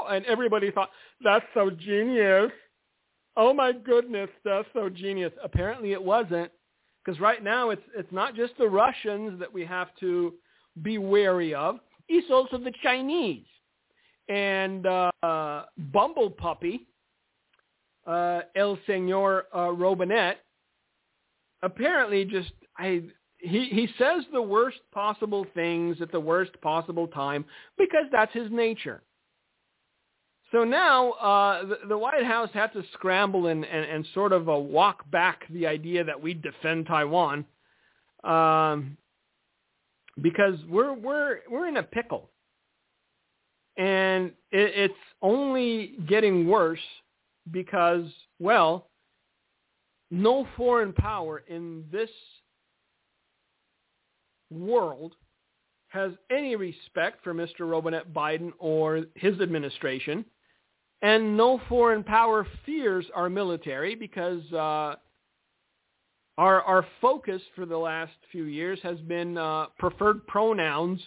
Oh, 0.00 0.06
and 0.10 0.24
everybody 0.26 0.70
thought, 0.70 0.90
that's 1.22 1.44
so 1.54 1.70
genius. 1.70 2.50
Oh 3.36 3.52
my 3.52 3.72
goodness, 3.72 4.30
that's 4.44 4.68
so 4.72 4.88
genius. 4.88 5.32
Apparently 5.44 5.92
it 5.92 6.02
wasn't 6.02 6.50
because 7.04 7.20
right 7.20 7.44
now 7.44 7.70
it's, 7.70 7.82
it's 7.94 8.10
not 8.10 8.34
just 8.34 8.56
the 8.58 8.68
Russians 8.68 9.38
that 9.38 9.52
we 9.52 9.64
have 9.66 9.88
to 10.00 10.34
be 10.82 10.98
wary 10.98 11.54
of. 11.54 11.78
It's 12.08 12.30
also 12.30 12.58
the 12.58 12.72
Chinese. 12.82 13.44
And 14.28 14.86
uh, 14.86 15.64
Bumble 15.92 16.30
Puppy, 16.30 16.86
uh, 18.06 18.40
El 18.54 18.78
Senor 18.86 19.44
uh, 19.54 19.70
Robinette, 19.70 20.38
apparently 21.62 22.24
just 22.24 22.52
I 22.76 23.02
he 23.38 23.66
he 23.66 23.88
says 23.98 24.24
the 24.32 24.42
worst 24.42 24.78
possible 24.92 25.46
things 25.54 25.98
at 26.00 26.10
the 26.10 26.20
worst 26.20 26.60
possible 26.60 27.06
time 27.08 27.44
because 27.78 28.06
that's 28.10 28.32
his 28.32 28.50
nature. 28.50 29.02
So 30.52 30.64
now 30.64 31.10
uh, 31.12 31.66
the, 31.66 31.78
the 31.88 31.98
White 31.98 32.24
House 32.24 32.50
had 32.52 32.72
to 32.74 32.84
scramble 32.92 33.48
and, 33.48 33.64
and, 33.64 33.84
and 33.84 34.06
sort 34.14 34.32
of 34.32 34.48
uh, 34.48 34.54
walk 34.54 35.10
back 35.10 35.42
the 35.50 35.66
idea 35.66 36.04
that 36.04 36.20
we 36.20 36.34
defend 36.34 36.86
Taiwan 36.86 37.44
um, 38.22 38.96
because 40.22 40.54
we're 40.68 40.94
we're 40.94 41.40
we're 41.50 41.68
in 41.68 41.76
a 41.76 41.82
pickle, 41.82 42.30
and 43.76 44.26
it, 44.50 44.72
it's 44.74 44.94
only 45.22 45.94
getting 46.08 46.46
worse 46.46 46.80
because 47.50 48.06
well, 48.38 48.88
no 50.10 50.46
foreign 50.56 50.92
power 50.92 51.42
in 51.48 51.84
this 51.90 52.10
world 54.50 55.14
has 55.88 56.12
any 56.30 56.56
respect 56.56 57.22
for 57.22 57.32
Mr. 57.32 57.70
Robinette 57.70 58.12
Biden 58.12 58.52
or 58.58 59.06
his 59.14 59.40
administration, 59.40 60.24
and 61.02 61.36
no 61.36 61.60
foreign 61.68 62.02
power 62.02 62.46
fears 62.64 63.06
our 63.14 63.28
military 63.28 63.94
because 63.94 64.42
uh, 64.52 64.96
our 66.38 66.62
our 66.62 66.86
focus 67.00 67.40
for 67.54 67.66
the 67.66 67.76
last 67.76 68.12
few 68.30 68.44
years 68.44 68.78
has 68.82 68.98
been 69.00 69.38
uh, 69.38 69.66
preferred 69.78 70.26
pronouns 70.26 71.00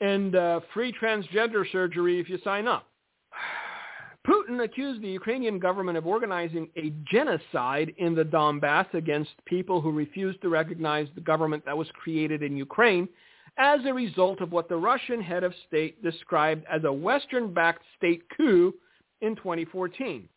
and 0.00 0.34
uh, 0.34 0.60
free 0.72 0.92
transgender 1.00 1.64
surgery 1.70 2.18
if 2.18 2.28
you 2.28 2.38
sign 2.42 2.66
up. 2.66 2.86
Putin 4.26 4.62
accused 4.62 5.02
the 5.02 5.08
Ukrainian 5.08 5.58
government 5.58 5.96
of 5.96 6.06
organizing 6.06 6.68
a 6.76 6.92
genocide 7.10 7.94
in 7.98 8.14
the 8.14 8.24
Donbass 8.24 8.92
against 8.92 9.30
people 9.46 9.80
who 9.80 9.92
refused 9.92 10.42
to 10.42 10.48
recognize 10.48 11.08
the 11.14 11.22
government 11.22 11.64
that 11.64 11.76
was 11.76 11.88
created 11.94 12.42
in 12.42 12.56
Ukraine 12.56 13.08
as 13.56 13.80
a 13.86 13.94
result 13.94 14.40
of 14.40 14.52
what 14.52 14.68
the 14.68 14.76
Russian 14.76 15.20
head 15.20 15.42
of 15.42 15.54
state 15.66 16.02
described 16.02 16.64
as 16.70 16.84
a 16.84 16.92
Western-backed 16.92 17.82
state 17.96 18.22
coup 18.36 18.74
in 19.22 19.36
2014. 19.36 20.28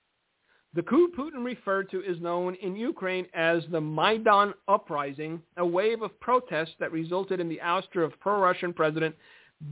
The 0.75 0.81
coup 0.81 1.09
Putin 1.15 1.45
referred 1.45 1.91
to 1.91 2.01
is 2.01 2.19
known 2.19 2.55
in 2.55 2.75
Ukraine 2.75 3.27
as 3.35 3.63
the 3.71 3.79
Maidan 3.79 4.53
Uprising, 4.67 5.39
a 5.57 5.65
wave 5.65 6.01
of 6.01 6.19
protests 6.19 6.73
that 6.79 6.91
resulted 6.91 7.39
in 7.39 7.47
the 7.47 7.59
ouster 7.63 8.03
of 8.03 8.19
pro-Russian 8.19 8.73
President 8.73 9.15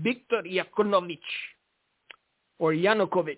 Viktor 0.04 0.44
Yanukovych 0.44 1.20
or 2.60 2.74
Yanukovych. 2.74 3.38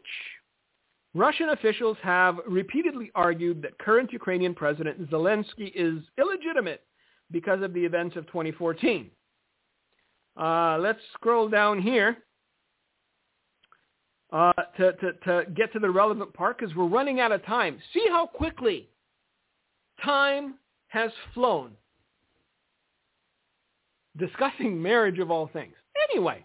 Russian 1.16 1.50
officials 1.50 1.96
have 2.02 2.40
repeatedly 2.48 3.12
argued 3.16 3.62
that 3.62 3.78
current 3.78 4.12
Ukrainian 4.12 4.54
President 4.54 5.10
Zelensky 5.10 5.72
is 5.74 6.04
illegitimate 6.18 6.84
because 7.32 7.62
of 7.62 7.74
the 7.74 7.86
events 7.86 8.18
of 8.18 8.26
2014. 8.28 9.10
Uh, 10.36 10.78
let's 10.80 11.00
scroll 11.14 11.48
down 11.48 11.82
here 11.82 12.18
uh, 14.34 14.52
to, 14.78 14.94
to, 14.94 15.14
to 15.14 15.46
get 15.56 15.72
to 15.72 15.80
the 15.80 15.90
relevant 15.90 16.34
part 16.34 16.58
because 16.58 16.76
we're 16.76 16.88
running 16.88 17.20
out 17.20 17.32
of 17.32 17.46
time. 17.46 17.80
See 17.94 18.06
how 18.10 18.26
quickly 18.26 18.90
time 20.04 20.56
has 20.88 21.12
flown. 21.34 21.72
Discussing 24.18 24.82
marriage 24.82 25.20
of 25.20 25.30
all 25.30 25.50
things. 25.54 25.74
Anyway, 26.10 26.44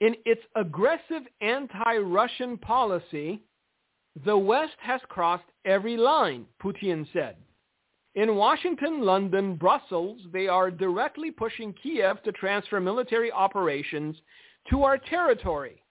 in 0.00 0.14
its 0.24 0.40
aggressive 0.56 1.22
anti-Russian 1.42 2.56
policy, 2.56 3.42
the 4.24 4.36
West 4.36 4.74
has 4.80 5.00
crossed 5.08 5.44
every 5.64 5.96
line, 5.96 6.46
Putin 6.62 7.06
said. 7.12 7.36
In 8.14 8.36
Washington, 8.36 9.02
London, 9.02 9.56
Brussels, 9.56 10.20
they 10.32 10.48
are 10.48 10.70
directly 10.70 11.30
pushing 11.30 11.74
Kiev 11.74 12.22
to 12.22 12.32
transfer 12.32 12.80
military 12.80 13.30
operations 13.30 14.16
to 14.70 14.82
our 14.84 14.98
territory. 14.98 15.82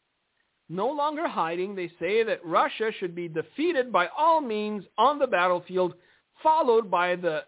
No 0.69 0.89
longer 0.89 1.27
hiding, 1.27 1.75
they 1.75 1.89
say 1.99 2.23
that 2.23 2.45
Russia 2.45 2.91
should 2.99 3.15
be 3.15 3.29
defeated 3.29 3.91
by 3.91 4.07
all 4.17 4.41
means 4.41 4.83
on 4.97 5.17
the 5.17 5.27
battlefield, 5.27 5.93
followed 6.43 6.91
by 6.91 7.15
the 7.15 7.43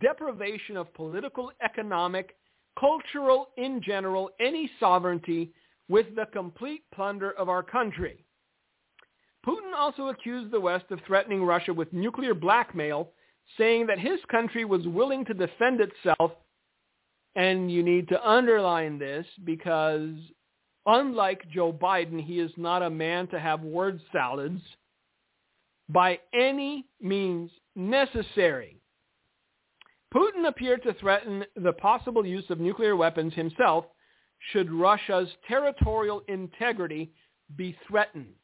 deprivation 0.00 0.76
of 0.76 0.92
political, 0.94 1.52
economic, 1.62 2.36
cultural, 2.78 3.50
in 3.56 3.82
general, 3.82 4.30
any 4.40 4.70
sovereignty 4.80 5.52
with 5.88 6.06
the 6.16 6.26
complete 6.32 6.82
plunder 6.94 7.32
of 7.32 7.48
our 7.48 7.62
country. 7.62 8.24
Putin 9.46 9.74
also 9.76 10.08
accused 10.08 10.50
the 10.50 10.60
West 10.60 10.86
of 10.90 10.98
threatening 11.06 11.44
Russia 11.44 11.72
with 11.72 11.92
nuclear 11.92 12.34
blackmail, 12.34 13.10
saying 13.56 13.86
that 13.86 13.98
his 13.98 14.18
country 14.30 14.64
was 14.64 14.86
willing 14.88 15.24
to 15.24 15.34
defend 15.34 15.80
itself. 15.80 16.32
And 17.36 17.70
you 17.70 17.82
need 17.82 18.08
to 18.08 18.28
underline 18.28 18.98
this 18.98 19.26
because 19.44 20.14
unlike 20.86 21.48
Joe 21.50 21.72
Biden, 21.72 22.22
he 22.22 22.40
is 22.40 22.52
not 22.56 22.82
a 22.82 22.90
man 22.90 23.26
to 23.28 23.40
have 23.40 23.60
word 23.62 24.00
salads 24.12 24.62
by 25.88 26.18
any 26.34 26.86
means 27.00 27.50
necessary. 27.74 28.80
Putin 30.14 30.48
appeared 30.48 30.82
to 30.84 30.94
threaten 30.94 31.44
the 31.56 31.72
possible 31.72 32.24
use 32.24 32.48
of 32.48 32.60
nuclear 32.60 32.96
weapons 32.96 33.34
himself 33.34 33.84
should 34.52 34.72
Russia's 34.72 35.28
territorial 35.48 36.22
integrity 36.28 37.12
be 37.56 37.76
threatened. 37.88 38.34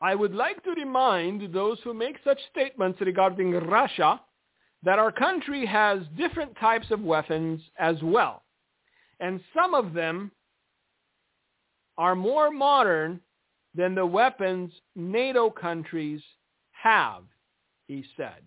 I 0.00 0.14
would 0.14 0.34
like 0.34 0.62
to 0.64 0.72
remind 0.72 1.52
those 1.52 1.78
who 1.82 1.94
make 1.94 2.16
such 2.22 2.38
statements 2.50 3.00
regarding 3.00 3.52
Russia 3.52 4.20
that 4.82 4.98
our 4.98 5.10
country 5.10 5.64
has 5.64 6.00
different 6.16 6.56
types 6.60 6.90
of 6.90 7.00
weapons 7.00 7.60
as 7.78 7.96
well. 8.02 8.42
And 9.20 9.40
some 9.54 9.74
of 9.74 9.94
them 9.94 10.30
are 11.98 12.14
more 12.14 12.50
modern 12.50 13.20
than 13.74 13.94
the 13.94 14.06
weapons 14.06 14.72
NATO 14.94 15.50
countries 15.50 16.22
have, 16.72 17.22
he 17.88 18.04
said. 18.16 18.42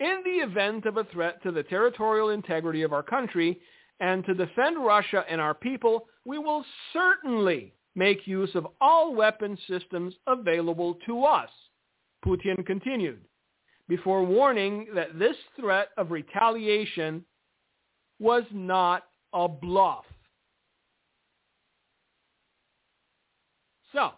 In 0.00 0.20
the 0.24 0.42
event 0.44 0.84
of 0.86 0.96
a 0.96 1.04
threat 1.04 1.42
to 1.42 1.52
the 1.52 1.62
territorial 1.62 2.30
integrity 2.30 2.82
of 2.82 2.92
our 2.92 3.02
country, 3.02 3.60
and 4.00 4.24
to 4.26 4.34
defend 4.34 4.84
Russia 4.84 5.24
and 5.28 5.40
our 5.40 5.54
people, 5.54 6.06
we 6.24 6.38
will 6.38 6.64
certainly 6.92 7.72
make 7.94 8.26
use 8.26 8.50
of 8.54 8.66
all 8.80 9.14
weapon 9.14 9.56
systems 9.66 10.14
available 10.26 10.98
to 11.06 11.24
us, 11.24 11.48
Putin 12.24 12.64
continued, 12.66 13.20
before 13.88 14.22
warning 14.22 14.88
that 14.94 15.18
this 15.18 15.36
threat 15.58 15.88
of 15.96 16.10
retaliation 16.10 17.24
was 18.18 18.44
not 18.52 19.04
a 19.32 19.48
bluff. 19.48 20.04
So, 23.96 24.10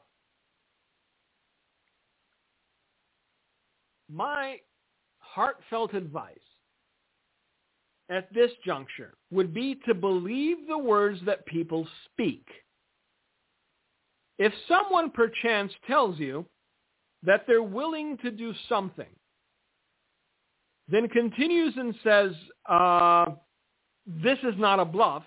my 4.12 4.57
heartfelt 5.20 5.95
advice 5.95 6.37
at 8.11 8.33
this 8.35 8.51
juncture 8.66 9.14
would 9.31 9.55
be 9.55 9.79
to 9.87 9.95
believe 9.95 10.57
the 10.66 10.76
words 10.76 11.20
that 11.26 11.47
people 11.47 11.87
speak. 12.07 12.45
If 14.41 14.53
someone 14.66 15.12
perchance 15.12 15.72
tells 15.87 16.18
you 16.18 16.45
that 17.22 17.45
they're 17.47 17.62
willing 17.62 18.18
to 18.18 18.33
do 18.33 18.53
something, 18.68 19.07
then 20.89 21.09
continues 21.09 21.74
and 21.76 21.95
says, 22.03 22.33
uh, 22.68 23.26
this 24.07 24.39
is 24.43 24.55
not 24.59 24.81
a 24.81 24.85
bluff, 24.85 25.22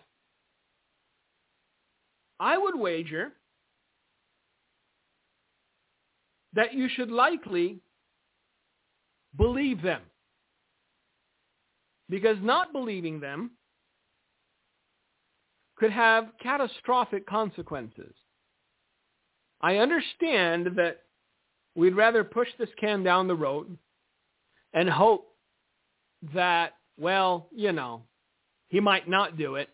I 2.38 2.58
would 2.58 2.78
wager 2.78 3.32
that 6.54 6.74
you 6.74 6.90
should 6.90 7.12
likely 7.12 7.80
believe 9.38 9.82
them 9.82 10.02
because 12.10 12.38
not 12.42 12.74
believing 12.74 13.20
them 13.20 13.52
could 15.78 15.92
have 15.92 16.28
catastrophic 16.42 17.26
consequences. 17.26 18.14
I 19.62 19.78
understand 19.78 20.72
that 20.76 21.02
we'd 21.76 21.96
rather 21.96 22.24
push 22.24 22.50
this 22.60 22.70
can 22.80 23.04
down 23.04 23.28
the 23.28 23.36
road 23.36 23.78
and 24.74 24.90
hope 24.90 25.34
that, 26.34 26.74
well, 26.98 27.48
you 27.56 27.72
know, 27.72 28.04
he 28.68 28.80
might 28.80 29.08
not 29.08 29.38
do 29.38 29.56
it. 29.56 29.70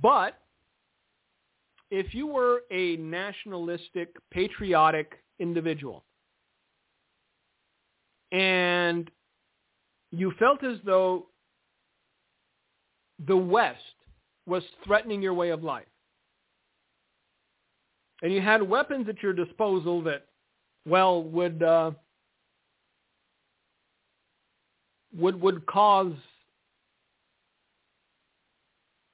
But 0.00 0.38
if 1.90 2.14
you 2.14 2.26
were 2.26 2.62
a 2.70 2.96
nationalistic, 2.96 4.16
patriotic 4.30 5.12
individual 5.38 6.04
and 8.32 9.10
you 10.10 10.32
felt 10.38 10.64
as 10.64 10.78
though 10.84 11.26
the 13.26 13.36
West 13.36 13.80
was 14.46 14.62
threatening 14.84 15.22
your 15.22 15.34
way 15.34 15.50
of 15.50 15.62
life. 15.62 15.86
And 18.22 18.32
you 18.32 18.40
had 18.40 18.62
weapons 18.62 19.08
at 19.08 19.22
your 19.22 19.32
disposal 19.32 20.02
that, 20.02 20.26
well, 20.86 21.22
would 21.24 21.62
uh, 21.62 21.90
would 25.14 25.40
would 25.40 25.66
cause 25.66 26.12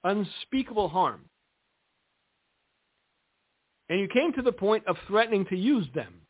unspeakable 0.05 0.89
harm. 0.89 1.23
And 3.93 4.01
you 4.01 4.09
came 4.09 4.33
to 4.33 4.41
the 4.41 4.53
point 4.53 4.85
of 4.87 4.97
threatening 5.07 5.45
to 5.51 5.55
use 5.55 5.87
them. 5.95 6.23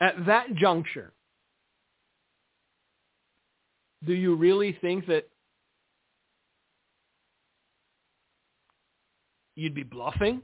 At 0.00 0.24
that 0.24 0.54
juncture, 0.54 1.12
do 4.06 4.14
you 4.14 4.34
really 4.34 4.72
think 4.80 5.08
that 5.08 5.28
you'd 9.56 9.74
be 9.74 9.82
bluffing? 9.82 10.40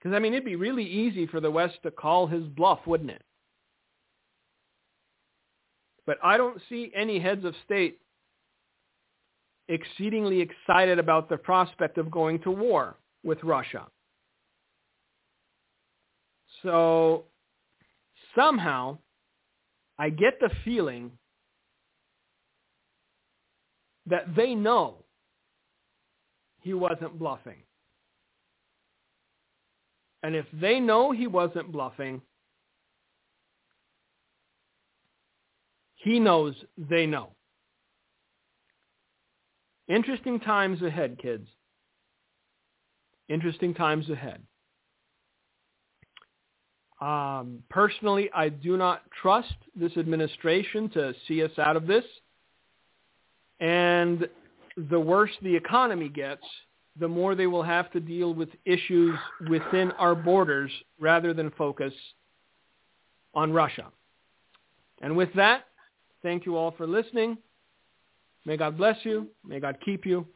Because, 0.00 0.12
I 0.12 0.18
mean, 0.18 0.32
it'd 0.32 0.44
be 0.44 0.56
really 0.56 0.84
easy 0.84 1.28
for 1.28 1.38
the 1.38 1.48
West 1.48 1.76
to 1.84 1.92
call 1.92 2.26
his 2.26 2.42
bluff, 2.48 2.80
wouldn't 2.88 3.10
it? 3.10 3.22
But 6.06 6.18
I 6.24 6.38
don't 6.38 6.60
see 6.68 6.90
any 6.92 7.20
heads 7.20 7.44
of 7.44 7.54
state 7.64 8.00
exceedingly 9.72 10.40
excited 10.40 10.98
about 10.98 11.28
the 11.28 11.36
prospect 11.36 11.96
of 11.96 12.10
going 12.10 12.38
to 12.40 12.50
war 12.50 12.96
with 13.24 13.42
Russia. 13.42 13.86
So 16.62 17.24
somehow 18.34 18.98
I 19.98 20.10
get 20.10 20.38
the 20.40 20.50
feeling 20.64 21.10
that 24.06 24.34
they 24.36 24.54
know 24.54 25.04
he 26.60 26.74
wasn't 26.74 27.18
bluffing. 27.18 27.62
And 30.22 30.36
if 30.36 30.46
they 30.52 30.78
know 30.78 31.12
he 31.12 31.26
wasn't 31.26 31.72
bluffing, 31.72 32.20
he 35.96 36.20
knows 36.20 36.54
they 36.76 37.06
know. 37.06 37.30
Interesting 39.92 40.40
times 40.40 40.80
ahead, 40.80 41.18
kids. 41.20 41.46
Interesting 43.28 43.74
times 43.74 44.08
ahead. 44.08 44.42
Um, 47.02 47.58
personally, 47.68 48.30
I 48.34 48.48
do 48.48 48.78
not 48.78 49.02
trust 49.20 49.52
this 49.76 49.94
administration 49.98 50.88
to 50.90 51.12
see 51.28 51.42
us 51.42 51.50
out 51.58 51.76
of 51.76 51.86
this. 51.86 52.04
And 53.60 54.26
the 54.78 54.98
worse 54.98 55.32
the 55.42 55.54
economy 55.54 56.08
gets, 56.08 56.44
the 56.98 57.08
more 57.08 57.34
they 57.34 57.46
will 57.46 57.62
have 57.62 57.90
to 57.92 58.00
deal 58.00 58.32
with 58.32 58.48
issues 58.64 59.14
within 59.50 59.90
our 59.98 60.14
borders 60.14 60.70
rather 61.00 61.34
than 61.34 61.50
focus 61.50 61.92
on 63.34 63.52
Russia. 63.52 63.88
And 65.02 65.18
with 65.18 65.34
that, 65.34 65.64
thank 66.22 66.46
you 66.46 66.56
all 66.56 66.70
for 66.70 66.86
listening. 66.86 67.36
May 68.44 68.56
God 68.56 68.76
bless 68.76 68.96
you. 69.04 69.28
May 69.46 69.60
God 69.60 69.76
keep 69.84 70.04
you. 70.04 70.26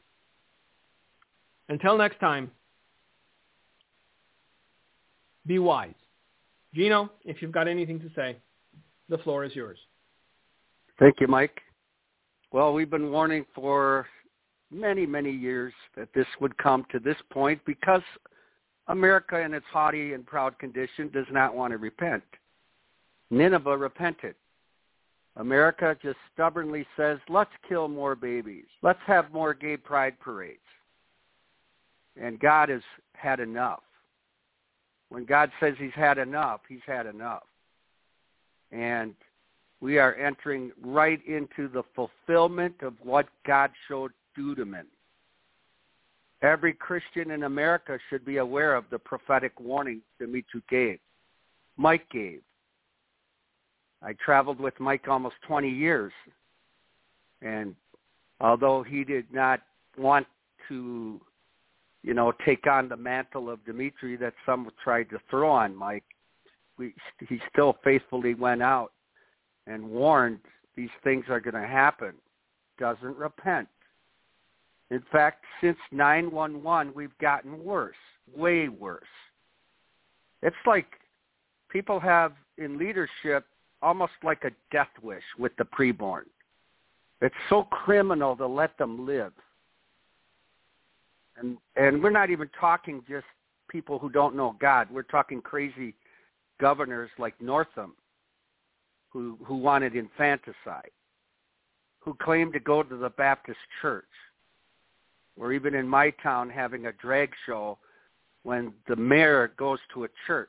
Until 1.69 1.99
next 1.99 2.21
time, 2.21 2.51
be 5.47 5.59
wise. 5.59 5.95
Gino, 6.75 7.11
if 7.25 7.41
you've 7.41 7.53
got 7.53 7.69
anything 7.69 7.99
to 8.01 8.11
say, 8.15 8.37
the 9.09 9.19
floor 9.19 9.45
is 9.45 9.55
yours. 9.55 9.79
Thank 10.99 11.21
you, 11.21 11.27
Mike. 11.27 11.61
Well, 12.53 12.73
we've 12.73 12.91
been 12.91 13.11
warning 13.11 13.45
for 13.55 14.07
many, 14.71 15.07
many 15.07 15.31
years 15.31 15.73
that 15.97 16.09
this 16.15 16.27
would 16.41 16.57
come 16.59 16.85
to 16.93 16.99
this 16.99 17.17
point 17.31 17.61
because 17.67 18.03
America 18.89 19.41
in 19.41 19.55
its 19.55 19.67
haughty 19.73 20.13
and 20.13 20.25
proud 20.25 20.59
condition 20.59 21.11
does 21.13 21.27
not 21.31 21.55
want 21.55 21.73
to 21.73 21.79
repent. 21.79 22.23
Nineveh 23.31 23.77
repented. 23.77 24.35
America 25.37 25.97
just 26.03 26.17
stubbornly 26.33 26.87
says, 26.97 27.19
let's 27.29 27.51
kill 27.69 27.89
more 27.89 28.15
babies. 28.15 28.65
Let's 28.83 29.01
have 29.07 29.33
more 29.33 29.53
gay 29.53 29.77
pride 29.77 30.19
parades. 30.19 30.61
And 32.21 32.41
God 32.41 32.71
has 32.71 32.81
had 33.13 33.41
enough. 33.41 33.83
When 35.11 35.25
God 35.25 35.51
says 35.61 35.75
he's 35.79 35.95
had 35.95 36.19
enough, 36.19 36.61
he's 36.69 36.81
had 36.87 37.07
enough. 37.07 37.45
And 38.73 39.15
we 39.81 39.99
are 39.99 40.15
entering 40.15 40.73
right 40.83 41.21
into 41.27 41.69
the 41.69 41.83
fulfillment 41.95 42.77
of 42.83 42.95
what 43.03 43.27
God 43.47 43.71
showed 43.89 44.13
Duduman. 44.37 44.87
Every 46.43 46.73
Christian 46.73 47.31
in 47.31 47.45
America 47.45 47.99
should 48.09 48.25
be 48.25 48.39
aware 48.39 48.75
of 48.75 48.85
the 48.91 48.99
prophetic 48.99 49.59
warning 49.61 50.01
Dimitri 50.19 50.63
gave. 50.69 50.99
Mike 51.77 52.09
gave. 52.11 52.41
I 54.03 54.15
traveled 54.25 54.61
with 54.61 54.79
Mike 54.79 55.09
almost 55.09 55.37
20 55.47 55.69
years. 55.69 56.13
And 57.43 57.75
although 58.41 58.83
he 58.83 59.05
did 59.05 59.33
not 59.33 59.61
want 59.97 60.27
to 60.69 61.21
you 62.07 62.15
know, 62.15 62.33
take 62.47 62.69
on 62.69 62.89
the 62.89 62.97
mantle 62.97 63.51
of 63.51 63.65
Dimitri 63.67 64.15
that 64.17 64.33
some 64.47 64.71
tried 64.83 65.11
to 65.11 65.19
throw 65.29 65.51
on 65.51 65.75
Mike. 65.75 66.05
We, 66.79 66.95
he 67.29 67.41
still 67.53 67.77
faithfully 67.83 68.35
went 68.35 68.63
out 68.63 68.93
and 69.67 69.85
warned 69.91 70.39
these 70.77 70.91
things 71.03 71.25
are 71.29 71.41
going 71.41 71.61
to 71.61 71.67
happen. 71.67 72.13
Doesn't 72.79 73.17
repent. 73.17 73.67
In 74.93 75.03
fact, 75.11 75.45
since 75.61 75.79
911, 75.91 76.93
we've 76.95 77.17
gotten 77.19 77.65
worse, 77.65 77.97
way 78.37 78.69
worse. 78.69 79.03
It's 80.43 80.55
like 80.65 80.87
people 81.69 81.99
have 81.99 82.35
in 82.57 82.79
leadership 82.79 83.47
almost 83.83 84.13
like 84.23 84.45
a 84.45 84.51
death 84.73 84.91
wish 85.03 85.23
with 85.39 85.53
the 85.57 85.65
preborn. 85.65 86.23
It's 87.21 87.35
so 87.49 87.65
criminal 87.65 88.37
to 88.37 88.47
let 88.47 88.77
them 88.79 89.07
live 89.07 89.33
and 91.39 91.59
and 91.77 92.03
we're 92.03 92.11
not 92.11 92.31
even 92.31 92.49
talking 92.59 93.03
just 93.09 93.27
people 93.69 93.99
who 93.99 94.11
don't 94.11 94.37
know 94.37 94.57
God. 94.61 94.89
We're 94.91 95.03
talking 95.03 95.41
crazy 95.41 95.95
governors 96.61 97.11
like 97.19 97.41
Northam, 97.41 97.95
who 99.11 99.39
who 99.45 99.57
wanted 99.57 99.95
infanticide, 99.95 100.91
who 102.01 102.15
claimed 102.15 102.53
to 102.55 102.61
go 102.61 102.83
to 102.83 102.97
the 102.97 103.11
Baptist 103.11 103.59
church, 103.83 104.05
or 105.39 105.53
even 105.53 105.75
in 105.75 105.89
my 105.89 106.11
town 106.23 106.49
having 106.49 106.87
a 106.87 106.93
drag 106.93 107.31
show 107.45 107.79
when 108.43 108.73
the 108.89 108.97
mayor 108.97 109.53
goes 109.57 109.79
to 109.93 110.05
a 110.05 110.09
church 110.27 110.49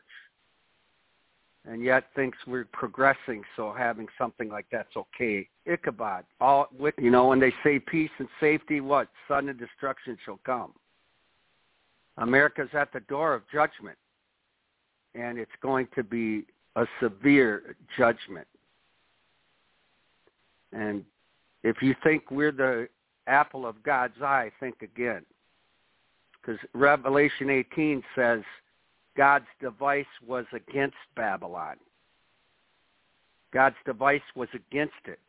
and 1.68 1.84
yet 1.84 2.05
thinks 2.15 2.38
we're 2.47 2.65
progressing, 2.65 3.43
so 3.55 3.74
having 3.78 4.07
something 4.18 4.49
like 4.49 4.65
that's 4.72 4.95
okay. 4.95 5.47
Ichabod, 5.65 6.24
all 6.39 6.70
you 6.97 7.11
know 7.11 7.28
when 7.28 7.39
they 7.39 7.53
say 7.63 7.78
peace 7.78 8.09
and 8.20 8.28
safety, 8.39 8.80
what 8.80 9.09
sudden 9.28 9.55
destruction 9.57 10.18
shall 10.24 10.39
come. 10.45 10.74
America's 12.18 12.70
at 12.74 12.91
the 12.93 13.01
door 13.01 13.34
of 13.34 13.43
judgment, 13.51 13.97
and 15.13 15.38
it's 15.38 15.51
going 15.61 15.88
to 15.95 16.03
be 16.03 16.45
a 16.76 16.86
severe 17.01 17.76
judgment. 17.97 18.47
And 20.72 21.03
if 21.63 21.82
you 21.82 21.95
think 22.03 22.32
we're 22.32 22.51
the 22.51 22.88
apple 23.28 23.65
of 23.65 23.82
God's 23.84 24.22
eye, 24.22 24.51
think 24.59 24.82
again. 24.82 25.26
Because 26.39 26.59
Revelation 26.74 27.49
18 27.49 28.01
says 28.15 28.41
God's 29.18 29.47
device 29.59 30.05
was 30.26 30.45
against 30.53 30.95
Babylon. 31.15 31.78
God's 33.51 33.76
device 33.86 34.22
was 34.36 34.47
against 34.53 34.93
it. 35.05 35.20